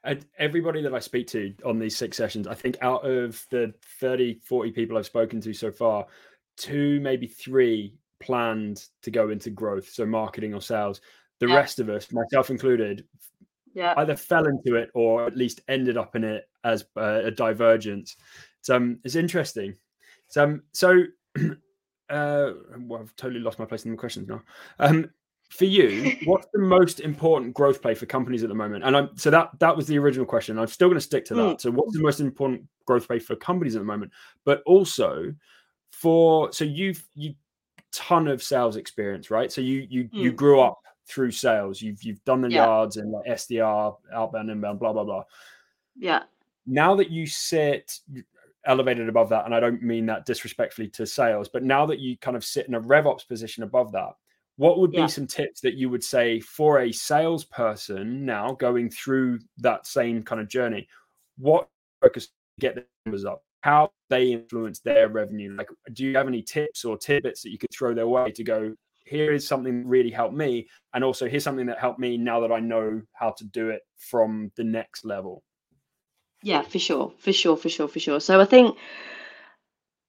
and 0.03 0.25
everybody 0.38 0.81
that 0.81 0.93
I 0.93 1.00
speak 1.00 1.27
to 1.27 1.53
on 1.65 1.77
these 1.79 1.96
six 1.96 2.17
sessions, 2.17 2.48
I 2.48 2.55
think 2.55 2.77
out 2.81 3.05
of 3.05 3.46
the 3.51 3.74
30, 4.00 4.39
40 4.43 4.72
people 4.72 4.98
I've 4.98 5.05
spoken 5.05 5.39
to 5.41 5.53
so 5.53 5.72
far, 5.72 6.08
two, 6.58 7.00
maybe 7.01 7.27
three 7.27 7.96
planned 8.20 8.86
to 9.03 9.12
go 9.12 9.29
into 9.29 9.50
growth, 9.50 9.89
so 9.89 10.05
marketing 10.05 10.53
or 10.53 10.62
sales. 10.62 11.01
The 11.39 11.48
yeah. 11.48 11.55
rest 11.55 11.79
of 11.79 11.89
us, 11.89 12.12
myself 12.12 12.50
included, 12.50 13.05
yeah. 13.74 13.93
either 13.98 14.15
fell 14.15 14.48
into 14.48 14.75
it 14.75 14.89
or 14.93 15.25
at 15.25 15.38
least 15.38 15.62
ended 15.67 15.98
up 15.98 16.15
in 16.15 16.24
it 16.24 16.48
as 16.63 16.86
uh, 16.98 17.22
a 17.24 17.31
divergence. 17.31 18.15
So 18.62 18.75
um, 18.75 19.00
it's 19.03 19.15
interesting. 19.15 19.75
So, 20.27 20.43
um, 20.43 20.63
so 20.72 21.03
uh, 22.10 22.51
well, 22.79 23.01
I've 23.01 23.15
totally 23.15 23.39
lost 23.39 23.60
my 23.60 23.65
place 23.65 23.86
in 23.86 23.91
the 23.91 23.98
questions 23.98 24.27
now. 24.27 24.41
Um, 24.79 25.10
for 25.51 25.65
you, 25.65 26.15
what's 26.25 26.48
the 26.53 26.60
most 26.60 27.01
important 27.01 27.53
growth 27.53 27.81
play 27.81 27.93
for 27.93 28.05
companies 28.05 28.41
at 28.41 28.50
the 28.50 28.55
moment? 28.55 28.86
And 28.86 28.96
I'm, 28.96 29.10
so 29.17 29.29
that 29.29 29.51
that 29.60 29.75
was 29.75 29.86
the 29.86 29.98
original 29.98 30.25
question. 30.25 30.58
I'm 30.58 30.67
still 30.67 30.88
going 30.88 30.98
to 30.98 31.01
stick 31.01 31.25
to 31.25 31.36
that. 31.36 31.58
Mm. 31.58 31.62
So, 31.62 31.72
what's 31.72 31.93
the 31.93 32.01
most 32.01 32.22
important 32.22 32.63
growth 32.86 33.08
play 33.08 33.20
for 33.20 33.36
companies 33.36 33.75
at 33.75 33.79
the 33.79 33.86
moment? 33.86 34.12
But 34.46 34.63
also 34.65 35.34
for 35.91 36.51
so 36.53 36.63
you've 36.63 37.05
you 37.15 37.36
ton 37.91 38.27
of 38.27 38.41
sales 38.41 38.77
experience, 38.77 39.29
right? 39.29 39.51
So 39.51 39.62
you 39.62 39.86
you 39.89 40.05
mm. 40.05 40.10
you 40.13 40.31
grew 40.31 40.62
up 40.62 40.79
through 41.05 41.31
sales. 41.31 41.81
You've 41.81 42.01
you've 42.01 42.24
done 42.24 42.41
the 42.41 42.50
yeah. 42.50 42.65
yards 42.65 42.98
and 42.98 43.12
like 43.12 43.25
SDR, 43.25 43.96
outbound, 44.13 44.50
inbound, 44.50 44.79
blah 44.79 44.93
blah 44.93 45.03
blah. 45.03 45.24
Yeah. 45.98 46.24
Now 46.65 46.96
that 46.96 47.10
you 47.10 47.27
sit 47.27 48.00
elevated 48.65 49.10
above 49.10 49.29
that, 49.29 49.46
and 49.46 49.53
I 49.53 49.60
don't 49.60 49.84
mean 49.84 50.05
that 50.05 50.25
disrespectfully 50.25 50.88
to 50.89 51.05
sales, 51.05 51.50
but 51.50 51.63
now 51.63 51.86
that 51.88 52.00
you 52.00 52.17
kind 52.17 52.38
of 52.38 52.46
sit 52.46 52.67
in 52.67 52.75
a 52.75 52.81
RevOps 52.81 53.27
position 53.27 53.63
above 53.63 53.91
that, 53.91 54.13
what 54.62 54.77
would 54.77 54.94
yeah. 54.94 55.08
be 55.08 55.12
some 55.12 55.25
tips 55.25 55.60
that 55.62 55.74
you 55.74 55.89
would 55.89 56.03
say 56.03 56.39
for 56.39 56.82
a 56.82 56.91
salesperson 56.91 58.24
now 58.24 58.51
going 58.51 58.91
through 58.91 59.39
that 59.58 59.88
same 59.88 60.22
kind 60.22 60.39
of 60.39 60.48
journey? 60.48 60.88
What 61.39 61.68
focus 62.00 62.27
get 62.60 62.75
the 62.75 62.86
numbers 63.03 63.25
up? 63.25 63.41
How 63.62 63.91
they 64.12 64.34
influence 64.34 64.80
their 64.80 65.10
revenue? 65.10 65.56
Like, 65.58 65.70
do 65.94 66.06
you 66.06 66.15
have 66.15 66.27
any 66.27 66.44
tips 66.44 66.86
or 66.86 66.96
tidbits 66.96 67.41
that 67.41 67.50
you 67.50 67.58
could 67.58 67.74
throw 67.75 67.96
their 67.96 68.08
way 68.08 68.30
to 68.30 68.44
go? 68.44 68.75
Here 69.03 69.34
is 69.34 69.48
something 69.48 69.82
that 69.82 69.88
really 69.88 70.12
helped 70.12 70.36
me, 70.36 70.68
and 70.94 71.03
also 71.03 71.27
here's 71.27 71.44
something 71.44 71.65
that 71.65 71.80
helped 71.80 72.00
me 72.00 72.15
now 72.15 72.39
that 72.41 72.51
I 72.51 72.60
know 72.60 73.01
how 73.13 73.32
to 73.32 73.44
do 73.46 73.72
it 73.72 73.82
from 73.98 74.51
the 74.58 74.63
next 74.63 75.06
level. 75.06 75.41
Yeah, 76.44 76.62
for 76.62 76.77
sure, 76.77 77.12
for 77.18 77.34
sure, 77.34 77.58
for 77.58 77.70
sure, 77.70 77.88
for 77.88 78.00
sure. 78.00 78.20
So 78.20 78.39
I 78.39 78.46
think 78.46 78.77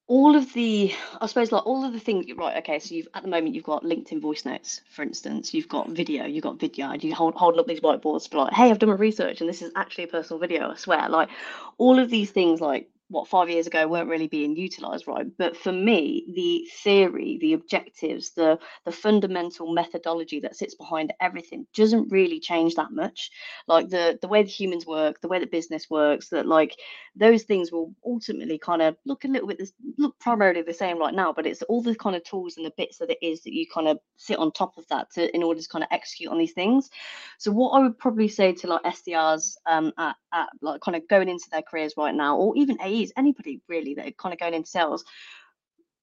all 0.09 0.35
of 0.35 0.53
the 0.53 0.93
i 1.21 1.27
suppose 1.27 1.53
like 1.53 1.65
all 1.65 1.85
of 1.85 1.93
the 1.93 2.01
things 2.01 2.27
right 2.37 2.57
okay 2.57 2.79
so 2.79 2.95
you've 2.95 3.09
at 3.15 3.23
the 3.23 3.29
moment 3.29 3.55
you've 3.55 3.65
got 3.65 3.85
linkedin 3.85 4.21
voice 4.21 4.45
notes 4.45 4.81
for 4.91 5.03
instance. 5.03 5.55
You've 5.55 5.69
got 5.69 5.89
video 5.89 6.27
you've 6.27 6.43
got 6.43 6.59
video 6.59 6.93
you 6.93 7.15
hold 7.15 7.35
holding 7.35 7.61
up 7.61 7.67
these 7.67 7.81
whiteboards 7.81 8.33
like 8.35 8.53
hey 8.53 8.71
i've 8.71 8.79
done 8.79 8.89
my 8.91 8.97
research 8.97 9.41
and 9.41 9.49
this 9.49 9.63
is 9.63 9.71
actually 9.77 10.05
a 10.05 10.09
personal 10.09 10.41
video 10.41 10.71
i 10.71 10.77
swear. 10.77 11.09
Like 11.09 11.31
all 11.79 11.99
of 11.99 12.11
these 12.11 12.31
things 12.31 12.61
like 12.61 12.89
what 13.13 13.29
five 13.29 13.51
years 13.51 13.67
ago 13.67 13.87
weren't 13.87 14.09
really 14.09 14.27
being 14.27 14.57
utilized 14.57 15.07
right. 15.07 15.27
But 15.37 15.57
for 15.57 15.71
me 15.71 16.25
the 16.35 16.67
theory 16.83 17.39
the 17.41 17.53
objectives 17.53 18.31
the 18.31 18.59
the 18.87 18.93
fundamental 18.93 19.73
methodology 19.73 20.41
that 20.41 20.57
sits 20.57 20.75
behind 20.75 21.13
everything 21.21 21.67
doesn't 21.75 22.11
really 22.11 22.41
change 22.41 22.75
that 22.75 22.91
much. 22.91 23.31
Like 23.69 23.91
the 23.91 24.19
the 24.21 24.29
way 24.29 24.43
the 24.43 24.49
humans 24.49 24.87
work 24.87 25.21
the 25.21 25.29
way 25.29 25.39
the 25.39 25.47
business 25.47 25.91
works 25.91 26.31
that 26.31 26.47
like 26.47 26.75
those 27.15 27.43
things 27.43 27.71
will 27.71 27.95
ultimately 28.05 28.59
kind 28.59 28.81
of 28.81 28.97
look 29.05 29.25
a 29.25 29.29
little 29.29 29.47
bit 29.47 29.59
this 29.59 29.73
look 29.99 30.19
primarily 30.19 30.63
the 30.63 30.73
same 30.73 30.99
right 30.99 31.15
now 31.15 31.33
but 31.33 31.47
it's 31.47 31.63
all 31.63 31.83
the 31.83 31.95
kind 31.95 32.17
of 32.17 32.25
tools 32.25 32.57
and 32.57 32.65
the 32.65 32.73
bits 32.79 32.97
that 32.97 33.11
it 33.11 33.19
is 33.21 33.43
that 33.43 33.53
you 33.53 33.67
kind 33.73 33.89
of 33.89 33.99
sit 34.17 34.39
on 34.39 34.51
top 34.51 34.79
of 34.79 34.89
that 34.89 35.11
to 35.13 35.35
in 35.35 35.43
order 35.43 35.61
to 35.61 35.69
kind 35.69 35.85
of 35.85 35.89
execute 35.93 36.31
on 36.31 36.39
these 36.39 36.53
things. 36.53 36.89
So 37.37 37.53
what 37.53 37.71
i 37.73 37.81
would 37.81 37.99
probably 37.99 38.29
say 38.29 38.53
to 38.55 38.67
like 38.67 38.83
sdrs 38.85 39.57
um 39.67 39.93
at, 39.99 40.17
at 40.33 40.49
like 40.63 40.81
kind 40.81 40.97
of 40.97 41.07
going 41.09 41.29
into 41.29 41.51
their 41.51 41.63
careers 41.63 41.95
right 41.99 42.15
now 42.15 42.39
or 42.39 42.57
even 42.57 42.81
AE 42.81 43.02
anybody 43.17 43.61
really 43.69 43.95
that 43.95 44.07
are 44.07 44.13
kind 44.13 44.33
of 44.33 44.39
going 44.39 44.55
into 44.55 44.71
sales, 44.71 45.05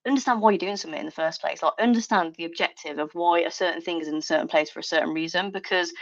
understand 0.05 0.41
why 0.41 0.51
you're 0.51 0.57
doing 0.57 0.77
something 0.77 0.99
in 0.99 1.05
the 1.05 1.11
first 1.11 1.41
place. 1.41 1.61
Like 1.61 1.73
understand 1.79 2.35
the 2.35 2.45
objective 2.45 2.99
of 2.99 3.11
why 3.13 3.41
a 3.41 3.51
certain 3.51 3.81
thing 3.81 4.01
is 4.01 4.07
in 4.07 4.15
a 4.15 4.21
certain 4.21 4.47
place 4.47 4.69
for 4.69 4.79
a 4.79 4.83
certain 4.83 5.13
reason. 5.13 5.51
Because 5.51 5.93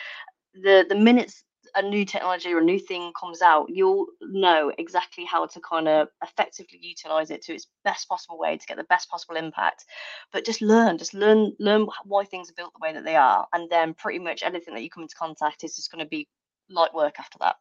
the 0.53 0.85
the 0.87 0.95
minutes 0.95 1.43
a 1.75 1.81
new 1.81 2.05
technology 2.05 2.51
or 2.51 2.59
a 2.59 2.63
new 2.63 2.79
thing 2.79 3.11
comes 3.19 3.41
out, 3.41 3.67
you'll 3.69 4.07
know 4.21 4.71
exactly 4.77 5.25
how 5.25 5.45
to 5.45 5.59
kind 5.61 5.87
of 5.87 6.07
effectively 6.23 6.79
utilize 6.81 7.29
it 7.29 7.41
to 7.43 7.53
its 7.53 7.67
best 7.83 8.07
possible 8.07 8.37
way 8.37 8.57
to 8.57 8.65
get 8.65 8.77
the 8.77 8.83
best 8.85 9.09
possible 9.09 9.35
impact. 9.35 9.85
But 10.31 10.45
just 10.45 10.61
learn, 10.61 10.97
just 10.97 11.13
learn, 11.13 11.53
learn 11.59 11.87
why 12.05 12.23
things 12.25 12.49
are 12.49 12.55
built 12.55 12.73
the 12.73 12.79
way 12.81 12.93
that 12.93 13.03
they 13.03 13.15
are, 13.15 13.47
and 13.53 13.69
then 13.69 13.93
pretty 13.93 14.19
much 14.19 14.43
anything 14.43 14.73
that 14.73 14.83
you 14.83 14.89
come 14.89 15.03
into 15.03 15.15
contact 15.15 15.63
is 15.63 15.75
just 15.75 15.91
going 15.91 16.03
to 16.03 16.09
be 16.09 16.27
light 16.69 16.93
work 16.93 17.19
after 17.19 17.37
that. 17.39 17.55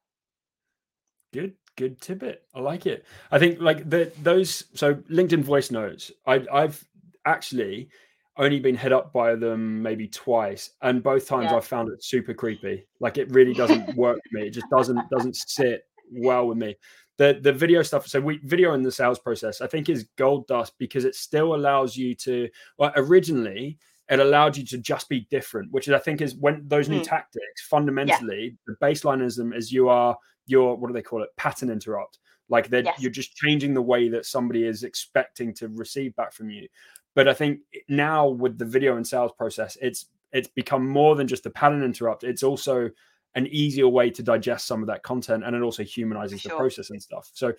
Good, 1.33 1.55
good 1.77 2.01
tidbit. 2.01 2.43
I 2.55 2.61
like 2.61 2.87
it. 2.87 3.05
I 3.31 3.39
think 3.39 3.61
like 3.61 3.89
the 3.89 4.13
those 4.23 4.65
so 4.75 4.95
LinkedIn 4.95 5.43
voice 5.43 5.71
notes. 5.71 6.11
I 6.27 6.45
I've 6.53 6.85
actually 7.25 7.89
only 8.39 8.61
been 8.61 8.77
hit 8.77 8.93
up 8.93 9.13
by 9.13 9.35
them 9.35 9.83
maybe 9.83 10.09
twice, 10.09 10.71
and 10.83 11.03
both 11.03 11.27
times 11.27 11.51
yeah. 11.51 11.57
I 11.57 11.61
found 11.61 11.91
it 11.91 12.03
super 12.05 12.35
creepy. 12.35 12.87
Like 13.01 13.19
it 13.19 13.31
really 13.31 13.55
doesn't 13.55 13.95
work 13.97 14.19
for 14.19 14.39
me. 14.39 14.47
It 14.47 14.51
just 14.51 14.69
doesn't 14.71 14.99
doesn't 15.11 15.37
sit 15.37 15.83
well 16.13 16.47
with 16.47 16.59
me. 16.59 16.77
The 17.19 17.39
the 17.43 17.53
video 17.53 17.83
stuff. 17.83 18.07
So 18.07 18.21
we 18.21 18.39
video 18.45 18.75
in 18.75 18.83
the 18.83 18.93
sales 18.93 19.19
process, 19.19 19.61
I 19.61 19.67
think, 19.67 19.89
is 19.89 20.09
gold 20.17 20.47
dust 20.47 20.75
because 20.79 21.05
it 21.05 21.15
still 21.15 21.55
allows 21.55 21.97
you 21.97 22.15
to. 22.17 22.49
Well, 22.79 22.93
originally 22.97 23.79
it 24.09 24.21
allowed 24.21 24.57
you 24.57 24.65
to 24.65 24.79
just 24.79 25.09
be 25.09 25.27
different, 25.31 25.73
which 25.73 25.89
is 25.89 25.95
I 25.95 25.99
think 25.99 26.21
is 26.21 26.37
when 26.37 26.63
those 26.67 26.89
new 26.89 27.01
mm. 27.01 27.05
tactics 27.05 27.67
fundamentally 27.69 28.45
yeah. 28.45 28.51
the 28.67 28.87
baseline 28.87 29.25
is 29.25 29.37
them 29.37 29.53
as 29.53 29.73
you 29.73 29.89
are 29.89 30.17
your 30.47 30.77
what 30.77 30.89
do 30.89 30.95
they 30.95 31.03
call 31.03 31.23
it? 31.23 31.31
Pattern 31.37 31.71
interrupt. 31.71 32.19
Like 32.49 32.69
that 32.69 32.85
yes. 32.85 33.01
you're 33.01 33.11
just 33.11 33.35
changing 33.35 33.75
the 33.75 33.83
way 33.83 34.09
that 34.09 34.25
somebody 34.25 34.65
is 34.65 34.85
expecting 34.85 35.53
to 35.55 35.69
receive 35.69 36.15
back 36.17 36.33
from 36.33 36.51
you. 36.51 36.69
But 37.15 37.29
i 37.29 37.35
think 37.35 37.61
now 37.89 38.29
with 38.29 38.59
the 38.59 38.65
video 38.65 38.97
and 38.97 39.07
sales 39.07 39.33
process 39.37 39.77
it's 39.81 40.07
it's 40.33 40.49
become 40.49 40.87
more 40.87 41.17
than 41.17 41.27
just 41.27 41.47
a 41.47 41.51
pattern 41.51 41.83
interrupt. 41.83 42.25
It's 42.25 42.43
also 42.43 42.91
an 43.35 43.47
easier 43.47 43.89
way 43.89 44.11
to 44.11 44.23
digest 44.23 44.67
some 44.67 44.81
of 44.83 44.87
that 44.89 45.03
content 45.03 45.45
and 45.45 45.55
it 45.55 45.63
also 45.63 45.83
humanizes 45.83 46.41
sure. 46.41 46.51
the 46.51 46.57
process 46.57 46.91
and 46.91 47.03
stuff. 47.03 47.31
So 47.33 47.53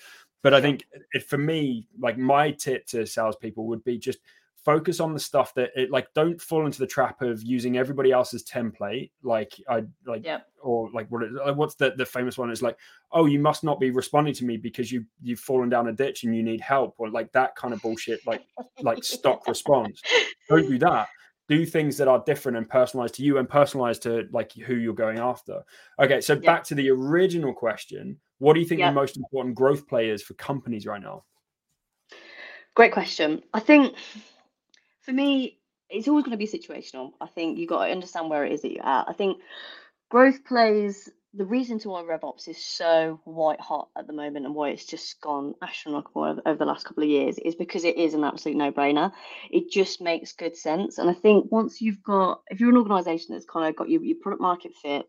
but 0.43 0.53
i 0.53 0.61
think 0.61 0.85
it, 1.11 1.23
for 1.23 1.37
me 1.37 1.87
like 1.99 2.17
my 2.17 2.51
tip 2.51 2.85
to 2.87 3.05
salespeople 3.05 3.65
would 3.67 3.83
be 3.83 3.97
just 3.97 4.19
focus 4.67 4.99
on 4.99 5.13
the 5.13 5.19
stuff 5.19 5.53
that 5.53 5.69
it 5.77 5.89
like 5.91 6.13
don't 6.13 6.41
fall 6.41 6.65
into 6.65 6.79
the 6.79 6.85
trap 6.85 7.21
of 7.21 7.41
using 7.41 7.77
everybody 7.77 8.11
else's 8.11 8.43
template 8.43 9.11
like 9.23 9.53
i 9.69 9.81
like 10.05 10.25
yep. 10.25 10.45
or 10.61 10.89
like 10.93 11.09
what 11.09 11.21
what's 11.55 11.75
the 11.75 11.93
the 11.95 12.05
famous 12.05 12.37
one? 12.37 12.51
Is 12.51 12.61
like 12.61 12.77
oh 13.13 13.27
you 13.27 13.39
must 13.39 13.63
not 13.63 13.79
be 13.79 13.91
responding 13.91 14.33
to 14.33 14.43
me 14.43 14.57
because 14.57 14.91
you 14.91 15.05
you've 15.21 15.39
fallen 15.39 15.69
down 15.69 15.87
a 15.87 15.93
ditch 15.93 16.25
and 16.25 16.35
you 16.35 16.43
need 16.43 16.59
help 16.59 16.95
or 16.97 17.09
like 17.09 17.31
that 17.31 17.55
kind 17.55 17.73
of 17.73 17.81
bullshit 17.81 18.19
like 18.27 18.43
like 18.81 19.05
stock 19.05 19.47
response. 19.47 20.01
Don't 20.49 20.67
do 20.67 20.77
that. 20.79 21.07
Do 21.47 21.65
things 21.65 21.95
that 21.95 22.09
are 22.09 22.21
different 22.25 22.57
and 22.57 22.69
personalized 22.69 23.15
to 23.15 23.23
you 23.23 23.37
and 23.37 23.47
personalized 23.47 24.01
to 24.01 24.27
like 24.33 24.51
who 24.51 24.75
you're 24.75 24.93
going 24.93 25.17
after. 25.17 25.63
Okay 25.97 26.19
so 26.19 26.33
yep. 26.33 26.43
back 26.43 26.63
to 26.65 26.75
the 26.75 26.89
original 26.89 27.53
question. 27.53 28.19
What 28.39 28.53
do 28.53 28.59
you 28.59 28.65
think 28.65 28.79
yep. 28.79 28.91
the 28.91 28.95
most 28.95 29.15
important 29.15 29.55
growth 29.55 29.87
players 29.87 30.21
for 30.21 30.33
companies 30.33 30.85
right 30.85 31.01
now? 31.01 31.23
Great 32.75 32.91
question. 32.91 33.41
I 33.53 33.61
think 33.61 33.95
for 35.07 35.13
me, 35.13 35.57
it's 35.89 36.09
always 36.09 36.25
going 36.25 36.37
to 36.37 36.45
be 36.45 36.47
situational. 36.47 37.11
I 37.21 37.27
think 37.27 37.57
you've 37.57 37.69
got 37.69 37.85
to 37.85 37.91
understand 37.91 38.29
where 38.29 38.45
it 38.45 38.51
is 38.51 38.61
that 38.61 38.73
you're 38.73 38.85
at. 38.85 39.05
I 39.07 39.13
think 39.13 39.37
growth 40.09 40.43
plays 40.43 41.09
the 41.33 41.45
reason 41.45 41.79
to 41.79 41.89
why 41.89 42.01
RevOps 42.01 42.49
is 42.49 42.61
so 42.61 43.21
white 43.23 43.61
hot 43.61 43.87
at 43.97 44.05
the 44.05 44.11
moment 44.11 44.45
and 44.45 44.53
why 44.53 44.69
it's 44.69 44.85
just 44.85 45.21
gone 45.21 45.53
astronomical 45.61 46.23
over, 46.45 46.57
the 46.57 46.65
last 46.65 46.85
couple 46.85 47.03
of 47.03 47.09
years 47.09 47.37
is 47.37 47.55
because 47.55 47.85
it 47.85 47.95
is 47.95 48.15
an 48.15 48.25
absolute 48.25 48.57
no 48.57 48.71
brainer. 48.71 49.13
It 49.49 49.71
just 49.71 50.01
makes 50.01 50.33
good 50.33 50.57
sense. 50.57 50.97
And 50.97 51.09
I 51.09 51.13
think 51.13 51.51
once 51.51 51.79
you've 51.79 52.03
got, 52.03 52.41
if 52.47 52.59
you're 52.59 52.71
an 52.71 52.77
organization 52.77 53.27
that's 53.31 53.45
kind 53.45 53.69
of 53.69 53.77
got 53.77 53.89
your, 53.89 54.03
your 54.03 54.17
product 54.21 54.41
market 54.41 54.73
fit, 54.81 55.05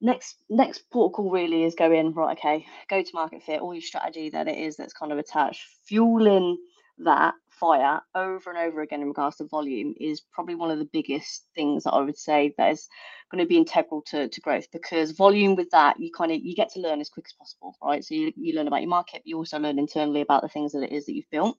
next 0.00 0.36
next 0.48 0.90
protocol 0.92 1.28
really 1.28 1.64
is 1.64 1.74
going 1.74 2.14
right 2.14 2.38
okay 2.38 2.64
go 2.88 3.02
to 3.02 3.10
market 3.14 3.42
fit 3.42 3.60
all 3.60 3.74
your 3.74 3.82
strategy 3.82 4.30
that 4.30 4.46
it 4.46 4.56
is 4.56 4.76
that's 4.76 4.92
kind 4.92 5.10
of 5.10 5.18
attached 5.18 5.66
fueling 5.86 6.56
that 6.98 7.34
fire 7.58 8.00
over 8.14 8.50
and 8.50 8.58
over 8.58 8.82
again 8.82 9.02
in 9.02 9.08
regards 9.08 9.36
to 9.36 9.44
volume 9.44 9.94
is 10.00 10.20
probably 10.32 10.54
one 10.54 10.70
of 10.70 10.78
the 10.78 10.88
biggest 10.92 11.46
things 11.54 11.84
that 11.84 11.92
I 11.92 12.00
would 12.00 12.18
say 12.18 12.54
that 12.58 12.72
is 12.72 12.88
going 13.30 13.42
to 13.42 13.48
be 13.48 13.56
integral 13.56 14.02
to, 14.08 14.28
to 14.28 14.40
growth 14.40 14.66
because 14.72 15.12
volume 15.12 15.54
with 15.56 15.70
that 15.70 15.98
you 16.00 16.10
kind 16.16 16.32
of 16.32 16.40
you 16.42 16.54
get 16.54 16.70
to 16.72 16.80
learn 16.80 17.00
as 17.00 17.08
quick 17.08 17.26
as 17.26 17.34
possible 17.34 17.76
right? 17.82 18.04
So 18.04 18.14
you, 18.14 18.32
you 18.36 18.54
learn 18.54 18.68
about 18.68 18.82
your 18.82 18.90
market 18.90 19.22
you 19.24 19.36
also 19.36 19.58
learn 19.58 19.78
internally 19.78 20.20
about 20.20 20.42
the 20.42 20.48
things 20.48 20.72
that 20.72 20.82
it 20.82 20.92
is 20.92 21.06
that 21.06 21.14
you've 21.14 21.30
built. 21.30 21.56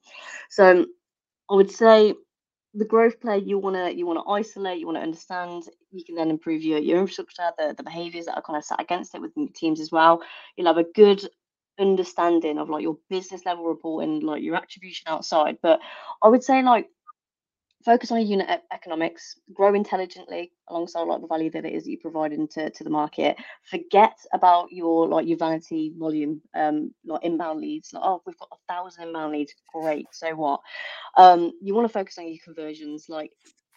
So 0.48 0.86
I 1.50 1.54
would 1.54 1.70
say 1.70 2.14
the 2.74 2.84
growth 2.84 3.20
play 3.20 3.38
you 3.38 3.58
want 3.58 3.74
to 3.74 3.94
you 3.94 4.06
want 4.06 4.18
to 4.24 4.30
isolate 4.30 4.78
you 4.78 4.86
want 4.86 4.96
to 4.96 5.02
understand 5.02 5.64
you 5.90 6.04
can 6.04 6.14
then 6.14 6.30
improve 6.30 6.62
your, 6.62 6.78
your 6.78 7.00
infrastructure 7.00 7.50
the, 7.58 7.74
the 7.76 7.82
behaviors 7.82 8.26
that 8.26 8.36
are 8.36 8.42
kind 8.42 8.56
of 8.56 8.64
set 8.64 8.80
against 8.80 9.14
it 9.14 9.20
with 9.20 9.32
teams 9.54 9.80
as 9.80 9.90
well. 9.90 10.22
You'll 10.56 10.68
have 10.68 10.78
a 10.78 10.92
good 10.94 11.28
understanding 11.80 12.58
of 12.58 12.70
like 12.70 12.82
your 12.82 12.98
business 13.08 13.44
level 13.44 13.64
reporting, 13.64 14.20
like 14.20 14.42
your 14.42 14.56
attribution 14.56 15.04
outside. 15.08 15.58
But 15.62 15.80
I 16.22 16.28
would 16.28 16.44
say 16.44 16.62
like 16.62 16.88
focus 17.84 18.10
on 18.10 18.20
your 18.20 18.28
unit 18.28 18.62
economics, 18.72 19.38
grow 19.54 19.74
intelligently 19.74 20.52
alongside 20.68 21.02
like 21.02 21.20
the 21.20 21.26
value 21.26 21.50
that 21.50 21.64
it 21.64 21.72
is 21.72 21.84
that 21.84 21.90
you 21.90 21.98
provide 21.98 22.32
into 22.32 22.70
to 22.70 22.84
the 22.84 22.90
market. 22.90 23.36
Forget 23.64 24.16
about 24.32 24.70
your 24.70 25.08
like 25.08 25.26
your 25.26 25.38
vanity 25.38 25.92
volume, 25.96 26.40
um, 26.54 26.92
like 27.04 27.24
inbound 27.24 27.60
leads. 27.60 27.92
Like, 27.92 28.02
oh, 28.04 28.22
we've 28.26 28.38
got 28.38 28.50
a 28.52 28.72
thousand 28.72 29.08
inbound 29.08 29.32
leads, 29.32 29.54
great. 29.72 30.06
So 30.12 30.34
what? 30.34 30.60
Um, 31.16 31.52
you 31.62 31.74
want 31.74 31.86
to 31.86 31.92
focus 31.92 32.18
on 32.18 32.28
your 32.28 32.38
conversions, 32.44 33.06
like 33.08 33.32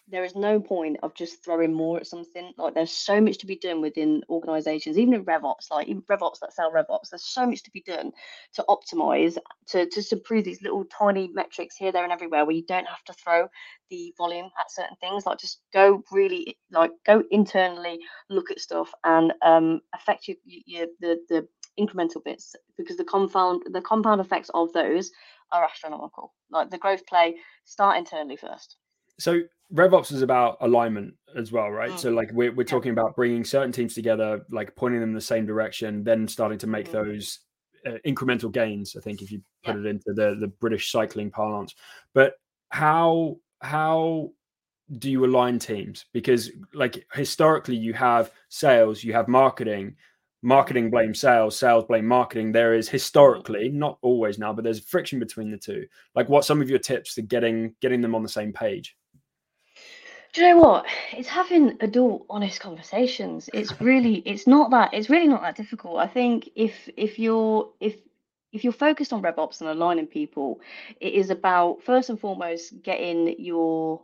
there 0.08 0.24
is 0.24 0.36
no 0.36 0.60
point 0.60 0.98
of 1.02 1.14
just 1.16 1.44
throwing 1.44 1.74
more 1.74 1.98
at 1.98 2.08
something. 2.08 2.54
Like 2.58 2.74
there's 2.74 2.92
so 2.92 3.22
much 3.22 3.38
to 3.40 3.46
be 3.46 3.56
done 3.56 3.82
within 3.82 4.24
organizations, 4.30 4.98
even 4.98 5.14
in 5.14 5.26
RevOps, 5.26 5.72
like 5.72 5.88
even 5.88 6.02
RevOps 6.04 6.40
that 6.42 6.54
sell 6.54 6.72
RevOps, 6.72 7.10
there's 7.10 7.24
so 7.24 7.46
much 7.46 7.64
to 7.64 7.72
be 7.72 7.82
done 7.82 8.12
to 8.54 8.66
optimize, 8.68 9.38
to 9.68 9.90
just 9.90 10.12
improve 10.12 10.44
these 10.44 10.62
little 10.62 10.84
tiny 10.86 11.30
metrics 11.34 11.78
here, 11.78 11.92
there, 11.92 12.04
and 12.04 12.12
everywhere 12.12 12.46
where 12.46 12.56
you 12.56 12.66
don't 12.66 12.88
have 12.88 13.04
to 13.06 13.14
throw 13.14 13.48
the 13.90 14.14
volume 14.18 14.50
at 14.60 14.72
certain 14.72 14.98
things. 15.00 15.26
Like 15.26 15.40
just 15.40 15.62
go 15.74 16.04
really 16.12 16.58
like 16.72 16.92
go 17.06 17.24
internally, 17.32 18.00
look 18.30 18.52
at 18.52 18.60
stuff 18.60 18.94
and 19.06 19.34
um 19.42 19.82
affect 19.96 20.28
your, 20.28 20.38
your 20.46 20.88
the 21.00 21.20
the 21.30 21.48
incremental 21.80 22.24
bits 22.24 22.56
because 22.78 22.98
the 22.98 23.04
compound 23.04 23.64
the 23.72 23.82
compound 23.82 24.22
effects 24.22 24.52
of 24.54 24.72
those 24.74 25.12
are 25.52 25.64
astronomical. 25.64 26.34
Like 26.52 26.70
the 26.70 26.78
growth 26.78 27.06
play, 27.08 27.36
start 27.64 27.98
internally 27.98 28.36
first. 28.36 28.78
So 29.20 29.42
RevOps 29.74 30.12
is 30.12 30.22
about 30.22 30.58
alignment 30.62 31.16
as 31.36 31.52
well, 31.52 31.70
right? 31.70 31.92
Mm. 31.92 32.00
So 32.00 32.12
like 32.12 32.32
we're 32.32 32.54
we're 32.54 32.64
talking 32.64 32.92
about 32.92 33.16
bringing 33.16 33.44
certain 33.44 33.72
teams 33.72 33.96
together, 33.96 34.46
like 34.52 34.76
pointing 34.76 35.00
them 35.00 35.10
in 35.10 35.16
the 35.16 35.22
same 35.22 35.46
direction, 35.46 36.04
then 36.04 36.28
starting 36.28 36.60
to 36.60 36.68
make 36.68 36.90
mm. 36.90 36.94
those 36.94 37.40
uh, 37.86 37.98
incremental 38.06 38.52
gains. 38.52 38.96
I 38.96 39.02
think 39.02 39.22
if 39.22 39.32
you 39.32 39.42
put 39.64 39.76
yeah. 39.76 39.82
it 39.82 39.86
into 39.88 40.14
the 40.14 40.38
the 40.40 40.48
British 40.48 40.92
cycling 40.92 41.32
parlance, 41.32 41.76
but 42.14 42.36
how 42.70 43.38
how 43.62 44.32
do 45.00 45.10
you 45.10 45.26
align 45.26 45.60
teams? 45.60 46.06
Because 46.14 46.52
like 46.74 47.06
historically, 47.14 47.76
you 47.76 47.94
have 47.94 48.32
sales, 48.50 49.04
you 49.04 49.14
have 49.14 49.28
marketing, 49.28 49.96
marketing 50.42 50.92
blame 50.92 51.16
sales, 51.16 51.58
sales 51.58 51.86
blame 51.86 52.06
marketing. 52.06 52.52
There 52.52 52.76
is 52.76 52.90
historically, 52.90 53.70
not 53.70 53.98
always 54.02 54.38
now, 54.38 54.54
but 54.54 54.64
there's 54.64 54.80
friction 54.80 55.20
between 55.20 55.50
the 55.50 55.58
two. 55.58 55.86
Like, 56.16 56.30
what 56.30 56.46
some 56.46 56.62
of 56.62 56.70
your 56.70 56.80
tips 56.80 57.16
to 57.16 57.22
getting 57.22 57.74
getting 57.82 58.02
them 58.02 58.14
on 58.14 58.24
the 58.24 58.30
same 58.30 58.54
page? 58.54 58.96
Do 60.34 60.42
you 60.42 60.50
know 60.50 60.58
what? 60.58 60.86
It's 61.12 61.30
having 61.30 61.78
adult, 61.82 62.26
honest 62.28 62.60
conversations. 62.60 63.52
It's 63.54 63.80
really, 63.80 64.16
it's 64.26 64.48
not 64.48 64.72
that, 64.72 64.92
it's 64.94 65.10
really 65.10 65.28
not 65.28 65.44
that 65.44 65.56
difficult. 65.56 66.00
I 66.00 66.08
think 66.08 66.50
if 66.56 66.90
if 66.98 67.20
you're 67.20 67.70
if 67.80 67.98
if 68.52 68.64
you're 68.64 68.74
focused 68.74 69.14
on 69.14 69.22
RevOps 69.22 69.62
and 69.62 69.70
aligning 69.70 70.08
people, 70.08 70.60
it 71.00 71.14
is 71.14 71.30
about 71.30 71.84
first 71.84 72.10
and 72.10 72.20
foremost 72.20 72.82
getting 72.82 73.40
your 73.40 74.02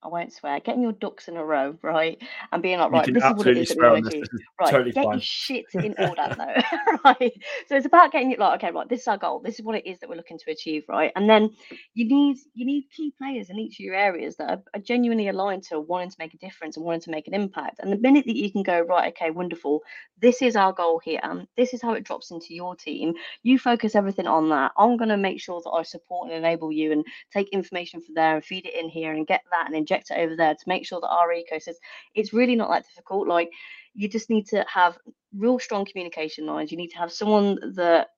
I 0.00 0.08
won't 0.08 0.32
swear, 0.32 0.60
getting 0.60 0.82
your 0.82 0.92
ducks 0.92 1.26
in 1.26 1.36
a 1.36 1.44
row, 1.44 1.76
right? 1.82 2.22
And 2.52 2.62
being 2.62 2.78
like, 2.78 2.92
right, 2.92 3.12
this 3.12 3.24
is 3.24 3.32
what 3.32 3.46
it 3.48 3.56
is 3.56 3.68
that 3.70 3.78
we 3.78 3.88
want 3.88 4.04
to 4.04 4.20
do. 4.20 4.26
Right, 4.60 4.70
totally 4.70 4.92
get 4.92 5.04
fine. 5.04 5.14
your 5.14 5.20
shit 5.20 5.64
in 5.74 5.94
order 5.98 6.36
though. 6.36 6.98
right. 7.04 7.32
So 7.66 7.76
it's 7.76 7.86
about 7.86 8.12
getting 8.12 8.30
it 8.30 8.38
like, 8.38 8.62
okay, 8.62 8.72
right, 8.72 8.88
this 8.88 9.00
is 9.00 9.08
our 9.08 9.18
goal. 9.18 9.40
This 9.44 9.58
is 9.58 9.64
what 9.64 9.74
it 9.74 9.86
is 9.86 9.98
that 9.98 10.08
we're 10.08 10.14
looking 10.14 10.38
to 10.38 10.52
achieve, 10.52 10.84
right? 10.88 11.10
And 11.16 11.28
then 11.28 11.50
you 11.94 12.06
need 12.06 12.36
you 12.54 12.64
need 12.64 12.86
key 12.96 13.12
players 13.18 13.50
in 13.50 13.58
each 13.58 13.80
of 13.80 13.84
your 13.84 13.96
areas 13.96 14.36
that 14.36 14.50
are, 14.50 14.62
are 14.74 14.80
genuinely 14.80 15.28
aligned 15.28 15.64
to 15.64 15.80
wanting 15.80 16.10
to 16.10 16.16
make 16.20 16.32
a 16.32 16.38
difference 16.38 16.76
and 16.76 16.86
wanting 16.86 17.02
to 17.02 17.10
make 17.10 17.26
an 17.26 17.34
impact. 17.34 17.80
And 17.80 17.90
the 17.92 17.98
minute 17.98 18.24
that 18.26 18.36
you 18.36 18.52
can 18.52 18.62
go, 18.62 18.80
right, 18.80 19.12
okay, 19.12 19.32
wonderful, 19.32 19.82
this 20.20 20.42
is 20.42 20.54
our 20.54 20.72
goal 20.72 21.00
here. 21.02 21.20
and 21.24 21.48
this 21.56 21.74
is 21.74 21.82
how 21.82 21.94
it 21.94 22.04
drops 22.04 22.30
into 22.30 22.54
your 22.54 22.76
team. 22.76 23.14
You 23.42 23.58
focus 23.58 23.96
everything 23.96 24.28
on 24.28 24.48
that. 24.50 24.70
I'm 24.78 24.96
gonna 24.96 25.16
make 25.16 25.40
sure 25.40 25.60
that 25.64 25.70
I 25.70 25.82
support 25.82 26.30
and 26.30 26.38
enable 26.38 26.70
you 26.70 26.92
and 26.92 27.04
take 27.32 27.48
information 27.48 28.00
from 28.00 28.14
there 28.14 28.36
and 28.36 28.44
feed 28.44 28.64
it 28.64 28.74
in 28.74 28.88
here 28.88 29.12
and 29.12 29.26
get 29.26 29.42
that 29.50 29.66
and 29.66 29.87
inject 29.88 30.10
it 30.10 30.18
over 30.18 30.36
there 30.36 30.54
to 30.54 30.68
make 30.68 30.86
sure 30.86 31.00
that 31.00 31.08
our 31.08 31.28
ecosystem 31.28 31.74
it's 32.14 32.32
really 32.32 32.56
not 32.56 32.70
that 32.70 32.84
difficult 32.86 33.26
like 33.26 33.50
you 33.94 34.08
just 34.08 34.30
need 34.30 34.46
to 34.46 34.64
have 34.72 34.96
real 35.36 35.58
strong 35.58 35.84
communication 35.84 36.46
lines. 36.46 36.70
You 36.70 36.78
need 36.78 36.90
to 36.90 36.98
have 36.98 37.12
someone 37.12 37.58
that 37.74 38.08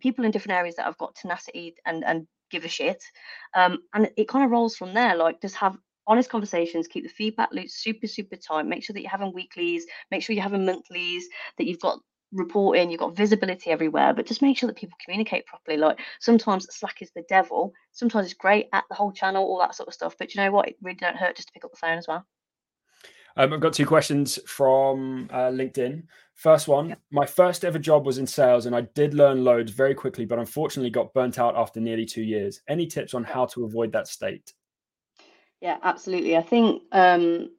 people 0.00 0.24
in 0.24 0.30
different 0.30 0.58
areas 0.58 0.76
that 0.76 0.84
have 0.84 0.98
got 0.98 1.14
tenacity 1.14 1.74
and 1.86 2.04
and 2.04 2.26
give 2.50 2.64
a 2.64 2.68
shit. 2.68 3.02
Um, 3.54 3.78
and 3.94 4.10
it 4.16 4.28
kind 4.28 4.44
of 4.44 4.50
rolls 4.50 4.76
from 4.76 4.92
there 4.92 5.16
like 5.16 5.40
just 5.40 5.56
have 5.56 5.76
honest 6.06 6.28
conversations 6.28 6.88
keep 6.88 7.04
the 7.04 7.08
feedback 7.10 7.48
loop 7.52 7.70
super 7.70 8.06
super 8.06 8.36
tight. 8.36 8.66
Make 8.66 8.84
sure 8.84 8.94
that 8.94 9.00
you're 9.00 9.10
having 9.10 9.32
weeklies. 9.32 9.86
Make 10.10 10.22
sure 10.22 10.34
you're 10.34 10.42
having 10.42 10.66
monthlies 10.66 11.26
that 11.56 11.66
you've 11.66 11.80
got 11.80 12.00
reporting, 12.32 12.90
you've 12.90 13.00
got 13.00 13.16
visibility 13.16 13.70
everywhere, 13.70 14.14
but 14.14 14.26
just 14.26 14.42
make 14.42 14.56
sure 14.56 14.66
that 14.66 14.76
people 14.76 14.98
communicate 15.04 15.46
properly. 15.46 15.76
Like 15.76 16.00
sometimes 16.20 16.66
Slack 16.74 17.02
is 17.02 17.10
the 17.14 17.24
devil, 17.28 17.72
sometimes 17.92 18.26
it's 18.26 18.34
great 18.34 18.68
at 18.72 18.84
the 18.88 18.94
whole 18.94 19.12
channel, 19.12 19.44
all 19.44 19.58
that 19.60 19.74
sort 19.74 19.88
of 19.88 19.94
stuff. 19.94 20.16
But 20.18 20.34
you 20.34 20.40
know 20.40 20.50
what? 20.50 20.68
It 20.68 20.76
really 20.82 20.96
don't 20.96 21.16
hurt 21.16 21.36
just 21.36 21.48
to 21.48 21.52
pick 21.52 21.64
up 21.64 21.70
the 21.70 21.76
phone 21.76 21.98
as 21.98 22.06
well. 22.08 22.26
Um, 23.36 23.52
I've 23.52 23.60
got 23.60 23.72
two 23.72 23.86
questions 23.86 24.38
from 24.46 25.28
uh, 25.32 25.50
LinkedIn. 25.50 26.02
First 26.34 26.68
one, 26.68 26.96
my 27.10 27.26
first 27.26 27.64
ever 27.64 27.78
job 27.78 28.06
was 28.06 28.18
in 28.18 28.26
sales 28.26 28.66
and 28.66 28.74
I 28.74 28.82
did 28.82 29.14
learn 29.14 29.44
loads 29.44 29.72
very 29.72 29.94
quickly, 29.94 30.24
but 30.24 30.38
unfortunately 30.38 30.90
got 30.90 31.14
burnt 31.14 31.38
out 31.38 31.56
after 31.56 31.80
nearly 31.80 32.06
two 32.06 32.22
years. 32.22 32.60
Any 32.68 32.86
tips 32.86 33.14
on 33.14 33.24
how 33.24 33.46
to 33.46 33.64
avoid 33.64 33.92
that 33.92 34.08
state? 34.08 34.52
Yeah, 35.60 35.76
absolutely. 35.82 36.36
I 36.36 36.42
think 36.42 36.82
um, 36.92 37.50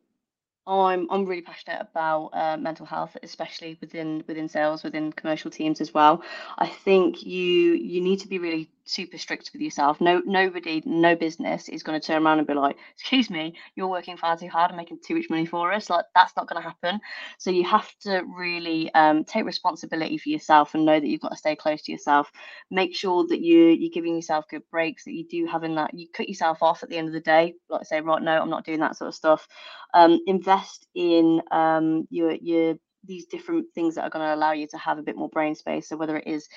I'm 0.67 1.07
I'm 1.09 1.25
really 1.25 1.41
passionate 1.41 1.81
about 1.81 2.27
uh, 2.33 2.57
mental 2.57 2.85
health, 2.85 3.17
especially 3.23 3.77
within 3.81 4.23
within 4.27 4.47
sales, 4.47 4.83
within 4.83 5.11
commercial 5.11 5.51
teams 5.51 5.81
as 5.81 5.93
well. 5.93 6.23
I 6.57 6.67
think 6.67 7.23
you 7.25 7.73
you 7.73 8.01
need 8.01 8.19
to 8.19 8.27
be 8.27 8.37
really 8.39 8.69
super 8.85 9.17
strict 9.17 9.49
with 9.53 9.61
yourself. 9.61 10.01
No, 10.01 10.21
nobody, 10.25 10.81
no 10.85 11.15
business 11.15 11.69
is 11.69 11.83
going 11.83 11.99
to 11.99 12.05
turn 12.05 12.25
around 12.25 12.39
and 12.39 12.47
be 12.47 12.53
like, 12.53 12.77
"Excuse 12.93 13.29
me, 13.29 13.55
you're 13.75 13.87
working 13.87 14.17
far 14.17 14.37
too 14.37 14.47
hard 14.47 14.71
and 14.71 14.77
making 14.77 14.99
too 15.05 15.15
much 15.15 15.29
money 15.29 15.45
for 15.45 15.71
us." 15.71 15.89
Like 15.89 16.05
that's 16.15 16.35
not 16.35 16.47
going 16.47 16.61
to 16.61 16.67
happen. 16.67 16.99
So 17.37 17.51
you 17.51 17.63
have 17.65 17.89
to 18.01 18.23
really 18.35 18.93
um, 18.93 19.23
take 19.23 19.45
responsibility 19.45 20.17
for 20.17 20.29
yourself 20.29 20.73
and 20.73 20.85
know 20.85 20.99
that 20.99 21.07
you've 21.07 21.21
got 21.21 21.31
to 21.31 21.37
stay 21.37 21.55
close 21.55 21.81
to 21.83 21.91
yourself. 21.91 22.31
Make 22.69 22.95
sure 22.95 23.25
that 23.27 23.41
you 23.41 23.67
you're 23.67 23.91
giving 23.91 24.15
yourself 24.15 24.45
good 24.49 24.63
breaks. 24.71 25.05
That 25.05 25.13
you 25.13 25.27
do 25.27 25.45
having 25.45 25.75
that. 25.75 25.93
You 25.93 26.07
cut 26.13 26.29
yourself 26.29 26.61
off 26.61 26.83
at 26.83 26.89
the 26.89 26.97
end 26.97 27.07
of 27.07 27.13
the 27.13 27.21
day. 27.21 27.55
Like 27.69 27.81
I 27.81 27.83
say, 27.83 28.01
right, 28.01 28.21
no, 28.21 28.41
I'm 28.41 28.49
not 28.49 28.65
doing 28.65 28.79
that 28.79 28.97
sort 28.97 29.09
of 29.09 29.15
stuff. 29.15 29.47
Um, 29.93 30.19
invest 30.27 30.87
in 30.95 31.41
um, 31.51 32.07
your 32.09 32.33
your 32.33 32.75
these 33.05 33.25
different 33.25 33.67
things 33.73 33.95
that 33.95 34.03
are 34.03 34.09
going 34.09 34.25
to 34.25 34.35
allow 34.35 34.51
you 34.51 34.67
to 34.67 34.77
have 34.77 34.97
a 34.99 35.03
bit 35.03 35.15
more 35.15 35.29
brain 35.29 35.55
space. 35.55 35.89
So 35.89 35.97
whether 35.97 36.17
it 36.17 36.27
is 36.27 36.47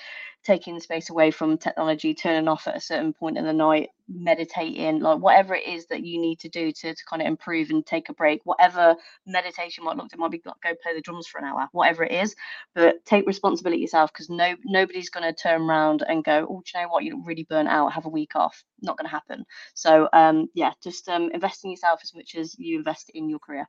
taking 0.45 0.75
the 0.75 0.81
space 0.81 1.11
away 1.11 1.31
from 1.31 1.57
technology, 1.59 2.15
turning 2.15 2.49
off 2.49 2.67
at 2.67 2.77
a 2.77 2.81
certain 2.81 3.13
point 3.13 3.39
in 3.39 3.45
the 3.45 3.53
night, 3.53 3.91
meditating, 4.09 5.01
like 5.01 5.19
whatever 5.19 5.55
it 5.55 5.67
is 5.67 5.87
that 5.87 6.05
you 6.05 6.21
need 6.21 6.39
to 6.41 6.49
do 6.49 6.71
to, 6.71 6.95
to 6.95 7.05
kind 7.09 7.23
of 7.23 7.29
improve 7.29 7.71
and 7.71 7.87
take 7.87 8.09
a 8.11 8.15
break, 8.15 8.41
whatever 8.45 8.95
meditation 9.27 9.85
might 9.85 9.97
look, 9.97 10.13
it 10.13 10.19
might 10.19 10.31
be 10.31 10.43
like 10.45 10.61
go 10.63 10.75
play 10.83 10.95
the 10.95 11.01
drums 11.01 11.27
for 11.27 11.39
an 11.39 11.45
hour, 11.45 11.67
whatever 11.73 12.05
it 12.05 12.13
is. 12.13 12.35
But 12.75 13.05
take 13.07 13.27
responsibility 13.27 13.81
yourself 13.81 14.13
because 14.13 14.29
no 14.29 14.55
nobody's 14.65 15.11
going 15.11 15.25
to 15.25 15.33
turn 15.33 15.63
around 15.63 16.05
and 16.07 16.25
go, 16.25 16.47
oh, 16.51 16.63
you 16.75 16.81
know 16.81 16.89
what? 16.89 17.05
You're 17.05 17.23
really 17.25 17.47
burnt 17.49 17.69
out. 17.69 17.93
Have 17.93 18.07
a 18.07 18.11
week 18.11 18.37
off. 18.37 18.63
Not 18.83 18.99
going 18.99 19.07
to 19.07 19.11
happen. 19.11 19.45
So 19.75 20.09
um, 20.13 20.49
yeah, 20.55 20.73
just 20.83 21.09
um, 21.09 21.31
invest 21.33 21.65
in 21.65 21.71
yourself 21.71 22.01
as 22.03 22.15
much 22.15 22.35
as 22.37 22.59
you 22.59 22.79
invest 22.79 23.11
in 23.15 23.31
your 23.31 23.39
career. 23.39 23.69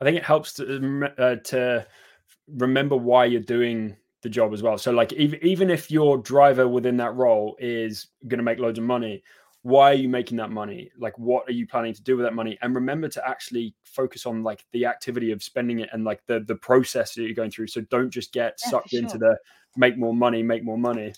I 0.00 0.04
think 0.04 0.16
it 0.16 0.24
helps 0.24 0.54
to 0.54 1.12
uh, 1.18 1.36
to 1.36 1.86
remember 2.48 2.96
why 2.96 3.26
you're 3.26 3.40
doing 3.40 3.96
the 4.22 4.28
job 4.28 4.52
as 4.52 4.62
well. 4.62 4.78
So 4.78 4.92
like 4.92 5.12
even 5.12 5.38
even 5.42 5.70
if 5.70 5.90
your 5.90 6.18
driver 6.18 6.68
within 6.68 6.96
that 6.98 7.14
role 7.14 7.56
is 7.58 8.08
going 8.28 8.38
to 8.38 8.44
make 8.44 8.58
loads 8.58 8.78
of 8.78 8.84
money, 8.84 9.22
why 9.62 9.90
are 9.90 9.94
you 9.94 10.08
making 10.08 10.36
that 10.38 10.50
money? 10.50 10.90
Like 10.98 11.18
what 11.18 11.48
are 11.48 11.52
you 11.52 11.66
planning 11.66 11.94
to 11.94 12.02
do 12.02 12.16
with 12.16 12.24
that 12.24 12.34
money? 12.34 12.58
And 12.62 12.74
remember 12.74 13.08
to 13.08 13.28
actually 13.28 13.74
focus 13.84 14.26
on 14.26 14.42
like 14.42 14.64
the 14.72 14.86
activity 14.86 15.32
of 15.32 15.42
spending 15.42 15.80
it 15.80 15.88
and 15.92 16.04
like 16.04 16.24
the 16.26 16.40
the 16.40 16.56
process 16.56 17.14
that 17.14 17.22
you're 17.22 17.34
going 17.34 17.50
through. 17.50 17.68
So 17.68 17.80
don't 17.82 18.10
just 18.10 18.32
get 18.32 18.58
yeah, 18.64 18.70
sucked 18.70 18.90
sure. 18.90 19.00
into 19.00 19.18
the 19.18 19.36
make 19.76 19.96
more 19.96 20.14
money, 20.14 20.42
make 20.42 20.64
more 20.64 20.78
money. 20.78 21.12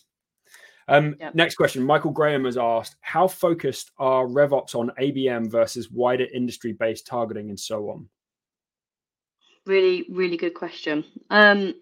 Um, 0.87 1.17
yep. 1.19 1.35
Next 1.35 1.55
question. 1.55 1.83
Michael 1.83 2.11
Graham 2.11 2.45
has 2.45 2.59
asked, 2.59 2.97
how 3.01 3.27
focused 3.27 3.91
are 3.99 4.27
RevOps 4.27 4.75
on 4.75 4.91
ABM 5.01 5.51
versus 5.51 5.91
wider 5.91 6.27
industry 6.35 6.73
based 6.73 7.07
targeting 7.07 7.49
and 7.49 7.59
so 7.59 7.89
on? 7.89 8.09
Really, 9.67 10.07
really 10.11 10.37
good 10.37 10.55
question. 10.55 11.05
Um, 11.31 11.75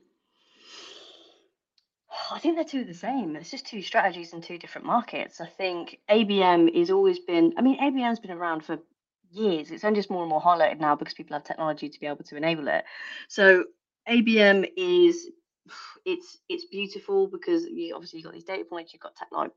I 2.31 2.39
think 2.39 2.57
they're 2.57 2.65
two 2.65 2.85
the 2.85 2.95
same. 2.95 3.37
It's 3.37 3.51
just 3.51 3.67
two 3.67 3.83
strategies 3.83 4.33
in 4.33 4.41
two 4.41 4.59
different 4.59 4.87
markets. 4.87 5.41
I 5.41 5.47
think 5.47 5.99
ABM 6.11 6.75
has 6.77 6.91
always 6.91 7.19
been, 7.19 7.55
I 7.57 7.63
mean, 7.63 7.79
ABM's 7.81 8.21
been 8.21 8.31
around 8.31 8.65
for 8.65 8.79
years. 9.31 9.71
It's 9.71 9.85
only 9.85 9.99
just 9.99 10.11
more 10.11 10.23
and 10.23 10.31
more 10.31 10.41
highlighted 10.41 10.79
now 10.79 10.95
because 10.95 11.15
people 11.15 11.35
have 11.35 11.45
technology 11.45 11.89
to 11.89 12.01
be 12.01 12.07
able 12.07 12.25
to 12.25 12.37
enable 12.37 12.69
it. 12.69 12.85
So 13.29 13.65
ABM 14.09 14.69
is 14.77 15.29
it's 16.05 16.39
it's 16.49 16.65
beautiful 16.65 17.29
because 17.29 17.65
you 17.65 17.95
obviously 17.95 18.19
you've 18.19 18.25
got 18.25 18.35
these 18.35 18.45
data 18.45 18.65
points, 18.65 18.93
you've 18.93 19.03
got 19.03 19.15
tech 19.15 19.29
like 19.31 19.53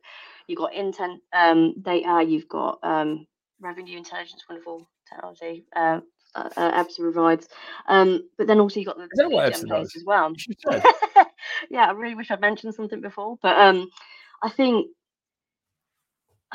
you've 0.48 0.60
got 0.60 0.74
intent 0.74 1.22
um, 1.34 1.76
data, 1.82 2.24
you've 2.28 2.48
got 2.48 2.80
um, 2.84 3.26
revenue 3.60 3.98
intelligence, 3.98 4.44
wonderful 4.48 4.88
technology, 5.10 5.66
uh, 5.76 6.00
uh, 6.36 6.50
uh 6.56 6.84
provides. 6.98 7.48
Um, 7.88 8.30
but 8.38 8.48
then 8.48 8.60
also 8.60 8.80
you 8.80 8.86
got 8.86 8.98
the, 8.98 9.08
the 9.12 9.28
lead 9.28 9.54
gen 9.54 9.71
as 9.71 10.04
well. 10.06 10.34
yeah, 11.69 11.88
I 11.88 11.91
really 11.91 12.15
wish 12.15 12.32
I'd 12.32 12.41
mentioned 12.41 12.76
something 12.76 13.02
before, 13.02 13.38
but 13.41 13.58
um, 13.58 13.89
I 14.41 14.50
think 14.50 14.88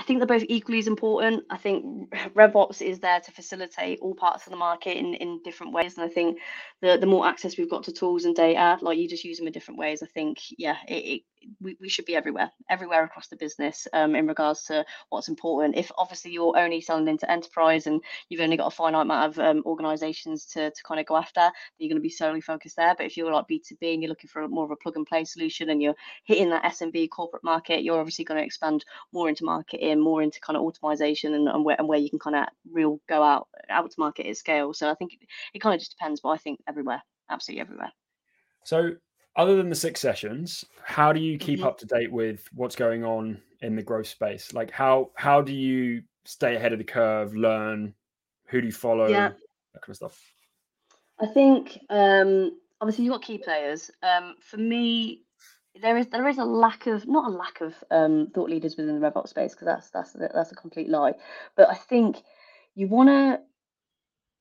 I 0.01 0.03
think 0.03 0.19
they're 0.19 0.27
both 0.27 0.47
equally 0.49 0.79
as 0.79 0.87
important. 0.87 1.45
I 1.51 1.59
think 1.59 2.11
RevOps 2.35 2.81
is 2.81 3.01
there 3.01 3.21
to 3.21 3.33
facilitate 3.33 3.99
all 4.01 4.15
parts 4.15 4.47
of 4.47 4.51
the 4.51 4.57
market 4.57 4.97
in, 4.97 5.13
in 5.13 5.43
different 5.45 5.75
ways. 5.75 5.99
And 5.99 6.07
I 6.07 6.09
think 6.09 6.39
the, 6.81 6.97
the 6.99 7.07
more 7.07 7.27
access 7.27 7.59
we've 7.59 7.69
got 7.69 7.85
to 7.85 7.93
tools 7.93 8.25
and 8.25 8.35
data, 8.35 8.79
like 8.81 8.97
you 8.97 9.07
just 9.07 9.25
use 9.25 9.37
them 9.37 9.47
in 9.47 9.53
different 9.53 9.79
ways, 9.79 10.03
I 10.03 10.07
think, 10.07 10.39
yeah, 10.57 10.77
it, 10.89 10.95
it 10.95 11.23
we, 11.61 11.77
we 11.81 11.89
should 11.89 12.05
be 12.05 12.17
everywhere, 12.17 12.51
everywhere 12.69 13.05
across 13.05 13.29
the 13.29 13.37
business 13.37 13.87
um, 13.93 14.15
in 14.15 14.27
regards 14.27 14.65
to 14.65 14.85
what's 15.11 15.29
important. 15.29 15.77
If 15.77 15.91
obviously 15.97 16.33
you're 16.33 16.57
only 16.57 16.81
selling 16.81 17.09
into 17.09 17.31
enterprise 17.31 17.87
and 17.87 18.03
you've 18.29 18.41
only 18.41 18.57
got 18.57 18.67
a 18.67 18.77
finite 18.77 19.03
amount 19.03 19.39
of 19.39 19.39
um, 19.39 19.63
organizations 19.67 20.47
to, 20.47 20.71
to 20.71 20.83
kind 20.83 21.01
of 21.01 21.07
go 21.07 21.17
after, 21.17 21.51
you're 21.79 21.89
going 21.89 22.01
to 22.01 22.03
be 22.03 22.11
solely 22.11 22.41
focused 22.41 22.77
there. 22.77 22.95
But 22.95 23.07
if 23.07 23.17
you're 23.17 23.33
like 23.33 23.47
B2B 23.49 23.95
and 23.95 24.03
you're 24.03 24.11
looking 24.11 24.29
for 24.29 24.47
more 24.49 24.65
of 24.65 24.71
a 24.71 24.77
plug 24.77 24.97
and 24.97 25.07
play 25.07 25.25
solution 25.25 25.71
and 25.71 25.83
you're 25.83 25.95
hitting 26.25 26.51
that 26.51 26.65
SMB 26.65 27.11
corporate 27.11 27.45
market, 27.45 27.83
you're 27.83 28.01
obviously 28.01 28.25
going 28.25 28.41
to 28.41 28.45
expand 28.45 28.85
more 29.13 29.29
into 29.29 29.45
marketing, 29.45 29.90
more 29.99 30.23
into 30.23 30.41
kind 30.41 30.57
of 30.57 30.63
automation 30.63 31.35
and, 31.35 31.49
and, 31.49 31.65
where, 31.65 31.77
and 31.79 31.89
where 31.89 31.99
you 31.99 32.11
can 32.11 32.19
kind 32.19 32.37
of 32.37 32.47
real 32.71 33.01
go 33.09 33.23
out, 33.23 33.49
out 33.69 33.91
to 33.91 33.99
market 33.99 34.27
at 34.27 34.37
scale. 34.37 34.73
So 34.75 34.91
I 34.91 34.95
think 34.95 35.15
it, 35.15 35.21
it 35.55 35.59
kind 35.61 35.75
of 35.75 35.81
just 35.81 35.93
depends, 35.93 36.21
but 36.21 36.29
I 36.29 36.37
think 36.37 36.61
everywhere, 36.69 37.03
absolutely 37.31 37.63
everywhere. 37.63 37.93
So 38.65 38.93
other 39.37 39.57
than 39.57 39.71
the 39.71 39.75
six 39.75 40.01
sessions, 40.01 40.65
how 40.83 41.13
do 41.13 41.21
you 41.21 41.39
keep 41.39 41.61
Mhm. 41.61 41.65
up 41.65 41.79
to 41.79 41.87
date 41.87 42.13
with 42.13 42.47
what's 42.53 42.77
going 42.77 43.05
on 43.05 43.43
in 43.63 43.75
the 43.77 43.83
growth 43.83 44.09
space? 44.09 44.53
Like 44.53 44.71
how 44.71 45.13
how 45.17 45.41
do 45.41 45.53
you 45.53 46.03
stay 46.25 46.57
ahead 46.57 46.73
of 46.73 46.79
the 46.79 46.85
curve, 46.85 47.35
learn, 47.35 47.95
who 48.47 48.61
do 48.61 48.67
you 48.67 48.73
follow, 48.73 49.09
Yeah. 49.09 49.33
that 49.73 49.83
kind 49.83 49.91
of 49.91 49.97
stuff? 49.97 50.21
I 51.19 51.27
think 51.27 51.79
um, 51.91 52.59
obviously 52.81 53.05
you've 53.05 53.13
got 53.13 53.23
key 53.23 53.39
players. 53.39 53.91
Um, 54.03 54.37
for 54.41 54.57
me, 54.57 55.25
there 55.81 55.97
is 55.97 56.07
there 56.09 56.29
is 56.29 56.39
a 56.39 56.45
lack 56.45 56.87
of 56.87 57.07
not 57.07 57.27
a 57.27 57.31
lack 57.35 57.61
of 57.61 57.75
um, 57.91 58.29
thought 58.35 58.51
leaders 58.51 58.77
within 58.77 59.01
the 59.01 59.11
RevOps 59.11 59.29
space 59.29 59.53
because 59.53 59.67
that's 59.67 59.91
that's 59.91 60.13
that's 60.13 60.53
a 60.53 60.57
complete 60.57 60.89
lie. 60.89 61.15
But 61.57 61.71
I 61.71 61.75
think 61.75 62.23
you 62.75 62.87
wanna 62.89 63.41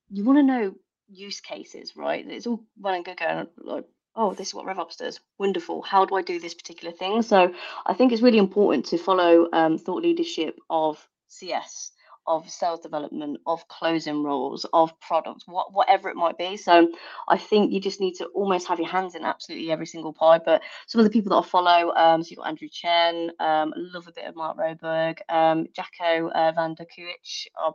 you 0.09 0.23
wanna 0.23 0.43
know 0.43 0.75
use 1.07 1.41
cases, 1.41 1.93
right? 1.95 2.25
It's 2.27 2.47
all 2.47 2.63
well 2.79 2.93
and 2.93 3.05
good 3.05 3.17
going 3.17 3.47
like, 3.57 3.85
oh, 4.15 4.33
this 4.33 4.49
is 4.49 4.53
what 4.53 4.65
RevOps 4.65 4.97
does. 4.97 5.19
Wonderful. 5.37 5.81
How 5.81 6.05
do 6.05 6.15
I 6.15 6.21
do 6.21 6.39
this 6.39 6.53
particular 6.53 6.93
thing? 6.93 7.21
So 7.21 7.53
I 7.85 7.93
think 7.93 8.11
it's 8.11 8.21
really 8.21 8.37
important 8.37 8.85
to 8.87 8.97
follow 8.97 9.47
um, 9.53 9.77
thought 9.77 10.03
leadership 10.03 10.59
of 10.69 11.05
CS, 11.27 11.91
of 12.29 12.49
sales 12.49 12.79
development, 12.79 13.39
of 13.47 13.67
closing 13.67 14.23
roles, 14.23 14.65
of 14.71 14.97
products, 15.01 15.43
what, 15.47 15.73
whatever 15.73 16.09
it 16.09 16.15
might 16.15 16.37
be. 16.37 16.55
So 16.55 16.91
I 17.27 17.37
think 17.37 17.73
you 17.73 17.81
just 17.81 17.99
need 17.99 18.13
to 18.15 18.25
almost 18.27 18.67
have 18.67 18.79
your 18.79 18.87
hands 18.87 19.15
in 19.15 19.25
absolutely 19.25 19.71
every 19.71 19.87
single 19.87 20.13
pie. 20.13 20.37
But 20.37 20.61
some 20.87 20.99
of 20.99 21.05
the 21.05 21.11
people 21.11 21.31
that 21.31 21.45
I 21.45 21.49
follow, 21.49 21.91
um, 21.95 22.23
so 22.23 22.29
you've 22.29 22.37
got 22.37 22.47
Andrew 22.47 22.69
Chen, 22.71 23.31
um, 23.39 23.73
love 23.75 24.07
a 24.07 24.11
bit 24.11 24.25
of 24.25 24.35
Mark 24.35 24.57
Roberge, 24.57 25.17
um, 25.27 25.65
Jacco 25.75 26.29
uh, 26.29 26.51
van 26.53 26.75
der 26.75 26.85
Kooij. 26.85 27.47
I 27.57 27.71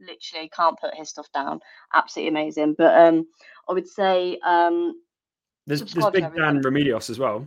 literally 0.00 0.48
can't 0.54 0.78
put 0.78 0.94
his 0.94 1.08
stuff 1.08 1.26
down. 1.34 1.60
Absolutely 1.92 2.28
amazing. 2.28 2.76
But 2.78 2.96
um, 2.96 3.26
I 3.68 3.72
would 3.72 3.88
say 3.88 4.38
um, 4.46 5.02
There's 5.66 5.82
there's 5.82 6.10
Big 6.10 6.22
Dan. 6.34 6.62
Remedios 6.62 7.10
as 7.10 7.18
well. 7.18 7.46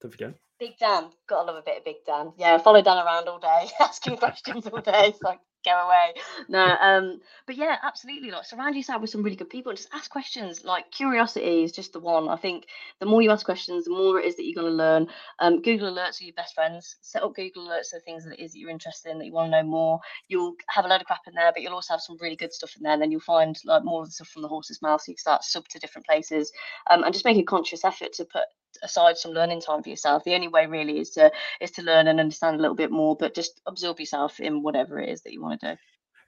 Don't 0.00 0.10
forget. 0.10 0.34
Big 0.58 0.78
Dan, 0.78 1.10
gotta 1.28 1.50
love 1.50 1.56
a 1.56 1.62
bit 1.62 1.78
of 1.78 1.84
Big 1.84 2.04
Dan. 2.06 2.32
Yeah, 2.38 2.56
follow 2.58 2.82
Dan 2.82 2.98
around 2.98 3.26
all 3.28 3.40
day, 3.40 3.68
asking 3.80 4.16
questions 4.24 4.66
all 4.68 4.80
day. 4.80 5.08
It's 5.08 5.22
like 5.22 5.40
go 5.64 5.70
away. 5.70 6.14
No, 6.48 6.76
um, 6.80 7.20
but 7.46 7.56
yeah, 7.56 7.76
absolutely. 7.82 8.30
Like 8.30 8.44
surround 8.44 8.76
yourself 8.76 9.00
with 9.00 9.10
some 9.10 9.22
really 9.22 9.36
good 9.36 9.50
people 9.50 9.70
and 9.70 9.76
just 9.76 9.88
ask 9.92 10.10
questions. 10.10 10.64
Like 10.64 10.90
curiosity 10.90 11.64
is 11.64 11.72
just 11.72 11.92
the 11.92 12.00
one. 12.00 12.28
I 12.28 12.36
think 12.36 12.66
the 13.00 13.06
more 13.06 13.22
you 13.22 13.30
ask 13.30 13.44
questions, 13.44 13.84
the 13.84 13.90
more 13.90 14.18
it 14.18 14.26
is 14.26 14.36
that 14.36 14.44
you're 14.44 14.62
gonna 14.62 14.74
learn. 14.74 15.08
Um, 15.38 15.62
Google 15.62 15.92
Alerts 15.92 16.20
are 16.20 16.24
your 16.24 16.34
best 16.34 16.54
friends. 16.54 16.96
Set 17.00 17.22
up 17.22 17.34
Google 17.34 17.68
Alerts 17.68 17.90
for 17.90 18.00
things 18.00 18.24
that 18.24 18.38
it 18.38 18.42
is 18.42 18.52
that 18.52 18.58
you're 18.58 18.70
interested 18.70 19.10
in, 19.10 19.18
that 19.18 19.26
you 19.26 19.32
want 19.32 19.52
to 19.52 19.62
know 19.62 19.68
more. 19.68 20.00
You'll 20.28 20.54
have 20.68 20.84
a 20.84 20.88
load 20.88 21.00
of 21.00 21.06
crap 21.06 21.20
in 21.26 21.34
there, 21.34 21.52
but 21.52 21.62
you'll 21.62 21.74
also 21.74 21.94
have 21.94 22.00
some 22.00 22.18
really 22.20 22.36
good 22.36 22.52
stuff 22.52 22.74
in 22.76 22.82
there. 22.82 22.92
And 22.92 23.02
then 23.02 23.10
you'll 23.10 23.20
find 23.20 23.58
like 23.64 23.84
more 23.84 24.02
of 24.02 24.08
the 24.08 24.12
stuff 24.12 24.28
from 24.28 24.42
the 24.42 24.48
horse's 24.48 24.82
mouth. 24.82 25.00
So 25.02 25.10
you 25.10 25.16
can 25.16 25.20
start 25.20 25.44
sub 25.44 25.68
to 25.68 25.78
different 25.78 26.06
places, 26.06 26.52
um, 26.90 27.04
and 27.04 27.12
just 27.12 27.24
make 27.24 27.38
a 27.38 27.42
conscious 27.42 27.84
effort 27.84 28.12
to 28.14 28.24
put 28.24 28.42
aside 28.82 29.16
some 29.16 29.32
learning 29.32 29.60
time 29.60 29.82
for 29.82 29.88
yourself. 29.88 30.24
The 30.24 30.34
only 30.34 30.48
way 30.48 30.66
really 30.66 30.98
is 30.98 31.10
to 31.10 31.30
is 31.60 31.70
to 31.72 31.82
learn 31.82 32.08
and 32.08 32.20
understand 32.20 32.56
a 32.56 32.62
little 32.62 32.76
bit 32.76 32.90
more, 32.90 33.16
but 33.16 33.34
just 33.34 33.60
absorb 33.66 34.00
yourself 34.00 34.40
in 34.40 34.62
whatever 34.62 35.00
it 35.00 35.08
is 35.08 35.22
that 35.22 35.32
you 35.32 35.42
want 35.42 35.60
to 35.60 35.72
do. 35.74 35.78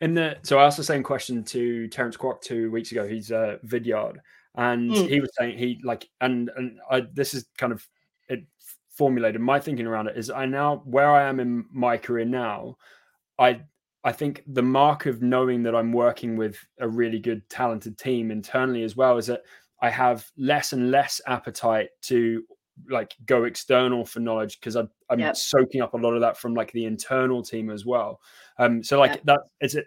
In 0.01 0.15
the 0.15 0.37
so 0.43 0.59
I 0.59 0.65
asked 0.65 0.77
the 0.77 0.85
same 0.85 1.03
question 1.03 1.45
to 1.45 1.89
Terence 1.89 2.17
quark 2.17 2.41
two 2.43 2.71
weeks 2.71 2.93
ago. 2.93 3.07
He's 3.07 3.31
a 3.31 3.59
Vidyard, 3.65 4.17
and 4.57 4.91
Mm. 4.91 5.09
he 5.09 5.21
was 5.21 5.31
saying 5.39 5.59
he 5.59 5.81
like 5.85 6.09
and 6.21 6.51
and 6.57 6.79
I 6.91 7.03
this 7.13 7.35
is 7.35 7.47
kind 7.59 7.73
of 7.73 7.87
it 8.29 8.45
formulated 8.91 9.41
my 9.41 9.59
thinking 9.59 9.87
around 9.87 10.07
it 10.07 10.17
is 10.17 10.31
I 10.31 10.47
now 10.47 10.83
where 10.85 11.11
I 11.11 11.25
am 11.29 11.41
in 11.41 11.65
my 11.73 11.97
career 11.97 12.25
now, 12.25 12.77
I 13.39 13.63
I 14.05 14.13
think 14.13 14.43
the 14.47 14.63
mark 14.63 15.07
of 15.07 15.23
knowing 15.23 15.63
that 15.63 15.75
I'm 15.75 15.93
working 15.93 16.37
with 16.37 16.59
a 16.79 16.87
really 16.87 17.19
good 17.19 17.49
talented 17.49 17.97
team 17.97 18.31
internally 18.31 18.83
as 18.85 18.97
well 18.97 19.17
is 19.17 19.27
that 19.29 19.43
I 19.81 19.91
have 19.91 20.31
less 20.37 20.73
and 20.73 20.91
less 20.91 21.21
appetite 21.27 21.91
to 22.03 22.45
like 22.89 23.15
go 23.27 23.45
external 23.45 24.05
for 24.05 24.21
knowledge 24.21 24.59
because 24.59 24.77
I'm, 24.77 24.91
I'm 25.09 25.21
Yep. 25.21 25.37
soaking 25.37 25.81
up 25.81 25.95
a 25.95 25.99
lot 25.99 26.15
of 26.15 26.21
that 26.23 26.37
from 26.37 26.55
like 26.55 26.73
the 26.73 26.87
internal 26.87 27.43
team 27.43 27.71
as 27.71 27.87
well. 27.87 28.21
Um, 28.59 28.83
so 28.83 28.99
like 28.99 29.13
Yep. 29.13 29.25
that 29.25 29.41
it's 29.61 29.75
it. 29.75 29.87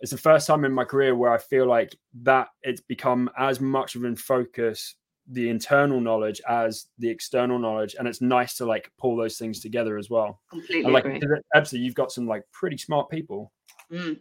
It's 0.00 0.12
the 0.12 0.18
first 0.18 0.46
time 0.46 0.66
in 0.66 0.72
my 0.72 0.84
career 0.84 1.14
where 1.16 1.32
I 1.32 1.38
feel 1.38 1.66
like 1.66 1.96
that 2.22 2.48
it's 2.62 2.82
become 2.82 3.30
as 3.38 3.60
much 3.62 3.94
of 3.94 4.04
in 4.04 4.14
focus 4.14 4.96
the 5.28 5.48
internal 5.48 6.00
knowledge 6.00 6.40
as 6.46 6.86
the 6.98 7.08
external 7.08 7.58
knowledge, 7.58 7.96
and 7.98 8.06
it's 8.06 8.20
nice 8.20 8.56
to 8.58 8.66
like 8.66 8.92
pull 8.98 9.16
those 9.16 9.38
things 9.38 9.60
together 9.60 9.96
as 9.96 10.10
well. 10.10 10.40
Completely 10.50 10.84
And 10.84 10.92
like 10.92 11.06
agree. 11.06 11.20
absolutely, 11.54 11.86
you've 11.86 11.94
got 11.94 12.12
some 12.12 12.26
like 12.26 12.44
pretty 12.52 12.76
smart 12.76 13.08
people. 13.08 13.52
Mm. 13.90 14.18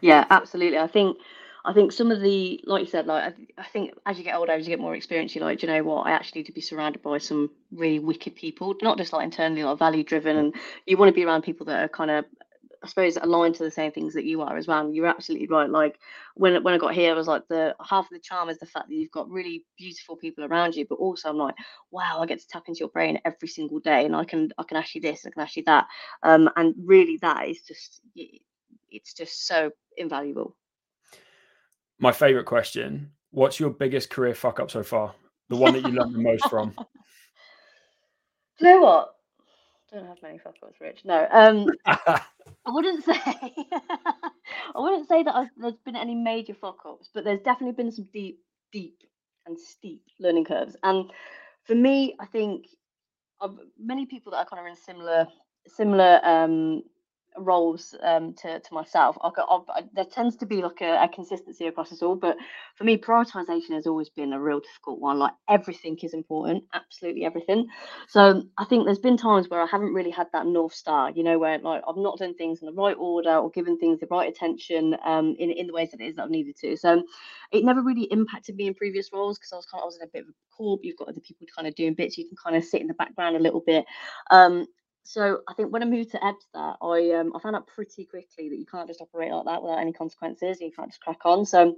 Yeah, 0.00 0.26
absolutely. 0.30 0.78
I 0.78 0.86
think 0.86 1.18
I 1.64 1.72
think 1.72 1.92
some 1.92 2.10
of 2.10 2.20
the 2.20 2.60
like 2.64 2.80
you 2.80 2.86
said, 2.88 3.06
like 3.06 3.34
I, 3.34 3.60
I 3.62 3.64
think 3.64 3.92
as 4.06 4.18
you 4.18 4.24
get 4.24 4.36
older, 4.36 4.52
as 4.52 4.66
you 4.66 4.70
get 4.72 4.80
more 4.80 4.94
experience, 4.94 5.34
you're 5.34 5.44
like, 5.44 5.58
"Do 5.60 5.66
you 5.66 5.72
know 5.72 5.82
what? 5.82 6.06
I 6.06 6.12
actually 6.12 6.40
need 6.40 6.46
to 6.46 6.52
be 6.52 6.60
surrounded 6.60 7.02
by 7.02 7.18
some 7.18 7.50
really 7.72 7.98
wicked 7.98 8.34
people, 8.34 8.74
not 8.82 8.98
just 8.98 9.12
like 9.12 9.24
internally, 9.24 9.62
like 9.64 9.78
value 9.78 10.04
driven, 10.04 10.36
and 10.36 10.54
you 10.86 10.96
want 10.96 11.08
to 11.10 11.14
be 11.14 11.24
around 11.24 11.42
people 11.42 11.66
that 11.66 11.84
are 11.84 11.88
kind 11.88 12.10
of 12.10 12.24
I 12.82 12.88
suppose 12.88 13.18
aligned 13.20 13.56
to 13.56 13.62
the 13.62 13.70
same 13.70 13.92
things 13.92 14.14
that 14.14 14.24
you 14.24 14.40
are 14.40 14.56
as 14.56 14.66
well. 14.66 14.80
And 14.86 14.94
you're 14.94 15.06
absolutely 15.06 15.48
right. 15.48 15.68
Like 15.68 15.98
when 16.34 16.62
when 16.62 16.72
I 16.72 16.78
got 16.78 16.94
here, 16.94 17.12
I 17.12 17.16
was 17.16 17.26
like 17.26 17.46
the 17.48 17.76
half 17.86 18.06
of 18.06 18.10
the 18.10 18.20
charm 18.20 18.48
is 18.48 18.58
the 18.58 18.66
fact 18.66 18.88
that 18.88 18.94
you've 18.94 19.10
got 19.10 19.28
really 19.28 19.64
beautiful 19.76 20.16
people 20.16 20.44
around 20.44 20.74
you, 20.74 20.86
but 20.88 20.96
also 20.96 21.28
I'm 21.28 21.36
like, 21.36 21.56
wow, 21.90 22.20
I 22.20 22.26
get 22.26 22.40
to 22.40 22.48
tap 22.48 22.64
into 22.68 22.78
your 22.80 22.88
brain 22.88 23.20
every 23.24 23.48
single 23.48 23.80
day, 23.80 24.06
and 24.06 24.16
I 24.16 24.24
can 24.24 24.50
I 24.56 24.62
can 24.62 24.78
ask 24.78 24.94
you 24.94 25.02
this, 25.02 25.26
I 25.26 25.30
can 25.30 25.42
ask 25.42 25.56
you 25.56 25.64
that, 25.66 25.86
um, 26.22 26.48
and 26.56 26.74
really 26.84 27.18
that 27.18 27.48
is 27.48 27.60
just 27.62 28.00
it's 28.90 29.12
just 29.14 29.46
so 29.46 29.70
invaluable. 29.96 30.56
My 32.00 32.12
favorite 32.12 32.46
question: 32.46 33.12
What's 33.30 33.60
your 33.60 33.70
biggest 33.70 34.10
career 34.10 34.34
fuck 34.34 34.58
up 34.58 34.70
so 34.70 34.82
far? 34.82 35.14
The 35.48 35.56
one 35.56 35.74
that 35.74 35.82
you 35.82 35.90
learned 35.90 36.14
the 36.14 36.18
most 36.18 36.48
from? 36.48 36.74
You 38.60 38.66
know 38.66 38.80
what? 38.82 39.14
Don't 39.90 40.06
have 40.06 40.18
many 40.22 40.38
fuck 40.38 40.54
ups, 40.62 40.80
Rich. 40.80 41.00
No, 41.04 41.26
um, 41.32 41.66
I 41.86 42.20
wouldn't 42.66 43.04
say 43.04 43.14
I 43.24 44.76
wouldn't 44.76 45.08
say 45.08 45.22
that 45.22 45.34
I've, 45.34 45.48
there's 45.56 45.74
been 45.84 45.96
any 45.96 46.14
major 46.14 46.54
fuck 46.54 46.80
ups, 46.86 47.08
but 47.12 47.24
there's 47.24 47.40
definitely 47.40 47.72
been 47.72 47.90
some 47.90 48.06
deep, 48.12 48.40
deep 48.70 48.98
and 49.46 49.58
steep 49.58 50.02
learning 50.20 50.44
curves. 50.44 50.76
And 50.82 51.10
for 51.64 51.74
me, 51.74 52.14
I 52.20 52.26
think 52.26 52.66
of 53.40 53.58
many 53.78 54.06
people 54.06 54.30
that 54.32 54.38
are 54.38 54.44
kind 54.44 54.60
of 54.60 54.66
in 54.66 54.76
similar 54.76 55.26
similar 55.66 56.20
um, 56.22 56.82
roles 57.38 57.94
um, 58.02 58.34
to 58.34 58.60
to 58.60 58.74
myself. 58.74 59.18
I, 59.22 59.30
got- 59.34 59.66
I, 59.70 59.82
there 59.94 60.04
tends 60.06 60.36
to 60.38 60.46
be 60.46 60.62
like 60.62 60.80
a, 60.82 61.04
a 61.04 61.08
consistency 61.08 61.66
across 61.66 61.92
us 61.92 62.02
all, 62.02 62.16
but 62.16 62.36
for 62.76 62.84
me, 62.84 62.96
prioritization 62.98 63.72
has 63.74 63.86
always 63.86 64.10
been 64.10 64.32
a 64.32 64.40
real 64.40 64.60
difficult 64.60 65.00
one. 65.00 65.18
Like 65.18 65.32
everything 65.48 65.98
is 66.02 66.14
important, 66.14 66.64
absolutely 66.74 67.24
everything. 67.24 67.68
So 68.08 68.44
I 68.58 68.64
think 68.66 68.84
there's 68.86 68.98
been 68.98 69.16
times 69.18 69.48
where 69.48 69.62
I 69.62 69.66
haven't 69.66 69.94
really 69.94 70.10
had 70.10 70.28
that 70.32 70.46
north 70.46 70.74
star, 70.74 71.10
you 71.10 71.24
know, 71.24 71.38
where 71.38 71.58
like 71.58 71.82
I've 71.88 71.96
not 71.96 72.18
done 72.18 72.34
things 72.34 72.60
in 72.62 72.66
the 72.66 72.72
right 72.74 72.96
order 72.98 73.36
or 73.36 73.50
given 73.50 73.78
things 73.78 74.00
the 74.00 74.08
right 74.10 74.30
attention 74.30 74.96
um, 75.04 75.36
in 75.38 75.50
in 75.50 75.66
the 75.68 75.72
ways 75.74 75.90
that 75.92 76.00
it 76.00 76.06
is 76.08 76.16
that 76.16 76.24
I've 76.24 76.30
needed 76.30 76.56
to. 76.58 76.76
So 76.76 77.02
it 77.52 77.64
never 77.64 77.82
really 77.82 78.04
impacted 78.12 78.56
me 78.56 78.68
in 78.68 78.74
previous 78.74 79.10
roles 79.12 79.38
because 79.38 79.52
I 79.52 79.56
was 79.56 79.66
kind 79.66 79.80
of 79.80 79.84
I 79.84 79.86
was 79.86 79.96
in 79.96 80.02
a 80.02 80.08
bit 80.12 80.22
of 80.24 80.28
a 80.30 80.56
corp. 80.56 80.80
You've 80.84 80.98
got 80.98 81.08
other 81.08 81.20
people 81.20 81.46
kind 81.54 81.68
of 81.68 81.74
doing 81.76 81.94
bits. 81.94 82.18
You 82.18 82.28
can 82.28 82.36
kind 82.42 82.56
of 82.56 82.64
sit 82.64 82.82
in 82.82 82.88
the 82.88 82.94
background 82.94 83.36
a 83.36 83.40
little 83.40 83.62
bit. 83.66 83.86
Um, 84.30 84.66
so 85.04 85.40
I 85.48 85.54
think 85.54 85.72
when 85.72 85.82
I 85.82 85.86
moved 85.86 86.12
to 86.12 86.18
Ebsta, 86.18 86.76
I 86.82 87.18
um, 87.18 87.32
I 87.34 87.40
found 87.40 87.56
out 87.56 87.66
pretty 87.66 88.04
quickly 88.04 88.48
that 88.48 88.58
you 88.58 88.66
can't 88.66 88.88
just 88.88 89.00
operate 89.00 89.32
like 89.32 89.46
that 89.46 89.62
without 89.62 89.80
any 89.80 89.92
consequences. 89.92 90.60
You 90.60 90.70
can't 90.72 90.90
just 90.90 91.00
crack 91.00 91.20
on. 91.24 91.46
So 91.46 91.76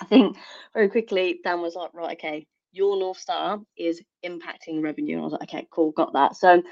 I 0.00 0.04
think 0.04 0.36
very 0.74 0.88
quickly 0.88 1.40
Dan 1.44 1.60
was 1.60 1.74
like, 1.74 1.94
right, 1.94 2.16
okay, 2.18 2.46
your 2.72 2.98
north 2.98 3.18
star 3.18 3.60
is 3.76 4.02
impacting 4.24 4.82
revenue. 4.82 5.14
And 5.16 5.22
I 5.22 5.24
was 5.24 5.32
like, 5.32 5.42
okay, 5.44 5.68
cool, 5.70 5.92
got 5.92 6.12
that. 6.14 6.36
So 6.36 6.62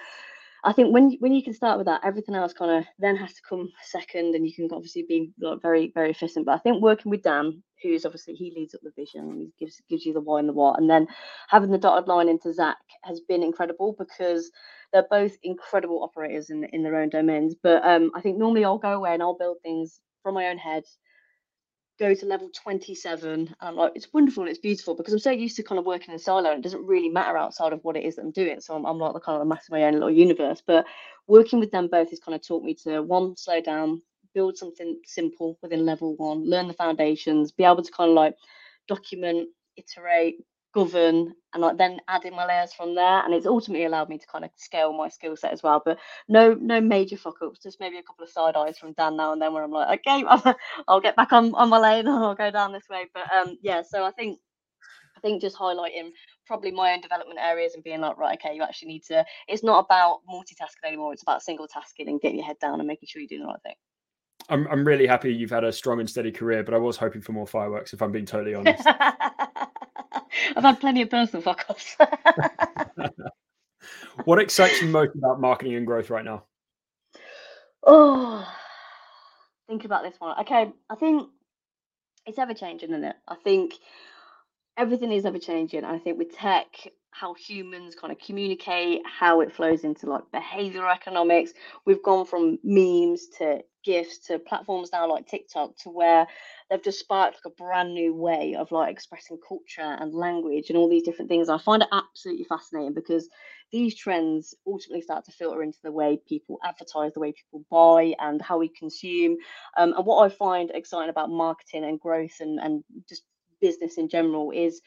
I 0.64 0.72
think 0.72 0.92
when 0.92 1.16
when 1.20 1.32
you 1.32 1.42
can 1.42 1.54
start 1.54 1.78
with 1.78 1.86
that, 1.86 2.02
everything 2.04 2.34
else 2.34 2.52
kind 2.52 2.70
of 2.70 2.84
then 2.98 3.16
has 3.16 3.32
to 3.34 3.40
come 3.48 3.70
second, 3.82 4.34
and 4.34 4.46
you 4.46 4.54
can 4.54 4.68
obviously 4.72 5.04
be 5.08 5.32
like, 5.40 5.62
very 5.62 5.90
very 5.94 6.10
efficient. 6.10 6.46
But 6.46 6.52
I 6.56 6.58
think 6.58 6.82
working 6.82 7.10
with 7.10 7.22
Dan, 7.22 7.62
who's 7.82 8.04
obviously 8.04 8.34
he 8.34 8.52
leads 8.54 8.74
up 8.74 8.82
the 8.82 8.92
vision, 8.96 9.36
he 9.38 9.64
gives 9.64 9.80
gives 9.88 10.04
you 10.04 10.12
the 10.12 10.20
why 10.20 10.38
and 10.40 10.48
the 10.48 10.52
what, 10.52 10.78
and 10.78 10.90
then 10.90 11.06
having 11.48 11.70
the 11.70 11.78
dotted 11.78 12.08
line 12.08 12.28
into 12.28 12.52
Zach 12.52 12.76
has 13.04 13.20
been 13.20 13.42
incredible 13.42 13.94
because 13.98 14.50
they're 14.92 15.06
both 15.10 15.36
incredible 15.42 16.02
operators 16.02 16.50
in 16.50 16.64
in 16.64 16.82
their 16.82 16.96
own 16.96 17.08
domains. 17.08 17.54
But 17.62 17.84
um, 17.84 18.10
I 18.14 18.20
think 18.20 18.38
normally 18.38 18.64
I'll 18.64 18.78
go 18.78 18.92
away 18.94 19.14
and 19.14 19.22
I'll 19.22 19.38
build 19.38 19.58
things 19.62 20.00
from 20.22 20.34
my 20.34 20.48
own 20.48 20.58
head 20.58 20.84
go 22.00 22.14
to 22.14 22.26
level 22.26 22.50
27 22.54 23.54
and 23.60 23.76
like 23.76 23.92
it's 23.94 24.08
wonderful 24.12 24.48
it's 24.48 24.58
beautiful 24.58 24.96
because 24.96 25.12
I'm 25.12 25.18
so 25.18 25.30
used 25.30 25.56
to 25.56 25.62
kind 25.62 25.78
of 25.78 25.84
working 25.84 26.14
in 26.14 26.18
silo 26.18 26.50
and 26.50 26.58
it 26.58 26.62
doesn't 26.62 26.86
really 26.86 27.10
matter 27.10 27.36
outside 27.36 27.74
of 27.74 27.80
what 27.82 27.94
it 27.96 28.04
is 28.04 28.16
that 28.16 28.22
I'm 28.22 28.30
doing 28.30 28.58
so 28.58 28.74
I'm, 28.74 28.86
I'm 28.86 28.98
like 28.98 29.12
the 29.12 29.20
kind 29.20 29.36
of 29.36 29.40
the 29.40 29.44
master 29.44 29.70
my 29.70 29.84
own 29.84 29.92
little 29.92 30.10
universe 30.10 30.62
but 30.66 30.86
working 31.26 31.60
with 31.60 31.70
them 31.70 31.88
both 31.88 32.08
has 32.08 32.18
kind 32.18 32.34
of 32.34 32.40
taught 32.40 32.64
me 32.64 32.74
to 32.84 33.02
one 33.02 33.36
slow 33.36 33.60
down 33.60 34.00
build 34.34 34.56
something 34.56 34.98
simple 35.04 35.58
within 35.62 35.84
level 35.84 36.16
one 36.16 36.48
learn 36.48 36.68
the 36.68 36.74
foundations 36.74 37.52
be 37.52 37.64
able 37.64 37.82
to 37.82 37.92
kind 37.92 38.08
of 38.08 38.16
like 38.16 38.34
document 38.88 39.50
iterate 39.76 40.36
govern 40.72 41.32
and 41.52 41.62
like 41.62 41.76
then 41.76 42.00
add 42.08 42.24
in 42.24 42.34
my 42.34 42.46
layers 42.46 42.72
from 42.72 42.94
there 42.94 43.24
and 43.24 43.34
it's 43.34 43.46
ultimately 43.46 43.84
allowed 43.84 44.08
me 44.08 44.18
to 44.18 44.26
kind 44.26 44.44
of 44.44 44.50
scale 44.56 44.92
my 44.92 45.08
skill 45.08 45.36
set 45.36 45.52
as 45.52 45.62
well 45.62 45.82
but 45.84 45.98
no 46.28 46.54
no 46.54 46.80
major 46.80 47.16
fuck 47.16 47.36
ups 47.42 47.60
just 47.60 47.80
maybe 47.80 47.98
a 47.98 48.02
couple 48.02 48.22
of 48.22 48.30
side 48.30 48.54
eyes 48.54 48.78
from 48.78 48.92
dan 48.92 49.16
now 49.16 49.32
and 49.32 49.42
then 49.42 49.52
where 49.52 49.64
i'm 49.64 49.72
like 49.72 49.98
okay 49.98 50.24
I'm, 50.28 50.54
i'll 50.86 51.00
get 51.00 51.16
back 51.16 51.32
on, 51.32 51.54
on 51.54 51.68
my 51.68 51.78
lane 51.78 52.06
and 52.06 52.10
i'll 52.24 52.34
go 52.34 52.50
down 52.50 52.72
this 52.72 52.88
way 52.88 53.06
but 53.12 53.24
um 53.34 53.58
yeah 53.62 53.82
so 53.82 54.04
i 54.04 54.12
think 54.12 54.38
i 55.16 55.20
think 55.20 55.40
just 55.40 55.56
highlighting 55.56 56.10
probably 56.50 56.72
my 56.72 56.92
own 56.92 57.00
development 57.00 57.38
areas 57.40 57.74
and 57.74 57.84
being 57.84 58.00
like, 58.00 58.18
right, 58.18 58.36
okay, 58.36 58.56
you 58.56 58.62
actually 58.64 58.88
need 58.88 59.04
to. 59.04 59.24
It's 59.46 59.62
not 59.62 59.84
about 59.84 60.18
multitasking 60.28 60.84
anymore. 60.84 61.12
It's 61.12 61.22
about 61.22 61.42
single 61.44 61.68
tasking 61.68 62.08
and 62.08 62.20
getting 62.20 62.38
your 62.38 62.46
head 62.46 62.58
down 62.60 62.80
and 62.80 62.88
making 62.88 63.06
sure 63.06 63.22
you're 63.22 63.28
doing 63.28 63.42
the 63.42 63.46
right 63.46 63.62
thing. 63.62 63.76
I'm 64.48 64.66
I'm 64.66 64.84
really 64.84 65.06
happy 65.06 65.32
you've 65.32 65.50
had 65.50 65.62
a 65.62 65.72
strong 65.72 66.00
and 66.00 66.10
steady 66.10 66.32
career, 66.32 66.64
but 66.64 66.74
I 66.74 66.78
was 66.78 66.96
hoping 66.96 67.22
for 67.22 67.30
more 67.30 67.46
fireworks. 67.46 67.92
If 67.92 68.02
I'm 68.02 68.10
being 68.10 68.26
totally 68.26 68.54
honest, 68.56 68.84
I've 70.56 70.64
had 70.64 70.80
plenty 70.80 71.02
of 71.02 71.10
personal 71.10 71.42
fuck 71.42 71.64
offs. 71.68 71.96
what 74.24 74.38
excites 74.38 74.80
you 74.80 74.88
most 74.88 75.14
about 75.14 75.40
marketing 75.40 75.74
and 75.74 75.86
growth 75.86 76.10
right 76.10 76.24
now? 76.24 76.44
Oh, 77.82 78.46
think 79.68 79.84
about 79.84 80.02
this 80.02 80.14
one. 80.18 80.38
Okay, 80.40 80.72
I 80.88 80.94
think 80.96 81.28
it's 82.26 82.38
ever 82.38 82.54
changing, 82.54 82.90
isn't 82.90 83.04
it? 83.04 83.16
I 83.26 83.36
think 83.36 83.74
everything 84.76 85.12
is 85.12 85.24
ever 85.24 85.38
changing. 85.38 85.84
I 85.84 85.98
think 85.98 86.18
with 86.18 86.34
tech, 86.34 86.66
how 87.12 87.34
humans 87.34 87.94
kind 87.94 88.12
of 88.12 88.18
communicate, 88.18 89.02
how 89.04 89.40
it 89.40 89.52
flows 89.52 89.84
into 89.84 90.06
like 90.06 90.22
behavioral 90.32 90.92
economics. 90.92 91.52
We've 91.84 92.02
gone 92.02 92.24
from 92.24 92.58
memes 92.62 93.28
to 93.38 93.62
gifts 93.84 94.18
to 94.18 94.38
platforms 94.38 94.90
now 94.92 95.10
like 95.10 95.26
TikTok 95.26 95.76
to 95.78 95.88
where 95.88 96.26
they've 96.68 96.82
just 96.82 97.00
sparked 97.00 97.36
like 97.36 97.52
a 97.52 97.62
brand 97.62 97.94
new 97.94 98.14
way 98.14 98.54
of 98.58 98.70
like 98.72 98.92
expressing 98.92 99.38
culture 99.46 99.80
and 99.80 100.14
language 100.14 100.68
and 100.68 100.76
all 100.76 100.88
these 100.88 101.02
different 101.02 101.28
things. 101.28 101.48
I 101.48 101.58
find 101.58 101.82
it 101.82 101.88
absolutely 101.92 102.44
fascinating 102.44 102.94
because 102.94 103.28
these 103.72 103.96
trends 103.96 104.54
ultimately 104.66 105.02
start 105.02 105.24
to 105.24 105.32
filter 105.32 105.62
into 105.62 105.78
the 105.82 105.92
way 105.92 106.20
people 106.28 106.58
advertise, 106.64 107.12
the 107.14 107.20
way 107.20 107.32
people 107.32 107.64
buy, 107.70 108.14
and 108.18 108.42
how 108.42 108.58
we 108.58 108.68
consume. 108.68 109.36
Um, 109.76 109.94
and 109.96 110.04
what 110.04 110.24
I 110.24 110.34
find 110.34 110.70
exciting 110.72 111.10
about 111.10 111.30
marketing 111.30 111.84
and 111.84 111.98
growth 111.98 112.36
and, 112.40 112.58
and 112.58 112.84
just 113.08 113.22
business 113.60 113.98
in 113.98 114.08
general 114.08 114.50
is 114.50 114.80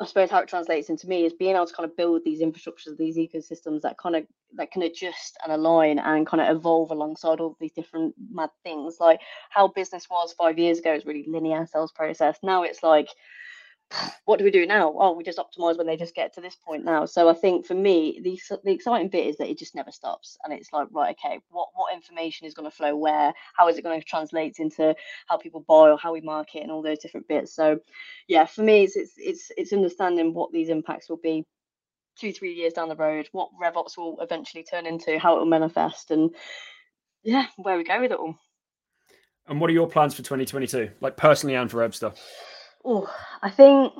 I 0.00 0.06
suppose 0.06 0.30
how 0.30 0.38
it 0.38 0.48
translates 0.48 0.90
into 0.90 1.08
me 1.08 1.24
is 1.24 1.32
being 1.32 1.56
able 1.56 1.66
to 1.66 1.74
kind 1.74 1.88
of 1.88 1.96
build 1.96 2.22
these 2.24 2.40
infrastructures, 2.40 2.96
these 2.96 3.16
ecosystems 3.16 3.80
that 3.80 3.98
kind 3.98 4.14
of 4.14 4.26
that 4.54 4.70
can 4.70 4.82
adjust 4.82 5.36
and 5.42 5.52
align 5.52 5.98
and 5.98 6.26
kind 6.26 6.40
of 6.40 6.56
evolve 6.56 6.90
alongside 6.92 7.40
all 7.40 7.56
these 7.60 7.72
different 7.72 8.14
mad 8.30 8.50
things. 8.62 8.98
Like 9.00 9.20
how 9.50 9.68
business 9.68 10.08
was 10.08 10.32
five 10.32 10.58
years 10.58 10.78
ago 10.78 10.94
is 10.94 11.04
really 11.04 11.24
linear 11.26 11.66
sales 11.66 11.92
process. 11.92 12.38
Now 12.44 12.62
it's 12.62 12.82
like 12.82 13.08
what 14.26 14.38
do 14.38 14.44
we 14.44 14.50
do 14.50 14.66
now? 14.66 14.94
Oh, 14.98 15.12
we 15.12 15.24
just 15.24 15.38
optimize 15.38 15.78
when 15.78 15.86
they 15.86 15.96
just 15.96 16.14
get 16.14 16.34
to 16.34 16.40
this 16.40 16.56
point 16.56 16.84
now. 16.84 17.06
So 17.06 17.28
I 17.28 17.34
think 17.34 17.64
for 17.64 17.74
me, 17.74 18.20
the 18.22 18.38
the 18.62 18.72
exciting 18.72 19.08
bit 19.08 19.26
is 19.26 19.36
that 19.38 19.48
it 19.48 19.58
just 19.58 19.74
never 19.74 19.90
stops, 19.90 20.36
and 20.44 20.52
it's 20.52 20.72
like 20.72 20.88
right, 20.90 21.16
okay, 21.18 21.40
what 21.48 21.68
what 21.74 21.94
information 21.94 22.46
is 22.46 22.54
going 22.54 22.70
to 22.70 22.76
flow 22.76 22.94
where? 22.94 23.32
How 23.56 23.68
is 23.68 23.78
it 23.78 23.82
going 23.82 24.00
to 24.00 24.06
translate 24.06 24.56
into 24.58 24.94
how 25.26 25.38
people 25.38 25.64
buy 25.66 25.90
or 25.90 25.98
how 25.98 26.12
we 26.12 26.20
market 26.20 26.62
and 26.62 26.70
all 26.70 26.82
those 26.82 26.98
different 26.98 27.28
bits? 27.28 27.54
So, 27.54 27.80
yeah, 28.26 28.44
for 28.44 28.62
me, 28.62 28.84
it's 28.84 28.96
it's 28.96 29.14
it's, 29.16 29.52
it's 29.56 29.72
understanding 29.72 30.34
what 30.34 30.52
these 30.52 30.68
impacts 30.68 31.08
will 31.08 31.20
be 31.22 31.46
two 32.18 32.32
three 32.32 32.52
years 32.52 32.74
down 32.74 32.88
the 32.88 32.96
road, 32.96 33.28
what 33.32 33.50
RevOps 33.62 33.96
will 33.96 34.18
eventually 34.20 34.64
turn 34.64 34.86
into, 34.86 35.18
how 35.18 35.36
it 35.36 35.38
will 35.38 35.46
manifest, 35.46 36.10
and 36.10 36.34
yeah, 37.22 37.46
where 37.56 37.78
we 37.78 37.84
go 37.84 38.00
with 38.00 38.12
it 38.12 38.18
all. 38.18 38.34
And 39.46 39.60
what 39.60 39.70
are 39.70 39.72
your 39.72 39.88
plans 39.88 40.12
for 40.12 40.22
2022, 40.22 40.90
like 41.00 41.16
personally 41.16 41.54
and 41.54 41.70
for 41.70 41.78
Ebsta? 41.78 42.14
Oh, 42.90 43.06
I 43.42 43.50
think 43.50 43.92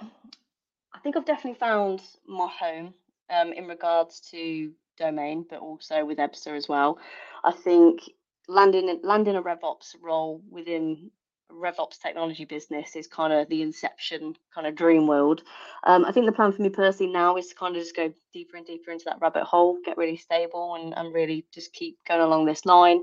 I 0.94 0.98
think 1.00 1.14
I've 1.14 1.26
definitely 1.26 1.58
found 1.58 2.00
my 2.26 2.48
home 2.48 2.94
um, 3.28 3.52
in 3.52 3.66
regards 3.66 4.18
to 4.30 4.72
domain, 4.96 5.44
but 5.50 5.58
also 5.58 6.06
with 6.06 6.16
Ebsta 6.16 6.56
as 6.56 6.70
well. 6.70 6.98
I 7.44 7.52
think 7.52 8.00
landing 8.48 8.98
landing 9.02 9.36
a 9.36 9.42
RevOps 9.42 9.94
role 10.00 10.40
within 10.50 11.10
RevOps 11.52 12.00
technology 12.00 12.46
business 12.46 12.96
is 12.96 13.06
kind 13.06 13.30
of 13.30 13.46
the 13.50 13.60
inception 13.60 14.34
kind 14.54 14.66
of 14.66 14.74
dream 14.74 15.06
world. 15.06 15.42
Um, 15.84 16.06
I 16.06 16.12
think 16.12 16.24
the 16.24 16.32
plan 16.32 16.52
for 16.52 16.62
me 16.62 16.70
personally 16.70 17.12
now 17.12 17.36
is 17.36 17.48
to 17.48 17.56
kind 17.56 17.76
of 17.76 17.82
just 17.82 17.94
go 17.94 18.10
deeper 18.32 18.56
and 18.56 18.64
deeper 18.64 18.90
into 18.90 19.04
that 19.04 19.18
rabbit 19.20 19.44
hole, 19.44 19.76
get 19.84 19.98
really 19.98 20.16
stable, 20.16 20.76
and, 20.76 20.96
and 20.96 21.12
really 21.12 21.44
just 21.52 21.74
keep 21.74 21.98
going 22.08 22.22
along 22.22 22.46
this 22.46 22.64
line. 22.64 23.02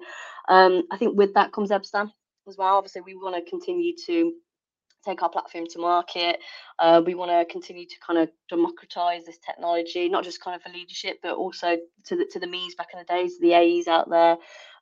Um, 0.50 0.82
I 0.91 0.98
think 0.98 1.15
with 1.15 1.36
that 1.36 1.54
comes 1.54 1.69
Ebsta 1.69 2.10
as 2.48 2.58
well. 2.58 2.76
Obviously, 2.76 3.02
we 3.02 3.13
want 3.13 3.36
to 3.36 3.48
continue 3.48 3.93
to 4.08 4.34
take 5.05 5.21
our 5.21 5.29
platform 5.29 5.65
to 5.67 5.79
market. 5.79 6.39
Uh, 6.79 7.01
we 7.05 7.15
want 7.15 7.31
to 7.31 7.51
continue 7.51 7.85
to 7.85 7.95
kind 8.05 8.19
of 8.19 8.29
democratize 8.49 9.25
this 9.25 9.37
technology, 9.37 10.09
not 10.09 10.23
just 10.23 10.41
kind 10.41 10.55
of 10.55 10.61
for 10.61 10.69
leadership, 10.69 11.19
but 11.21 11.35
also 11.35 11.77
to 12.05 12.15
the 12.15 12.25
to 12.31 12.39
the 12.39 12.47
me's 12.47 12.75
back 12.75 12.87
in 12.93 12.99
the 12.99 13.05
days, 13.05 13.39
the 13.39 13.53
AEs 13.53 13.87
out 13.87 14.09
there, 14.09 14.37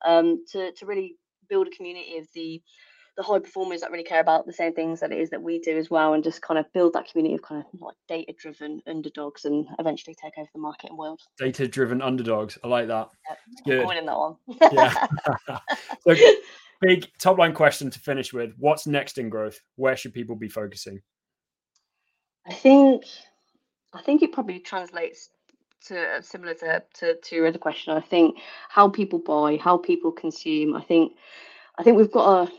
um, 0.05 0.43
to 0.51 0.71
to 0.73 0.85
really 0.85 1.17
build 1.49 1.67
a 1.67 1.71
community 1.71 2.17
of 2.17 2.27
the 2.33 2.61
the 3.15 3.23
high 3.23 3.39
performers 3.39 3.81
that 3.81 3.91
really 3.91 4.03
care 4.03 4.21
about 4.21 4.45
the 4.45 4.53
same 4.53 4.73
things 4.73 4.99
that 4.99 5.11
it 5.11 5.19
is 5.19 5.29
that 5.29 5.41
we 5.41 5.59
do 5.59 5.77
as 5.77 5.89
well, 5.89 6.13
and 6.13 6.23
just 6.23 6.41
kind 6.41 6.59
of 6.59 6.71
build 6.73 6.93
that 6.93 7.07
community 7.07 7.35
of 7.35 7.43
kind 7.43 7.63
of 7.63 7.81
like 7.81 7.95
data 8.07 8.33
driven 8.37 8.81
underdogs, 8.87 9.45
and 9.45 9.67
eventually 9.79 10.15
take 10.15 10.33
over 10.37 10.49
the 10.53 10.59
market 10.59 10.89
and 10.89 10.97
world. 10.97 11.21
Data 11.37 11.67
driven 11.67 12.01
underdogs, 12.01 12.57
I 12.63 12.67
like 12.67 12.87
that. 12.87 13.09
Yep. 13.65 13.87
Good. 13.87 13.97
in 13.97 14.05
that 14.05 14.17
one. 14.17 14.35
yeah. 14.71 15.07
so, 16.07 16.15
big 16.83 17.07
top 17.17 17.37
line 17.37 17.53
question 17.53 17.89
to 17.89 17.99
finish 17.99 18.33
with. 18.33 18.53
What's 18.57 18.85
next 18.85 19.17
in 19.17 19.29
growth? 19.29 19.59
Where 19.75 19.95
should 19.95 20.13
people 20.13 20.35
be 20.35 20.49
focusing? 20.49 21.01
I 22.45 22.53
think 22.53 23.05
i 23.93 24.01
think 24.01 24.23
it 24.23 24.31
probably 24.31 24.59
translates 24.59 25.29
to 25.85 26.21
similar 26.21 26.53
to, 26.55 26.83
to, 26.95 27.15
to 27.15 27.35
your 27.35 27.47
other 27.47 27.59
question. 27.59 27.93
I 27.93 28.01
think 28.01 28.37
how 28.69 28.89
people 28.89 29.19
buy 29.19 29.57
how 29.57 29.77
people 29.77 30.11
consume. 30.11 30.75
I 30.75 30.81
think 30.81 31.13
i 31.77 31.83
think 31.83 31.97
we've 31.97 32.11
got 32.11 32.45
to 32.45 32.51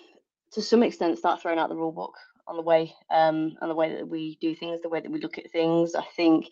to 0.53 0.63
some 0.63 0.83
extent 0.83 1.19
start 1.19 1.41
throwing 1.43 1.59
out 1.59 1.69
the 1.69 1.77
rule 1.77 1.93
book 1.93 2.15
on 2.47 2.57
the 2.57 2.63
way 2.63 2.95
um 3.11 3.57
on 3.61 3.69
the 3.69 3.75
way 3.75 3.95
that 3.95 4.07
we 4.09 4.37
do 4.41 4.55
things 4.55 4.81
the 4.83 4.89
way 4.89 5.01
that 5.01 5.11
we 5.11 5.21
look 5.21 5.39
at 5.39 5.51
things. 5.51 5.95
I 5.95 6.05
think 6.17 6.47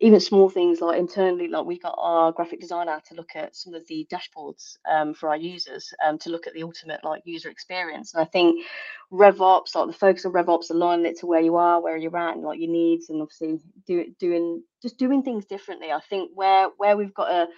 even 0.00 0.20
small 0.20 0.48
things 0.50 0.80
like 0.80 0.98
internally, 0.98 1.48
like 1.48 1.66
we 1.66 1.78
got 1.78 1.94
our 1.98 2.32
graphic 2.32 2.60
designer 2.60 3.00
to 3.08 3.14
look 3.14 3.30
at 3.34 3.56
some 3.56 3.74
of 3.74 3.86
the 3.88 4.06
dashboards 4.12 4.76
um, 4.90 5.14
for 5.14 5.28
our 5.30 5.36
users 5.36 5.92
um, 6.04 6.18
to 6.18 6.30
look 6.30 6.46
at 6.46 6.54
the 6.54 6.62
ultimate 6.62 7.04
like 7.04 7.22
user 7.24 7.50
experience. 7.50 8.14
And 8.14 8.22
I 8.22 8.26
think 8.26 8.64
RevOps, 9.12 9.74
like 9.74 9.86
the 9.88 9.92
focus 9.92 10.24
of 10.24 10.32
RevOps, 10.32 10.70
aligning 10.70 11.06
it 11.06 11.18
to 11.20 11.26
where 11.26 11.40
you 11.40 11.56
are, 11.56 11.82
where 11.82 11.96
you're 11.96 12.16
at, 12.16 12.36
and 12.36 12.44
like 12.44 12.60
your 12.60 12.70
needs, 12.70 13.10
and 13.10 13.22
obviously 13.22 13.60
do, 13.86 14.06
doing 14.20 14.62
just 14.82 14.98
doing 14.98 15.22
things 15.22 15.46
differently. 15.46 15.92
I 15.92 16.00
think 16.08 16.30
where 16.34 16.68
where 16.78 16.96
we've 16.96 17.14
got 17.14 17.28
to 17.28 17.48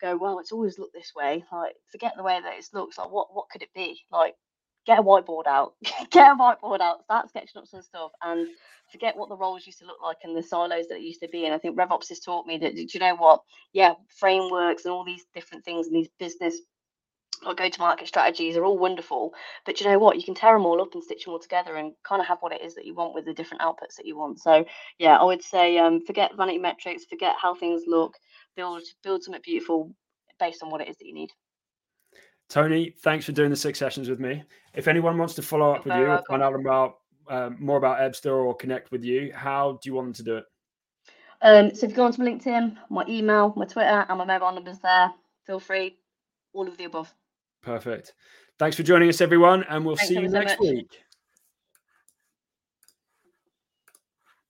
go, 0.00 0.16
well, 0.16 0.40
it's 0.40 0.52
always 0.52 0.78
looked 0.78 0.94
this 0.94 1.12
way. 1.16 1.44
Like 1.52 1.74
forget 1.92 2.14
the 2.16 2.22
way 2.24 2.40
that 2.42 2.58
it 2.58 2.66
looks. 2.74 2.98
Like 2.98 3.10
what 3.12 3.28
what 3.34 3.50
could 3.50 3.62
it 3.62 3.74
be? 3.74 4.00
Like 4.12 4.34
get 4.86 4.98
a 4.98 5.02
whiteboard 5.02 5.46
out, 5.46 5.74
get 6.10 6.32
a 6.32 6.36
whiteboard 6.36 6.80
out, 6.80 7.02
start 7.04 7.28
sketching 7.28 7.58
up 7.60 7.66
some 7.66 7.82
stuff, 7.82 8.12
and 8.22 8.48
forget 8.92 9.16
what 9.16 9.28
the 9.28 9.36
roles 9.36 9.66
used 9.66 9.80
to 9.80 9.86
look 9.86 9.98
like 10.02 10.18
and 10.24 10.36
the 10.36 10.42
silos 10.42 10.86
that 10.88 10.96
it 10.98 11.02
used 11.02 11.22
to 11.22 11.28
be. 11.28 11.44
And 11.44 11.54
I 11.54 11.58
think 11.58 11.78
RevOps 11.78 12.08
has 12.10 12.20
taught 12.20 12.46
me 12.46 12.58
that, 12.58 12.74
do 12.74 12.86
you 12.92 13.00
know 13.00 13.16
what? 13.16 13.40
Yeah, 13.72 13.94
frameworks 14.18 14.84
and 14.84 14.92
all 14.92 15.04
these 15.04 15.24
different 15.34 15.64
things 15.64 15.86
and 15.86 15.96
these 15.96 16.10
business 16.18 16.56
or 17.46 17.54
go 17.54 17.68
to 17.68 17.80
market 17.80 18.08
strategies 18.08 18.56
are 18.56 18.64
all 18.64 18.78
wonderful. 18.78 19.34
But 19.66 19.80
you 19.80 19.88
know 19.88 19.98
what? 19.98 20.16
You 20.16 20.24
can 20.24 20.34
tear 20.34 20.54
them 20.54 20.66
all 20.66 20.82
up 20.82 20.94
and 20.94 21.02
stitch 21.02 21.24
them 21.24 21.32
all 21.34 21.40
together 21.40 21.76
and 21.76 21.92
kind 22.04 22.20
of 22.20 22.28
have 22.28 22.38
what 22.40 22.52
it 22.52 22.62
is 22.62 22.74
that 22.74 22.86
you 22.86 22.94
want 22.94 23.14
with 23.14 23.24
the 23.24 23.34
different 23.34 23.62
outputs 23.62 23.96
that 23.96 24.06
you 24.06 24.16
want. 24.18 24.40
So 24.40 24.64
yeah, 24.98 25.16
I 25.16 25.24
would 25.24 25.42
say 25.42 25.78
um, 25.78 26.04
forget 26.06 26.36
vanity 26.36 26.58
metrics, 26.58 27.04
forget 27.06 27.36
how 27.40 27.54
things 27.54 27.82
look, 27.86 28.14
build 28.56 28.82
build 29.02 29.22
something 29.22 29.42
beautiful 29.44 29.94
based 30.38 30.62
on 30.62 30.70
what 30.70 30.80
it 30.80 30.88
is 30.88 30.96
that 30.98 31.06
you 31.06 31.14
need. 31.14 31.30
Toni, 32.48 32.94
thanks 33.02 33.26
for 33.26 33.32
doing 33.32 33.50
the 33.50 33.56
six 33.56 33.78
sessions 33.78 34.08
with 34.08 34.20
me. 34.20 34.42
If 34.74 34.88
anyone 34.88 35.18
wants 35.18 35.34
to 35.34 35.42
follow 35.42 35.74
up 35.74 35.84
with 35.84 35.94
you 35.94 36.06
or 36.06 36.22
find 36.28 36.42
out 36.42 36.54
about 36.54 36.98
um, 37.28 37.56
more 37.60 37.76
about 37.76 37.98
Ebsta 37.98 38.32
or 38.32 38.54
connect 38.54 38.90
with 38.90 39.04
you, 39.04 39.32
how 39.34 39.78
do 39.82 39.88
you 39.88 39.94
want 39.94 40.06
them 40.06 40.14
to 40.14 40.22
do 40.22 40.36
it? 40.38 40.44
Um, 41.42 41.74
so 41.74 41.86
if 41.86 41.90
you 41.90 41.96
go 41.96 42.04
onto 42.04 42.22
my 42.22 42.30
LinkedIn, 42.30 42.76
my 42.88 43.04
email, 43.08 43.52
my 43.56 43.64
Twitter, 43.64 44.06
and 44.08 44.18
my 44.18 44.24
mobile 44.24 44.52
numbers 44.52 44.78
there, 44.80 45.12
feel 45.46 45.60
free. 45.60 45.98
All 46.54 46.66
of 46.66 46.76
the 46.76 46.84
above. 46.84 47.14
Perfect. 47.62 48.14
Thanks 48.58 48.76
for 48.76 48.82
joining 48.82 49.08
us, 49.08 49.20
everyone, 49.20 49.64
and 49.68 49.84
we'll 49.84 49.96
Thanks 49.96 50.08
see 50.08 50.18
you 50.18 50.28
next 50.28 50.54
so 50.54 50.62
week. 50.62 51.02